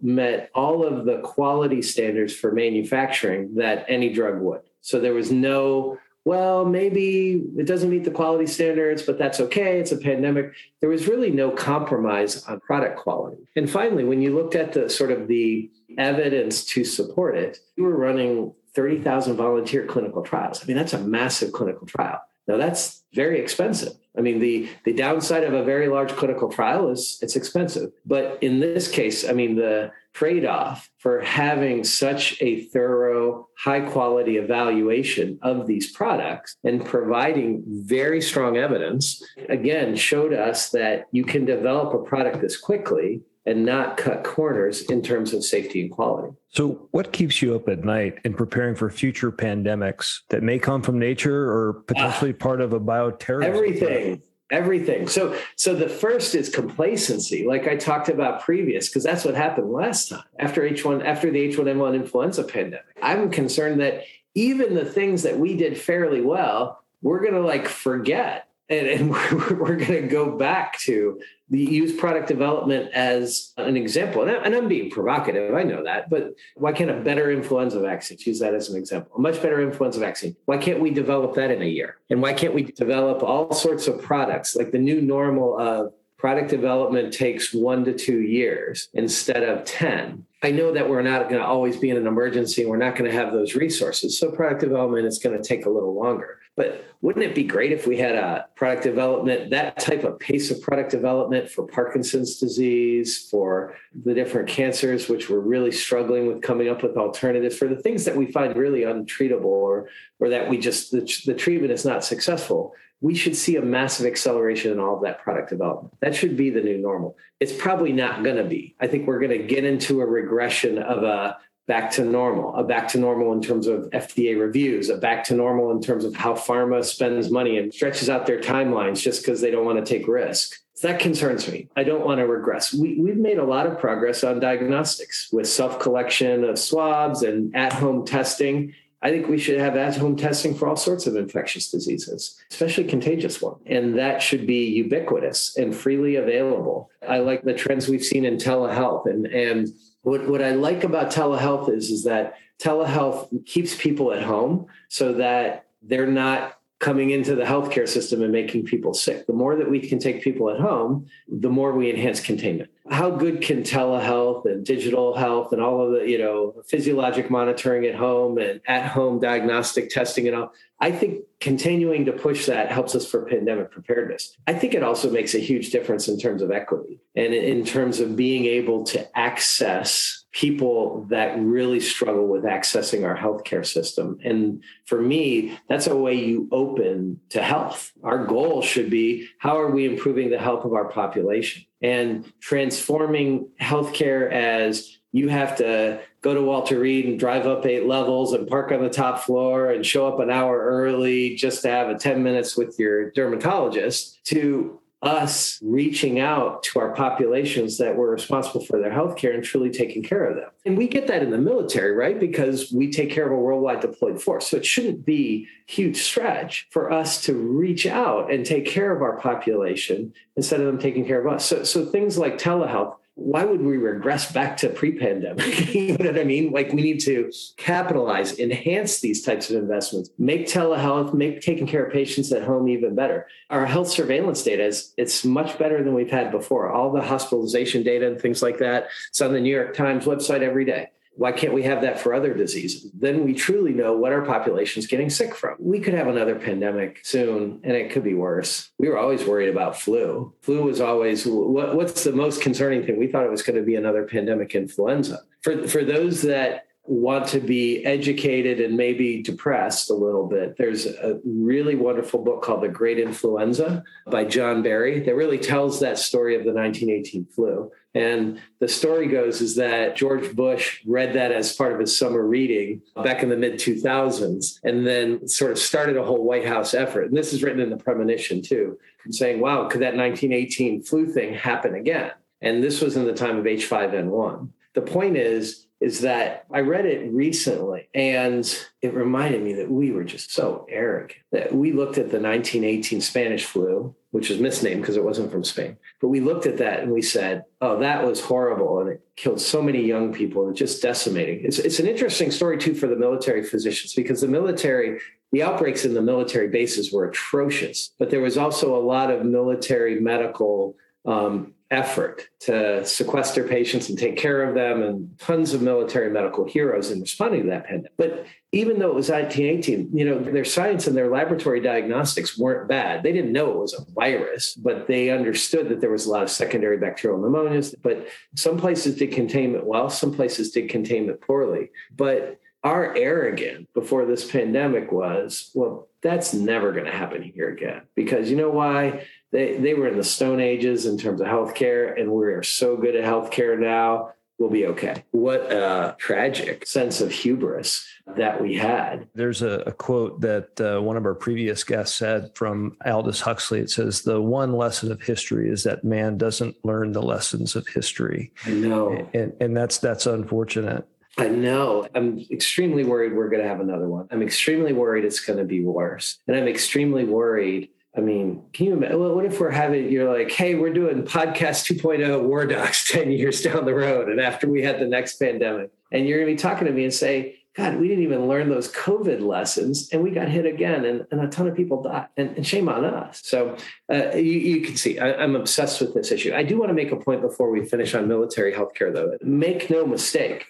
met 0.02 0.50
all 0.54 0.86
of 0.86 1.06
the 1.06 1.20
quality 1.20 1.82
standards 1.82 2.34
for 2.34 2.52
manufacturing 2.52 3.56
that 3.56 3.86
any 3.88 4.14
drug 4.14 4.40
would. 4.40 4.62
So 4.82 5.00
there 5.00 5.14
was 5.14 5.32
no, 5.32 5.98
well, 6.28 6.66
maybe 6.66 7.42
it 7.58 7.66
doesn't 7.66 7.90
meet 7.90 8.04
the 8.04 8.12
quality 8.12 8.48
standards, 8.48 9.02
but 9.02 9.18
that's 9.18 9.40
okay. 9.40 9.80
It's 9.80 9.94
a 9.94 9.98
pandemic. 9.98 10.52
There 10.82 10.90
was 10.90 11.08
really 11.08 11.32
no 11.32 11.52
compromise 11.52 12.44
on 12.48 12.60
product 12.60 13.00
quality. 13.00 13.38
And 13.56 13.70
finally, 13.70 14.04
when 14.04 14.22
you 14.22 14.36
looked 14.36 14.54
at 14.54 14.74
the 14.74 14.90
sort 14.90 15.10
of 15.10 15.30
the 15.30 15.72
evidence 15.98 16.66
to 16.66 16.84
support 16.84 17.38
it, 17.38 17.60
you 17.78 17.86
were 17.86 17.96
running 17.96 18.54
30,000 18.76 19.38
volunteer 19.38 19.86
clinical 19.86 20.22
trials. 20.22 20.62
I 20.62 20.68
mean, 20.68 20.76
that's 20.76 20.92
a 20.92 21.00
massive 21.00 21.54
clinical 21.54 21.88
trial. 21.88 22.22
Now 22.46 22.58
that's 22.58 23.04
very 23.14 23.40
expensive. 23.40 23.94
I 24.18 24.22
mean, 24.22 24.40
the 24.40 24.70
the 24.84 24.94
downside 24.94 25.44
of 25.44 25.54
a 25.54 25.64
very 25.64 25.88
large 25.88 26.12
clinical 26.16 26.50
trial 26.50 26.90
is 26.90 27.20
it's 27.22 27.36
expensive. 27.36 27.92
But 28.06 28.42
in 28.42 28.60
this 28.60 28.90
case, 28.90 29.28
I 29.28 29.34
mean, 29.34 29.56
the 29.56 29.92
trade-off 30.14 30.90
for 30.98 31.22
having 31.22 31.84
such 31.84 32.42
a 32.42 32.62
thorough, 32.66 33.48
high-quality 33.60 34.38
evaluation 34.38 35.38
of 35.44 35.68
these 35.68 35.92
products 35.92 36.58
and 36.64 36.84
providing 36.84 37.64
very 37.68 38.20
strong 38.20 38.58
evidence, 38.58 39.24
again, 39.48 39.96
showed 39.96 40.34
us 40.34 40.72
that 40.72 41.06
you 41.12 41.24
can 41.24 41.46
develop 41.46 41.94
a 41.94 42.04
product 42.04 42.42
this 42.42 42.58
quickly 42.58 43.22
and 43.48 43.66
not 43.66 43.96
cut 43.96 44.26
corners 44.26 44.82
in 44.82 45.02
terms 45.02 45.34
of 45.34 45.44
safety 45.44 45.82
and 45.82 45.90
quality. 45.90 46.36
So, 46.50 46.90
what 46.92 47.14
keeps 47.14 47.42
you 47.42 47.56
up 47.56 47.70
at 47.70 47.84
night 47.84 48.20
in 48.26 48.34
preparing 48.34 48.76
for 48.76 48.90
future 48.90 49.32
pandemics 49.32 50.20
that 50.30 50.44
may 50.44 50.60
come 50.60 50.82
from 50.82 51.00
nature 51.00 51.50
or 51.50 51.74
potentially 51.88 52.32
uh, 52.32 52.38
part 52.38 52.60
of 52.60 52.74
a 52.74 52.80
bioterrorism? 52.80 53.46
Everything. 53.46 54.22
Everything. 54.50 55.08
So, 55.08 55.38
so 55.58 55.76
the 55.76 55.90
first 55.90 56.34
is 56.34 56.50
complacency, 56.50 57.46
like 57.46 57.68
I 57.68 57.76
talked 57.76 58.08
about 58.08 58.42
previous, 58.42 58.88
because 58.88 59.04
that's 59.04 59.26
what 59.26 59.36
happened 59.36 59.72
last 59.72 60.10
time 60.10 60.24
after 60.40 60.62
H1, 60.62 61.04
after 61.04 61.32
the 61.32 61.54
H1N1 61.54 61.96
influenza 61.96 62.44
pandemic. 62.44 62.86
I'm 63.02 63.30
concerned 63.30 63.82
that 63.82 64.04
even 64.36 64.74
the 64.74 64.86
things 64.86 65.24
that 65.24 65.38
we 65.38 65.58
did 65.58 65.78
fairly 65.78 66.22
well, 66.22 66.82
we're 67.02 67.20
going 67.20 67.34
to 67.34 67.42
like 67.42 67.68
forget 67.68 68.47
and, 68.70 68.88
and 68.88 69.10
we're, 69.32 69.56
we're 69.56 69.76
going 69.76 70.02
to 70.02 70.08
go 70.08 70.38
back 70.38 70.80
to 70.80 71.20
the 71.50 71.60
use 71.60 71.98
product 71.98 72.28
development 72.28 72.92
as 72.94 73.54
an 73.58 73.78
example. 73.78 74.24
And, 74.24 74.32
I, 74.32 74.58
am 74.58 74.68
being 74.68 74.90
provocative, 74.90 75.54
I 75.54 75.64
know 75.64 75.84
that, 75.84 76.10
but 76.10 76.34
why 76.56 76.74
can't 76.74 76.92
a 76.92 77.00
better 77.00 77.32
influenza 77.32 77.80
vaccine, 77.80 78.18
use 78.20 78.40
that 78.40 78.54
as 78.54 78.70
an 78.70 78.78
example, 78.78 79.16
a 79.18 79.22
much 79.22 79.42
better 79.42 79.62
influenza 79.62 80.00
vaccine, 80.00 80.36
why 80.46 80.58
can't 80.58 80.82
we 80.82 80.92
develop 80.92 81.36
that 81.36 81.52
in 81.52 81.62
a 81.62 81.66
year? 81.66 81.98
And 82.10 82.22
why 82.22 82.34
can't 82.34 82.54
we 82.54 82.64
develop 82.64 83.24
all 83.24 83.54
sorts 83.54 83.88
of 83.88 84.02
products 84.02 84.56
like 84.56 84.72
the 84.72 84.80
new 84.80 85.02
normal 85.02 85.58
of 85.58 85.94
product 86.18 86.50
development 86.50 87.14
takes 87.14 87.54
one 87.54 87.86
to 87.86 87.94
two 87.94 88.20
years 88.20 88.90
instead 88.94 89.44
of 89.44 89.64
10? 89.64 90.26
I 90.44 90.52
know 90.52 90.72
that 90.74 90.88
we're 90.88 91.02
not 91.02 91.30
going 91.30 91.42
to 91.42 91.48
always 91.48 91.78
be 91.78 91.90
in 91.90 91.98
an 91.98 92.06
emergency. 92.06 92.62
And 92.62 92.70
we're 92.70 92.78
not 92.78 92.96
going 92.96 93.10
to 93.10 93.18
have 93.18 93.32
those 93.32 93.56
resources. 93.56 94.20
So 94.20 94.32
product 94.32 94.62
development 94.62 95.08
is 95.08 95.18
going 95.18 95.36
to 95.36 95.48
take 95.48 95.66
a 95.66 95.70
little 95.70 95.96
longer. 95.96 96.40
But 96.58 96.86
wouldn't 97.02 97.24
it 97.24 97.36
be 97.36 97.44
great 97.44 97.72
if 97.72 97.86
we 97.86 97.98
had 97.98 98.16
a 98.16 98.48
product 98.56 98.82
development, 98.82 99.52
that 99.52 99.78
type 99.78 100.04
of 100.04 100.20
pace 100.20 100.50
of 100.50 100.60
product 100.60 100.90
development 100.90 101.48
for 101.50 101.68
Parkinson's 101.68 102.38
disease, 102.38 103.30
for 103.30 103.76
the 104.04 104.16
different 104.16 104.50
cancers, 104.50 105.08
which 105.08 105.30
we're 105.30 105.40
really 105.40 105.72
struggling 105.72 106.26
with 106.26 106.42
coming 106.42 106.68
up 106.68 106.82
with 106.82 106.98
alternatives 106.98 107.56
for 107.56 107.68
the 107.68 107.76
things 107.76 108.04
that 108.06 108.16
we 108.16 108.32
find 108.32 108.58
really 108.58 108.82
untreatable 108.82 109.46
or, 109.46 109.88
or 110.20 110.30
that 110.30 110.50
we 110.50 110.58
just, 110.58 110.92
the, 110.92 111.02
the 111.28 111.36
treatment 111.36 111.72
is 111.72 111.86
not 111.86 112.04
successful. 112.04 112.74
We 113.02 113.14
should 113.14 113.36
see 113.36 113.58
a 113.58 113.62
massive 113.62 114.08
acceleration 114.08 114.72
in 114.72 114.80
all 114.80 114.96
of 114.96 115.04
that 115.04 115.22
product 115.22 115.52
development. 115.52 115.94
That 116.00 116.16
should 116.16 116.36
be 116.36 116.50
the 116.50 116.62
new 116.62 116.80
normal. 116.80 117.16
It's 117.40 117.54
probably 117.54 117.94
not 117.94 118.24
going 118.24 118.38
to 118.38 118.44
be. 118.44 118.76
I 118.80 118.88
think 118.88 119.06
we're 119.06 119.20
going 119.20 119.40
to 119.40 119.46
get 119.46 119.64
into 119.64 120.02
a 120.02 120.06
regression 120.08 120.80
of 120.80 121.04
a 121.04 121.38
back 121.68 121.92
to 121.92 122.04
normal, 122.04 122.56
a 122.56 122.64
back 122.64 122.88
to 122.88 122.98
normal 122.98 123.34
in 123.34 123.42
terms 123.42 123.68
of 123.68 123.90
FDA 123.92 124.40
reviews, 124.40 124.90
a 124.90 124.98
back 124.98 125.26
to 125.26 125.36
normal 125.36 125.72
in 125.72 125.82
terms 125.82 126.06
of 126.06 126.16
how 126.16 126.34
pharma 126.34 126.84
spends 126.84 127.30
money 127.30 127.58
and 127.58 127.74
stretches 127.74 128.10
out 128.10 128.26
their 128.26 128.40
timelines 128.40 129.02
just 129.02 129.22
because 129.22 129.42
they 129.42 129.52
don't 129.52 129.66
want 129.66 129.84
to 129.84 129.98
take 129.98 130.08
risk. 130.08 130.62
that 130.82 131.00
concerns 131.00 131.52
me. 131.52 131.68
I 131.76 131.84
don't 131.84 132.06
want 132.06 132.20
to 132.20 132.28
regress. 132.28 132.74
We, 132.74 133.00
we've 133.02 133.18
made 133.18 133.38
a 133.38 133.44
lot 133.44 133.68
of 133.68 133.80
progress 133.80 134.24
on 134.24 134.40
diagnostics 134.40 135.30
with 135.34 135.48
self 135.48 135.80
collection 135.80 136.46
of 136.46 136.58
swabs 136.58 137.22
and 137.24 137.54
at 137.56 137.74
home 137.74 138.06
testing. 138.06 138.74
I 139.02 139.12
think 139.12 139.28
we 139.28 139.38
should 139.38 139.60
have 139.60 139.76
at 139.76 139.96
home 139.96 140.16
testing 140.16 140.56
for 140.56 140.68
all 140.68 140.76
sorts 140.76 141.06
of 141.06 141.16
infectious 141.16 141.70
diseases, 141.70 142.36
especially 142.50 142.86
contagious 142.86 143.42
ones. 143.42 143.62
And 143.68 143.98
that 144.00 144.24
should 144.24 144.48
be 144.48 144.66
ubiquitous 144.66 145.56
and 145.56 145.76
freely 145.76 146.16
available. 146.16 146.90
I 147.08 147.20
like 147.20 147.44
the 147.44 147.54
trends 147.54 147.88
we've 147.88 148.04
seen 148.04 148.26
in 148.26 148.38
telehealth. 148.38 149.06
And, 149.06 149.28
and 149.28 149.68
what, 150.08 150.26
what 150.30 150.42
I 150.42 150.52
like 150.52 150.86
about 150.86 151.12
telehealth 151.12 151.70
is, 151.70 151.92
is 151.92 152.06
that 152.06 152.38
telehealth 152.60 153.46
keeps 153.46 153.76
people 153.76 154.14
at 154.14 154.24
home 154.24 154.68
so 154.88 155.12
that 155.14 155.68
they're 155.82 156.08
not 156.08 156.60
coming 156.80 157.10
into 157.10 157.36
the 157.36 157.44
healthcare 157.44 157.90
system 157.90 158.22
and 158.22 158.32
making 158.32 158.64
people 158.64 158.94
sick. 158.94 159.28
The 159.28 159.34
more 159.34 159.58
that 159.58 159.70
we 159.70 159.82
can 159.82 160.00
take 160.00 160.24
people 160.24 160.50
at 160.50 160.62
home, 160.62 161.08
the 161.28 161.50
more 161.50 161.74
we 161.74 161.90
enhance 161.90 162.22
containment. 162.22 162.70
How 162.90 163.10
good 163.10 163.42
can 163.42 163.64
telehealth 163.64 164.46
and 164.46 164.66
digital 164.66 165.16
health 165.16 165.52
and 165.52 165.62
all 165.62 165.82
of 165.82 165.92
the, 165.92 166.10
you 166.10 166.18
know, 166.18 166.56
physiologic 166.68 167.30
monitoring 167.30 167.86
at 167.86 167.96
home 167.96 168.38
and 168.38 168.62
at 168.68 168.88
home 168.88 169.20
diagnostic 169.20 169.90
testing 169.90 170.28
and 170.28 170.36
all, 170.36 170.54
I 170.80 170.92
think 170.92 171.24
continuing 171.40 172.06
to 172.06 172.14
push 172.14 172.46
that 172.46 172.72
helps 172.72 172.96
us 172.96 173.10
for 173.10 173.26
pandemic 173.26 173.72
preparedness. 173.72 174.38
I 174.46 174.54
think 174.54 174.74
it 174.74 174.84
also 174.84 175.12
makes 175.12 175.34
a 175.34 175.40
huge 175.40 175.72
difference 175.72 176.08
in 176.08 176.20
terms 176.20 176.42
of 176.42 176.52
equity 176.52 177.00
and 177.16 177.34
in 177.34 177.66
terms 177.66 178.00
of 178.00 178.16
being 178.16 178.46
able 178.46 178.84
to 178.86 179.18
access 179.18 180.26
people 180.38 181.04
that 181.10 181.36
really 181.40 181.80
struggle 181.80 182.28
with 182.28 182.44
accessing 182.44 183.04
our 183.04 183.18
healthcare 183.18 183.66
system. 183.66 184.20
And 184.24 184.64
for 184.86 185.02
me, 185.02 185.58
that's 185.68 185.88
a 185.88 185.96
way 185.96 186.14
you 186.14 186.48
open 186.52 187.20
to 187.30 187.42
health. 187.42 187.92
Our 188.04 188.24
goal 188.24 188.62
should 188.62 188.92
be 188.92 189.28
how 189.40 189.60
are 189.60 189.72
we 189.72 189.86
improving 189.86 190.30
the 190.30 190.38
health 190.38 190.64
of 190.64 190.74
our 190.74 190.90
population 190.90 191.66
and 191.82 192.32
transforming 192.40 193.50
healthcare 193.60 194.32
as 194.32 195.00
you 195.12 195.28
have 195.30 195.58
to 195.58 196.02
go 196.22 196.36
to 196.36 196.42
Walter 196.44 196.82
Reed 196.82 197.06
and 197.06 197.20
drive 197.20 197.48
up 197.48 197.66
eight 197.66 197.88
levels 197.88 198.34
and 198.34 198.48
park 198.48 198.72
on 198.72 198.84
the 198.84 198.90
top 198.90 199.24
floor 199.24 199.72
and 199.72 199.84
show 199.84 200.08
up 200.08 200.20
an 200.20 200.30
hour 200.30 200.60
early 200.60 201.34
just 201.34 201.64
to 201.64 201.70
have 201.70 201.90
a 201.90 201.98
10 201.98 202.22
minutes 202.22 202.56
with 202.56 202.78
your 202.78 203.10
dermatologist 203.12 204.24
to 204.26 204.80
us 205.02 205.60
reaching 205.62 206.20
out 206.20 206.64
to 206.64 206.80
our 206.80 206.92
populations 206.94 207.78
that 207.78 207.96
were 207.96 208.10
responsible 208.10 208.66
for 208.66 208.80
their 208.80 208.92
healthcare 208.92 209.36
and 209.36 209.44
truly 209.44 209.70
taking 209.70 210.02
care 210.02 210.26
of 210.26 210.36
them. 210.36 210.50
And 210.66 210.76
we 210.76 210.88
get 210.88 211.08
that 211.08 211.22
in 211.22 211.30
the 211.30 211.38
military, 211.38 211.92
right? 211.92 212.20
Because 212.20 212.72
we 212.72 212.92
take 212.92 213.12
care 213.12 213.28
of 213.28 213.32
a 213.32 213.36
worldwide 213.36 213.80
deployed 213.80 214.22
force. 214.22 214.48
So 214.48 214.58
it 214.58 214.66
shouldn't 214.66 215.06
be 215.06 215.48
huge 215.68 215.98
stretch 215.98 216.68
for 216.72 216.92
us 216.92 217.22
to 217.26 217.34
reach 217.34 217.86
out 217.86 218.32
and 218.32 218.44
take 218.46 218.66
care 218.66 218.92
of 218.92 219.04
our 219.04 219.18
population 219.20 220.14
instead 220.36 220.62
of 220.62 220.66
them 220.66 220.80
taking 220.80 221.06
care 221.06 221.20
of 221.20 221.32
us. 221.32 221.46
So, 221.46 221.64
so 221.64 221.86
things 221.86 222.18
like 222.18 222.40
telehealth 222.40 222.97
why 223.18 223.44
would 223.44 223.62
we 223.62 223.78
regress 223.78 224.32
back 224.32 224.56
to 224.58 224.70
pre-pandemic? 224.70 225.74
you 225.74 225.98
know 225.98 226.12
what 226.12 226.20
I 226.20 226.24
mean? 226.24 226.52
Like 226.52 226.72
we 226.72 226.84
need 226.84 227.00
to 227.02 227.32
capitalize, 227.58 228.38
enhance 228.38 229.00
these 229.00 229.24
types 229.24 229.50
of 229.50 229.56
investments, 229.56 230.12
make 230.20 230.46
telehealth, 230.46 231.16
make 231.16 231.42
taking 231.42 231.66
care 231.66 231.84
of 231.84 231.92
patients 231.92 232.32
at 232.32 232.44
home 232.44 232.70
even 232.70 232.94
better. 232.94 233.28
Our 233.50 233.66
health 233.66 233.90
surveillance 233.90 234.44
data 234.44 234.64
is 234.64 234.94
it's 234.98 235.26
much 235.26 235.58
better 235.58 235.84
than 235.84 235.96
we've 235.96 236.12
had 236.12 236.32
before. 236.32 236.72
All 236.72 236.92
the 236.92 237.02
hospitalization 237.02 237.82
data 237.82 238.06
and 238.06 238.22
things 238.22 238.44
like 238.44 238.60
that. 238.60 238.90
It's 239.10 239.20
on 239.20 239.34
the 239.34 239.40
New 239.40 239.54
York 239.54 239.76
Times 239.76 240.06
website 240.06 240.42
every 240.42 240.66
day. 240.66 240.92
Why 241.18 241.32
can't 241.32 241.54
we 241.54 241.64
have 241.64 241.82
that 241.82 242.00
for 242.00 242.14
other 242.14 242.34
diseases? 242.34 242.92
Then 242.94 243.26
we 243.26 243.34
truly 243.34 243.74
know 243.74 243.98
what 243.98 244.14
our 244.14 244.22
population 244.22 244.80
is 244.80 244.88
getting 244.88 245.10
sick 245.10 245.34
from. 245.36 245.56
We 245.60 245.80
could 245.80 245.96
have 245.96 246.08
another 246.08 246.36
pandemic 246.36 247.00
soon, 247.04 247.60
and 247.64 247.74
it 247.74 247.92
could 247.92 248.04
be 248.04 248.14
worse. 248.14 248.70
We 248.78 248.88
were 248.88 249.00
always 249.00 249.26
worried 249.26 249.50
about 249.50 249.80
flu. 249.80 250.34
Flu 250.42 250.64
was 250.64 250.80
always 250.80 251.26
what, 251.26 251.76
what's 251.76 252.04
the 252.04 252.12
most 252.12 252.42
concerning 252.42 252.86
thing? 252.86 253.00
We 253.00 253.08
thought 253.08 253.26
it 253.26 253.32
was 253.32 253.42
going 253.42 253.58
to 253.58 253.66
be 253.66 253.76
another 253.76 254.04
pandemic 254.04 254.54
influenza. 254.54 255.22
For, 255.42 255.68
for 255.68 255.84
those 255.84 256.22
that 256.22 256.67
want 256.88 257.28
to 257.28 257.40
be 257.40 257.86
educated 257.86 258.62
and 258.62 258.78
maybe 258.78 259.22
depressed 259.22 259.90
a 259.90 259.94
little 259.94 260.26
bit, 260.26 260.56
there's 260.58 260.86
a 260.86 261.20
really 261.26 261.76
wonderful 261.76 262.24
book 262.24 262.42
called 262.42 262.64
The 262.64 262.70
Great 262.70 262.98
Influenza 262.98 263.84
by 264.08 264.24
John 264.24 264.64
Barry 264.64 265.02
that 265.02 265.16
really 265.16 265.38
tells 265.38 265.80
that 265.82 266.00
story 266.00 266.36
of 266.36 266.46
the 266.46 266.54
1918 266.54 267.26
flu. 267.26 267.70
And 267.94 268.40
the 268.60 268.68
story 268.68 269.08
goes 269.08 269.42
is 269.42 269.56
that 269.56 269.96
George 269.96 270.36
Bush 270.36 270.82
read 270.86 271.14
that 271.14 271.32
as 271.32 271.54
part 271.54 271.74
of 271.74 271.80
his 271.80 271.98
summer 271.98 272.26
reading 272.26 272.82
back 273.04 273.24
in 273.24 273.30
the 273.30 273.38
mid 273.38 273.56
2000s 273.56 274.60
and 274.64 274.86
then 274.86 275.28
sort 275.28 275.52
of 275.52 275.60
started 275.60 275.98
a 275.98 276.04
whole 276.04 276.24
White 276.24 276.46
House 276.46 276.74
effort. 276.74 277.06
And 277.06 277.18
this 277.18 277.34
is 277.34 277.44
written 277.44 277.60
in 277.60 277.70
the 277.70 277.78
premonition 277.78 278.42
too, 278.42 278.78
saying, 279.10 279.40
wow, 279.40 279.68
could 279.68 279.82
that 279.82 279.96
1918 279.96 280.84
flu 280.84 281.08
thing 281.08 281.34
happen 281.34 281.76
again? 281.76 282.12
And 282.42 282.64
this 282.64 282.82
was 282.82 282.96
in 282.96 283.06
the 283.06 283.14
time 283.14 283.38
of 283.38 283.46
H5N1. 283.46 284.50
The 284.74 284.82
point 284.82 285.18
is, 285.18 285.67
is 285.80 286.02
that 286.02 286.46
I 286.52 286.62
read 286.62 286.86
it 286.86 287.12
recently 287.14 287.88
and 287.94 288.44
it 288.82 288.94
reminded 288.96 289.44
me 289.44 289.54
that 289.54 289.70
we 289.70 289.92
were 289.92 290.04
just 290.04 290.34
so 290.34 290.66
arrogant 290.70 291.20
that 291.32 291.54
we 291.54 291.72
looked 291.72 292.00
at 292.00 292.10
the 292.10 292.20
1918 292.20 293.00
Spanish 293.00 293.46
flu, 293.46 293.96
which 294.10 294.30
was 294.30 294.40
misnamed 294.40 294.82
because 294.82 294.98
it 294.98 295.04
wasn't 295.04 295.32
from 295.32 295.44
Spain. 295.44 295.78
But 296.02 296.08
we 296.08 296.20
looked 296.20 296.48
at 296.48 296.58
that 296.58 296.80
and 296.80 296.92
we 296.92 297.04
said, 297.04 297.46
oh, 297.62 297.80
that 297.80 298.04
was 298.04 298.20
horrible. 298.22 298.80
And 298.80 298.90
it 298.90 299.02
killed 299.16 299.40
so 299.40 299.62
many 299.62 299.86
young 299.86 300.12
people 300.12 300.48
and 300.48 300.56
just 300.56 300.82
decimating. 300.82 301.46
It's, 301.46 301.60
it's 301.60 301.80
an 301.80 301.88
interesting 301.88 302.32
story, 302.32 302.58
too, 302.58 302.74
for 302.74 302.88
the 302.88 302.96
military 302.96 303.44
physicians 303.44 303.94
because 303.94 304.22
the 304.22 304.28
military, 304.28 305.00
the 305.32 305.44
outbreaks 305.44 305.86
in 305.86 305.94
the 305.94 306.02
military 306.02 306.48
bases 306.48 306.92
were 306.92 307.08
atrocious, 307.08 307.94
but 308.00 308.10
there 308.10 308.22
was 308.22 308.38
also 308.38 308.76
a 308.76 308.82
lot 308.82 309.12
of 309.12 309.26
military 309.26 310.00
medical 310.00 310.76
um, 311.06 311.54
effort 311.70 312.30
to 312.40 312.86
sequester 312.86 313.44
patients 313.44 313.90
and 313.90 314.00
take 314.00 314.16
care 314.16 314.44
of 314.44 314.56
them 314.56 314.82
and 314.82 315.20
tons 315.20 315.54
of 315.54 315.62
military 315.62 316.10
medical 316.10 316.46
heroes 316.46 316.92
in 316.92 317.02
responding 317.02 317.44
to 317.44 317.50
that 317.50 317.66
pandemic. 317.66 317.92
But 317.98 318.26
even 318.54 318.80
though 318.80 318.90
it 318.90 318.96
was 318.96 319.10
1918, 319.10 319.90
you 319.94 320.06
know, 320.06 320.20
their 320.20 320.46
science 320.46 320.88
and 320.88 320.96
their 320.96 321.10
laboratory 321.10 321.60
diagnostics 321.60 322.38
weren't 322.38 322.70
bad. 322.70 323.04
They 323.04 323.12
didn't 323.12 323.34
know 323.34 323.52
it 323.52 323.58
was 323.58 323.74
a 323.74 323.92
virus, 323.94 324.56
but 324.56 324.88
they 324.88 325.10
understood 325.10 325.68
that 325.70 325.82
there 325.82 325.92
was 325.92 326.06
a 326.06 326.10
lot 326.10 326.24
of 326.24 326.30
secondary 326.30 326.78
bacterial 326.78 327.20
pneumonias. 327.20 327.76
But 327.82 328.08
some 328.36 328.58
places 328.58 328.96
did 328.96 329.12
containment 329.12 329.66
well, 329.66 329.90
some 329.90 330.14
places 330.14 330.52
did 330.52 330.70
containment 330.70 331.20
poorly. 331.20 331.72
But 331.96 332.40
our 332.64 332.96
arrogance 332.96 333.68
before 333.74 334.06
this 334.06 334.30
pandemic 334.30 334.92
was, 334.92 335.52
well, 335.54 335.88
that's 336.02 336.34
never 336.34 336.72
going 336.72 336.86
to 336.86 336.92
happen 336.92 337.22
here 337.22 337.50
again. 337.50 337.82
Because 337.96 338.30
you 338.30 338.38
know 338.38 338.50
why? 338.50 339.06
They, 339.32 339.58
they 339.58 339.74
were 339.74 339.88
in 339.88 339.98
the 339.98 340.04
stone 340.04 340.40
ages 340.40 340.86
in 340.86 340.98
terms 340.98 341.22
of 341.22 341.28
healthcare, 341.28 342.00
and 342.00 342.12
we 342.12 342.28
are 342.28 342.44
so 342.44 342.78
good 342.78 342.96
at 342.96 343.04
healthcare 343.04 343.60
now. 343.60 344.14
We'll 344.40 344.50
be 344.52 344.68
okay. 344.68 345.04
What 345.12 345.52
a 345.52 345.96
tragic 345.98 346.68
sense 346.68 347.02
of 347.02 347.12
hubris 347.12 347.88
that 348.16 348.40
we 348.40 348.56
had. 348.56 349.08
There's 349.16 349.42
a, 349.42 349.64
a 349.66 349.72
quote 349.72 350.22
that 350.22 350.62
uh, 350.62 350.80
one 350.80 350.96
of 350.96 351.06
our 351.06 351.16
previous 351.16 351.64
guests 351.64 351.98
said 351.98 352.36
from 352.36 352.78
Aldous 352.86 353.20
Huxley. 353.20 353.60
It 353.60 353.72
says, 353.72 354.04
The 354.04 354.22
one 354.22 354.54
lesson 354.54 354.92
of 354.92 355.02
history 355.02 355.50
is 355.50 355.64
that 355.64 355.84
man 355.84 356.20
doesn't 356.20 356.56
learn 356.64 356.92
the 356.92 357.02
lessons 357.02 357.56
of 357.56 357.68
history. 357.68 358.32
I 358.46 358.52
know. 358.52 359.10
And, 359.16 359.34
and 359.42 359.58
that's, 359.58 359.80
that's 359.80 360.06
unfortunate. 360.06 360.88
I 361.18 361.30
know. 361.30 361.88
I'm 361.96 362.24
extremely 362.30 362.84
worried 362.84 363.16
we're 363.16 363.30
going 363.30 363.42
to 363.42 363.50
have 363.50 363.60
another 363.60 363.88
one. 363.88 364.08
I'm 364.12 364.22
extremely 364.22 364.72
worried 364.72 365.04
it's 365.04 365.20
going 365.20 365.40
to 365.40 365.46
be 365.46 365.64
worse. 365.64 366.20
And 366.28 366.38
I'm 366.38 366.48
extremely 366.48 367.06
worried. 367.06 367.70
I 367.98 368.02
mean, 368.02 368.44
can 368.54 368.68
you 368.68 368.74
imagine? 368.74 369.00
What 369.00 369.26
if 369.26 369.40
we're 369.40 369.50
having, 369.50 369.92
you're 369.92 370.12
like, 370.16 370.32
hey, 370.32 370.54
we're 370.54 370.74
doing 370.74 371.02
podcast 371.04 371.66
2.0 371.76 372.24
War 372.24 372.46
Docs 372.46 372.92
10 372.92 373.12
years 373.12 373.42
down 373.42 373.66
the 373.66 373.74
road. 373.74 374.08
And 374.08 374.22
after 374.22 374.48
we 374.48 374.62
had 374.62 374.80
the 374.80 374.86
next 374.86 375.18
pandemic, 375.18 375.72
and 375.92 376.08
you're 376.08 376.20
going 376.20 376.30
to 376.30 376.36
be 376.36 376.50
talking 376.50 376.68
to 376.68 376.74
me 376.74 376.84
and 376.84 376.94
say, 376.94 377.38
God, 377.56 377.80
we 377.80 377.88
didn't 377.88 378.04
even 378.04 378.28
learn 378.28 378.50
those 378.50 378.72
COVID 378.72 379.22
lessons 379.22 379.90
and 379.92 380.04
we 380.04 380.12
got 380.12 380.28
hit 380.28 380.46
again 380.46 380.86
and, 380.86 381.08
and 381.10 381.22
a 381.22 381.28
ton 381.28 381.48
of 381.48 381.56
people 381.56 381.82
died. 381.82 382.08
And, 382.16 382.38
and 382.38 382.46
shame 382.46 382.70
on 382.70 382.86
us. 382.86 383.20
So 383.24 383.58
uh, 383.92 384.16
you, 384.16 384.22
you, 384.22 384.62
can 384.62 384.78
see 384.78 385.00
I, 385.00 385.24
I'm 385.24 385.36
obsessed 385.36 385.82
with 385.82 385.96
this 385.96 386.12
issue. 386.12 386.36
I 386.36 386.44
do 386.44 386.60
want 386.60 386.70
to 386.70 386.76
make 386.76 386.92
a 386.92 386.98
point 386.98 387.22
before 387.22 387.50
we 387.50 387.66
finish 387.66 387.96
on 387.96 388.08
military 388.08 388.54
healthcare, 388.54 388.94
though. 388.94 389.18
Make 389.24 389.72
no 389.72 389.88
mistake, 389.88 390.46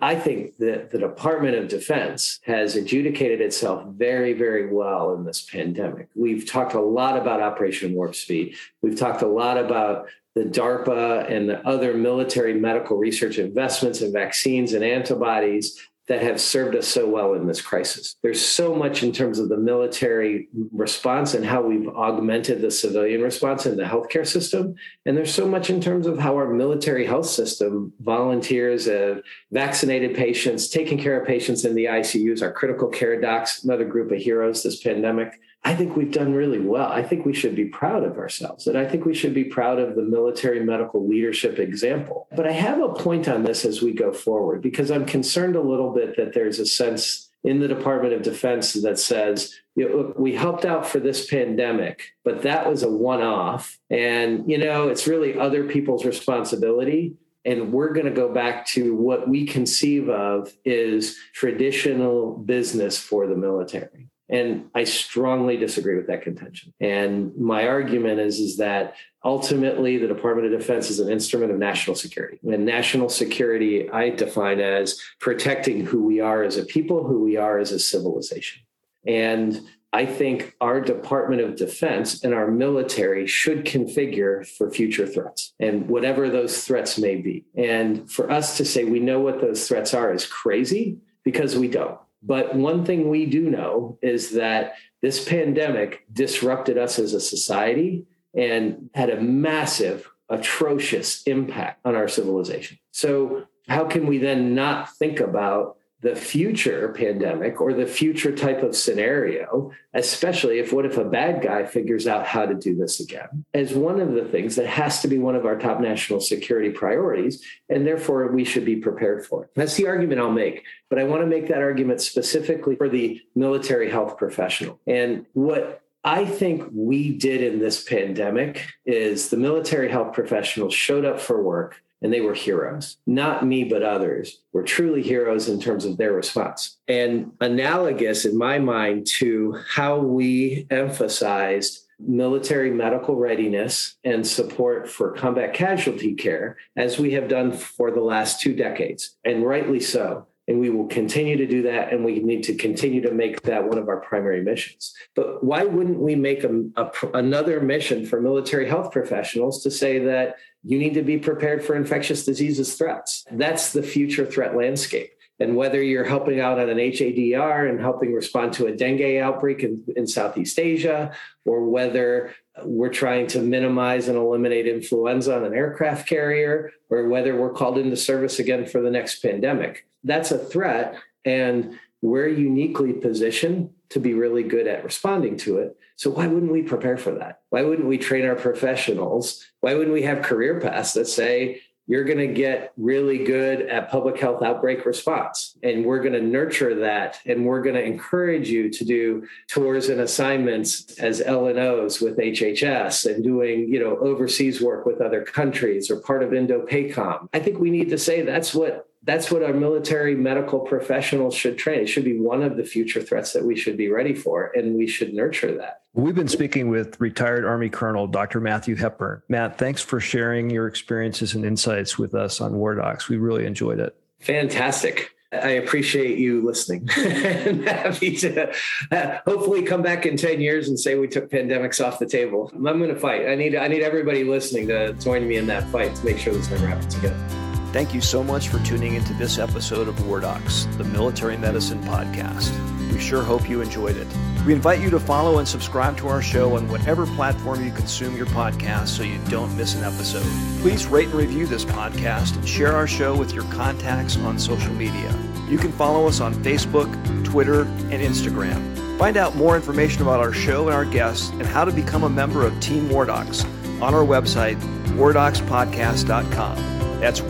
I 0.00 0.14
think 0.14 0.56
that 0.58 0.90
the 0.90 0.98
Department 0.98 1.56
of 1.56 1.68
Defense 1.68 2.40
has 2.44 2.76
adjudicated 2.76 3.40
itself 3.40 3.86
very, 3.88 4.32
very 4.32 4.72
well 4.72 5.14
in 5.14 5.24
this 5.24 5.42
pandemic. 5.42 6.08
We've 6.14 6.48
talked 6.48 6.74
a 6.74 6.80
lot 6.80 7.16
about 7.16 7.40
Operation 7.40 7.94
Warp 7.94 8.14
Speed. 8.14 8.56
We've 8.82 8.98
talked 8.98 9.22
a 9.22 9.26
lot 9.26 9.58
about 9.58 10.08
the 10.34 10.44
DARPA 10.44 11.30
and 11.30 11.48
the 11.48 11.66
other 11.66 11.94
military 11.94 12.54
medical 12.54 12.96
research 12.96 13.38
investments 13.38 14.02
in 14.02 14.12
vaccines 14.12 14.72
and 14.72 14.84
antibodies 14.84 15.78
that 16.08 16.22
have 16.22 16.40
served 16.40 16.74
us 16.74 16.88
so 16.88 17.06
well 17.06 17.34
in 17.34 17.46
this 17.46 17.60
crisis. 17.60 18.16
There's 18.22 18.44
so 18.44 18.74
much 18.74 19.02
in 19.02 19.12
terms 19.12 19.38
of 19.38 19.50
the 19.50 19.58
military 19.58 20.48
response 20.72 21.34
and 21.34 21.44
how 21.44 21.62
we've 21.62 21.88
augmented 21.88 22.62
the 22.62 22.70
civilian 22.70 23.20
response 23.20 23.66
in 23.66 23.76
the 23.76 23.84
healthcare 23.84 24.26
system. 24.26 24.74
And 25.04 25.16
there's 25.16 25.32
so 25.32 25.46
much 25.46 25.68
in 25.68 25.80
terms 25.80 26.06
of 26.06 26.18
how 26.18 26.34
our 26.36 26.48
military 26.48 27.04
health 27.04 27.26
system, 27.26 27.92
volunteers, 28.00 28.88
uh, 28.88 29.20
vaccinated 29.52 30.16
patients, 30.16 30.68
taking 30.68 30.98
care 30.98 31.20
of 31.20 31.26
patients 31.26 31.66
in 31.66 31.74
the 31.74 31.84
ICUs, 31.84 32.42
our 32.42 32.52
critical 32.52 32.88
care 32.88 33.20
docs, 33.20 33.64
another 33.64 33.84
group 33.84 34.10
of 34.10 34.18
heroes 34.18 34.62
this 34.62 34.82
pandemic. 34.82 35.38
I 35.64 35.74
think 35.74 35.96
we've 35.96 36.12
done 36.12 36.32
really 36.32 36.60
well. 36.60 36.90
I 36.90 37.02
think 37.02 37.26
we 37.26 37.34
should 37.34 37.54
be 37.54 37.66
proud 37.66 38.04
of 38.04 38.16
ourselves. 38.16 38.66
And 38.66 38.78
I 38.78 38.86
think 38.86 39.04
we 39.04 39.14
should 39.14 39.34
be 39.34 39.44
proud 39.44 39.78
of 39.78 39.96
the 39.96 40.02
military 40.02 40.64
medical 40.64 41.06
leadership 41.06 41.58
example. 41.58 42.28
But 42.34 42.46
I 42.46 42.52
have 42.52 42.80
a 42.80 42.94
point 42.94 43.28
on 43.28 43.42
this 43.42 43.64
as 43.64 43.82
we 43.82 43.92
go 43.92 44.12
forward 44.12 44.62
because 44.62 44.90
I'm 44.90 45.04
concerned 45.04 45.56
a 45.56 45.60
little 45.60 45.92
bit 45.92 46.16
that 46.16 46.32
there's 46.32 46.58
a 46.58 46.66
sense 46.66 47.28
in 47.44 47.60
the 47.60 47.68
Department 47.68 48.14
of 48.14 48.22
Defense 48.22 48.72
that 48.74 48.98
says, 48.98 49.54
you 49.74 49.88
know, 49.88 49.96
look, 49.96 50.18
we 50.18 50.34
helped 50.34 50.64
out 50.64 50.86
for 50.86 51.00
this 51.00 51.26
pandemic, 51.26 52.14
but 52.24 52.42
that 52.42 52.68
was 52.68 52.82
a 52.82 52.90
one 52.90 53.22
off. 53.22 53.78
And, 53.90 54.48
you 54.50 54.58
know, 54.58 54.88
it's 54.88 55.06
really 55.06 55.38
other 55.38 55.64
people's 55.64 56.04
responsibility 56.04 57.16
and 57.44 57.72
we're 57.72 57.92
going 57.92 58.06
to 58.06 58.12
go 58.12 58.32
back 58.32 58.66
to 58.66 58.94
what 58.94 59.28
we 59.28 59.46
conceive 59.46 60.08
of 60.08 60.52
is 60.64 61.16
traditional 61.32 62.36
business 62.36 62.98
for 62.98 63.26
the 63.26 63.36
military 63.36 64.07
and 64.28 64.68
i 64.74 64.84
strongly 64.84 65.56
disagree 65.56 65.96
with 65.96 66.06
that 66.06 66.22
contention 66.22 66.72
and 66.80 67.36
my 67.36 67.66
argument 67.66 68.20
is 68.20 68.38
is 68.38 68.56
that 68.56 68.94
ultimately 69.24 69.98
the 69.98 70.06
department 70.06 70.52
of 70.52 70.58
defense 70.58 70.90
is 70.90 71.00
an 71.00 71.10
instrument 71.10 71.50
of 71.50 71.58
national 71.58 71.96
security 71.96 72.38
and 72.42 72.64
national 72.64 73.08
security 73.08 73.90
i 73.90 74.08
define 74.10 74.60
as 74.60 75.00
protecting 75.20 75.84
who 75.84 76.04
we 76.04 76.20
are 76.20 76.42
as 76.42 76.56
a 76.56 76.64
people 76.64 77.06
who 77.06 77.22
we 77.22 77.36
are 77.36 77.58
as 77.58 77.72
a 77.72 77.78
civilization 77.78 78.62
and 79.06 79.60
I 79.92 80.04
think 80.04 80.54
our 80.60 80.80
Department 80.80 81.40
of 81.40 81.56
Defense 81.56 82.22
and 82.22 82.34
our 82.34 82.50
military 82.50 83.26
should 83.26 83.64
configure 83.64 84.46
for 84.46 84.70
future 84.70 85.06
threats 85.06 85.54
and 85.58 85.88
whatever 85.88 86.28
those 86.28 86.64
threats 86.64 86.98
may 86.98 87.16
be. 87.16 87.46
And 87.56 88.10
for 88.10 88.30
us 88.30 88.58
to 88.58 88.66
say 88.66 88.84
we 88.84 89.00
know 89.00 89.20
what 89.20 89.40
those 89.40 89.66
threats 89.66 89.94
are 89.94 90.12
is 90.12 90.26
crazy 90.26 90.98
because 91.24 91.56
we 91.56 91.68
don't. 91.68 91.98
But 92.22 92.54
one 92.54 92.84
thing 92.84 93.08
we 93.08 93.26
do 93.26 93.48
know 93.48 93.98
is 94.02 94.32
that 94.32 94.74
this 95.02 95.24
pandemic 95.24 96.04
disrupted 96.12 96.76
us 96.76 96.98
as 96.98 97.14
a 97.14 97.20
society 97.20 98.06
and 98.34 98.90
had 98.94 99.10
a 99.10 99.20
massive, 99.20 100.10
atrocious 100.28 101.22
impact 101.24 101.80
on 101.84 101.94
our 101.94 102.08
civilization. 102.08 102.78
So, 102.90 103.44
how 103.68 103.84
can 103.84 104.06
we 104.06 104.18
then 104.18 104.54
not 104.54 104.94
think 104.96 105.20
about 105.20 105.77
the 106.00 106.14
future 106.14 106.90
pandemic 106.90 107.60
or 107.60 107.72
the 107.72 107.86
future 107.86 108.34
type 108.34 108.62
of 108.62 108.76
scenario, 108.76 109.72
especially 109.94 110.60
if 110.60 110.72
what 110.72 110.86
if 110.86 110.96
a 110.96 111.04
bad 111.04 111.42
guy 111.42 111.64
figures 111.64 112.06
out 112.06 112.24
how 112.24 112.46
to 112.46 112.54
do 112.54 112.76
this 112.76 113.00
again, 113.00 113.44
as 113.52 113.74
one 113.74 114.00
of 114.00 114.12
the 114.12 114.24
things 114.24 114.54
that 114.54 114.66
has 114.66 115.02
to 115.02 115.08
be 115.08 115.18
one 115.18 115.34
of 115.34 115.44
our 115.44 115.58
top 115.58 115.80
national 115.80 116.20
security 116.20 116.70
priorities. 116.70 117.44
And 117.68 117.84
therefore, 117.84 118.30
we 118.30 118.44
should 118.44 118.64
be 118.64 118.76
prepared 118.76 119.26
for 119.26 119.44
it. 119.44 119.50
That's 119.56 119.74
the 119.74 119.88
argument 119.88 120.20
I'll 120.20 120.30
make. 120.30 120.64
But 120.88 121.00
I 121.00 121.04
want 121.04 121.22
to 121.22 121.26
make 121.26 121.48
that 121.48 121.62
argument 121.62 122.00
specifically 122.00 122.76
for 122.76 122.88
the 122.88 123.20
military 123.34 123.90
health 123.90 124.16
professional. 124.16 124.80
And 124.86 125.26
what 125.32 125.82
I 126.04 126.24
think 126.24 126.70
we 126.72 127.10
did 127.18 127.42
in 127.42 127.58
this 127.58 127.82
pandemic 127.82 128.66
is 128.86 129.30
the 129.30 129.36
military 129.36 129.90
health 129.90 130.12
professionals 130.12 130.74
showed 130.74 131.04
up 131.04 131.20
for 131.20 131.42
work 131.42 131.82
and 132.02 132.12
they 132.12 132.20
were 132.20 132.34
heroes. 132.34 132.96
Not 133.06 133.44
me, 133.46 133.64
but 133.64 133.82
others 133.82 134.40
were 134.52 134.62
truly 134.62 135.02
heroes 135.02 135.48
in 135.48 135.60
terms 135.60 135.84
of 135.84 135.96
their 135.96 136.12
response. 136.12 136.78
And 136.86 137.32
analogous 137.40 138.24
in 138.24 138.36
my 138.36 138.58
mind 138.58 139.06
to 139.18 139.58
how 139.68 139.98
we 139.98 140.66
emphasized 140.70 141.84
military 142.00 142.70
medical 142.70 143.16
readiness 143.16 143.96
and 144.04 144.24
support 144.24 144.88
for 144.88 145.12
combat 145.12 145.52
casualty 145.52 146.14
care, 146.14 146.56
as 146.76 146.96
we 146.98 147.12
have 147.12 147.26
done 147.26 147.50
for 147.50 147.90
the 147.90 148.00
last 148.00 148.40
two 148.40 148.54
decades, 148.54 149.16
and 149.24 149.44
rightly 149.44 149.80
so. 149.80 150.27
And 150.48 150.58
we 150.58 150.70
will 150.70 150.86
continue 150.86 151.36
to 151.36 151.46
do 151.46 151.62
that. 151.62 151.92
And 151.92 152.04
we 152.04 152.20
need 152.20 152.42
to 152.44 152.54
continue 152.54 153.02
to 153.02 153.12
make 153.12 153.42
that 153.42 153.68
one 153.68 153.76
of 153.76 153.88
our 153.88 154.00
primary 154.00 154.42
missions. 154.42 154.94
But 155.14 155.44
why 155.44 155.64
wouldn't 155.64 156.00
we 156.00 156.16
make 156.16 156.42
a, 156.42 156.64
a, 156.76 156.90
another 157.12 157.60
mission 157.60 158.06
for 158.06 158.20
military 158.20 158.66
health 158.66 158.90
professionals 158.90 159.62
to 159.62 159.70
say 159.70 159.98
that 160.06 160.36
you 160.64 160.78
need 160.78 160.94
to 160.94 161.02
be 161.02 161.18
prepared 161.18 161.62
for 161.62 161.76
infectious 161.76 162.24
diseases 162.24 162.74
threats? 162.74 163.26
That's 163.30 163.72
the 163.72 163.82
future 163.82 164.24
threat 164.24 164.56
landscape. 164.56 165.10
And 165.40 165.54
whether 165.54 165.80
you're 165.80 166.04
helping 166.04 166.40
out 166.40 166.58
on 166.58 166.68
an 166.68 166.78
HADR 166.78 167.68
and 167.68 167.80
helping 167.80 168.12
respond 168.12 168.54
to 168.54 168.66
a 168.66 168.74
dengue 168.74 169.18
outbreak 169.18 169.62
in, 169.62 169.84
in 169.96 170.06
Southeast 170.06 170.58
Asia, 170.58 171.12
or 171.44 171.68
whether 171.68 172.34
we're 172.64 172.88
trying 172.88 173.28
to 173.28 173.40
minimize 173.40 174.08
and 174.08 174.16
eliminate 174.16 174.66
influenza 174.66 175.36
on 175.36 175.44
an 175.44 175.54
aircraft 175.54 176.08
carrier, 176.08 176.72
or 176.90 177.08
whether 177.08 177.36
we're 177.36 177.52
called 177.52 177.78
into 177.78 177.96
service 177.96 178.40
again 178.40 178.66
for 178.66 178.80
the 178.80 178.90
next 178.90 179.22
pandemic, 179.22 179.86
that's 180.08 180.30
a 180.30 180.38
threat. 180.38 180.96
And 181.24 181.78
we're 182.02 182.28
uniquely 182.28 182.92
positioned 182.92 183.70
to 183.90 184.00
be 184.00 184.14
really 184.14 184.42
good 184.42 184.66
at 184.66 184.84
responding 184.84 185.36
to 185.38 185.58
it. 185.58 185.76
So 185.96 186.10
why 186.10 186.26
wouldn't 186.26 186.52
we 186.52 186.62
prepare 186.62 186.96
for 186.96 187.12
that? 187.12 187.40
Why 187.50 187.62
wouldn't 187.62 187.88
we 187.88 187.98
train 187.98 188.24
our 188.26 188.36
professionals? 188.36 189.44
Why 189.60 189.74
wouldn't 189.74 189.94
we 189.94 190.02
have 190.02 190.22
career 190.22 190.60
paths 190.60 190.92
that 190.94 191.06
say 191.06 191.62
you're 191.88 192.04
going 192.04 192.18
to 192.18 192.26
get 192.26 192.72
really 192.76 193.24
good 193.24 193.62
at 193.62 193.90
public 193.90 194.20
health 194.20 194.42
outbreak 194.42 194.84
response 194.84 195.56
and 195.62 195.84
we're 195.86 196.00
going 196.00 196.12
to 196.12 196.20
nurture 196.20 196.74
that 196.80 197.18
and 197.24 197.46
we're 197.46 197.62
going 197.62 197.74
to 197.74 197.82
encourage 197.82 198.50
you 198.50 198.68
to 198.68 198.84
do 198.84 199.26
tours 199.48 199.88
and 199.88 200.02
assignments 200.02 200.98
as 200.98 201.22
LNOs 201.22 202.02
with 202.02 202.18
HHS 202.18 203.12
and 203.12 203.24
doing, 203.24 203.72
you 203.72 203.80
know, 203.80 203.96
overseas 203.98 204.60
work 204.60 204.84
with 204.84 205.00
other 205.00 205.24
countries 205.24 205.90
or 205.90 205.96
part 205.96 206.22
of 206.22 206.34
Indo-PACOM. 206.34 207.30
I 207.32 207.40
think 207.40 207.58
we 207.58 207.70
need 207.70 207.88
to 207.88 207.98
say 207.98 208.20
that's 208.20 208.54
what 208.54 208.87
that's 209.02 209.30
what 209.30 209.42
our 209.42 209.52
military 209.52 210.14
medical 210.14 210.60
professionals 210.60 211.34
should 211.34 211.56
train. 211.56 211.80
It 211.80 211.86
should 211.86 212.04
be 212.04 212.18
one 212.18 212.42
of 212.42 212.56
the 212.56 212.64
future 212.64 213.00
threats 213.00 213.32
that 213.32 213.44
we 213.44 213.56
should 213.56 213.76
be 213.76 213.88
ready 213.88 214.14
for, 214.14 214.52
and 214.54 214.76
we 214.76 214.86
should 214.86 215.14
nurture 215.14 215.56
that. 215.56 215.82
We've 215.94 216.14
been 216.14 216.28
speaking 216.28 216.68
with 216.68 217.00
retired 217.00 217.44
Army 217.44 217.70
Colonel 217.70 218.06
Dr. 218.06 218.40
Matthew 218.40 218.76
Hepburn. 218.76 219.22
Matt, 219.28 219.58
thanks 219.58 219.82
for 219.82 220.00
sharing 220.00 220.50
your 220.50 220.66
experiences 220.66 221.34
and 221.34 221.44
insights 221.44 221.98
with 221.98 222.14
us 222.14 222.40
on 222.40 222.54
War 222.54 222.74
Docs. 222.74 223.08
We 223.08 223.16
really 223.16 223.46
enjoyed 223.46 223.80
it. 223.80 223.96
Fantastic. 224.20 225.14
I 225.32 225.50
appreciate 225.50 226.18
you 226.18 226.44
listening 226.44 226.88
and 226.96 227.68
happy 227.68 228.16
to 228.16 228.50
uh, 228.90 229.18
hopefully 229.26 229.62
come 229.62 229.82
back 229.82 230.06
in 230.06 230.16
10 230.16 230.40
years 230.40 230.68
and 230.68 230.80
say 230.80 230.94
we 230.94 231.06
took 231.06 231.30
pandemics 231.30 231.84
off 231.84 231.98
the 231.98 232.06
table. 232.06 232.50
I'm 232.54 232.62
going 232.62 232.88
to 232.88 232.96
fight. 232.96 233.28
I 233.28 233.34
need 233.34 233.54
I 233.54 233.68
need 233.68 233.82
everybody 233.82 234.24
listening 234.24 234.68
to 234.68 234.94
join 234.94 235.28
me 235.28 235.36
in 235.36 235.46
that 235.48 235.68
fight 235.68 235.94
to 235.96 236.04
make 236.04 236.18
sure 236.18 236.32
this 236.32 236.50
never 236.50 236.66
happens 236.66 236.96
again. 236.96 237.47
Thank 237.72 237.92
you 237.92 238.00
so 238.00 238.24
much 238.24 238.48
for 238.48 238.58
tuning 238.60 238.94
into 238.94 239.12
this 239.14 239.38
episode 239.38 239.88
of 239.88 240.06
War 240.06 240.20
Docs, 240.20 240.64
the 240.78 240.84
Military 240.84 241.36
Medicine 241.36 241.82
Podcast. 241.84 242.50
We 242.90 242.98
sure 242.98 243.22
hope 243.22 243.48
you 243.48 243.60
enjoyed 243.60 243.96
it. 243.96 244.06
We 244.46 244.54
invite 244.54 244.80
you 244.80 244.88
to 244.88 244.98
follow 244.98 245.38
and 245.38 245.46
subscribe 245.46 245.98
to 245.98 246.08
our 246.08 246.22
show 246.22 246.56
on 246.56 246.66
whatever 246.70 247.04
platform 247.04 247.62
you 247.62 247.70
consume 247.70 248.16
your 248.16 248.24
podcast 248.26 248.88
so 248.88 249.02
you 249.02 249.18
don't 249.28 249.54
miss 249.54 249.74
an 249.74 249.84
episode. 249.84 250.24
Please 250.62 250.86
rate 250.86 251.08
and 251.08 251.14
review 251.14 251.46
this 251.46 251.66
podcast 251.66 252.36
and 252.36 252.48
share 252.48 252.72
our 252.72 252.86
show 252.86 253.14
with 253.14 253.34
your 253.34 253.44
contacts 253.52 254.16
on 254.16 254.38
social 254.38 254.72
media. 254.72 255.14
You 255.46 255.58
can 255.58 255.70
follow 255.72 256.06
us 256.08 256.20
on 256.20 256.32
Facebook, 256.36 256.90
Twitter, 257.24 257.62
and 257.62 258.02
Instagram. 258.02 258.98
Find 258.98 259.18
out 259.18 259.36
more 259.36 259.56
information 259.56 260.00
about 260.00 260.20
our 260.20 260.32
show 260.32 260.66
and 260.66 260.74
our 260.74 260.86
guests 260.86 261.28
and 261.30 261.44
how 261.44 261.66
to 261.66 261.70
become 261.70 262.02
a 262.02 262.08
member 262.08 262.46
of 262.46 262.58
Team 262.60 262.88
War 262.88 263.04
Docs 263.04 263.44
on 263.82 263.94
our 263.94 264.04
website, 264.04 264.58
wardocspodcast.com. 264.96 266.87
That's 267.00 267.20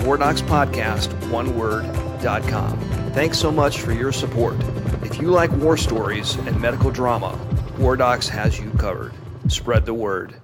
Podcast, 0.43 1.13
one 1.31 1.57
word.com. 1.57 2.79
Thanks 3.13 3.39
so 3.39 3.51
much 3.53 3.81
for 3.81 3.93
your 3.93 4.13
support. 4.13 4.57
If 5.03 5.21
you 5.21 5.31
like 5.31 5.53
war 5.53 5.77
stories 5.77 6.37
and 6.37 6.61
medical 6.61 6.91
drama, 6.91 7.39
War 7.79 7.97
Docs 7.97 8.29
has 8.29 8.59
you 8.59 8.71
covered. 8.73 9.13
Spread 9.47 9.87
the 9.87 9.95
word. 9.95 10.35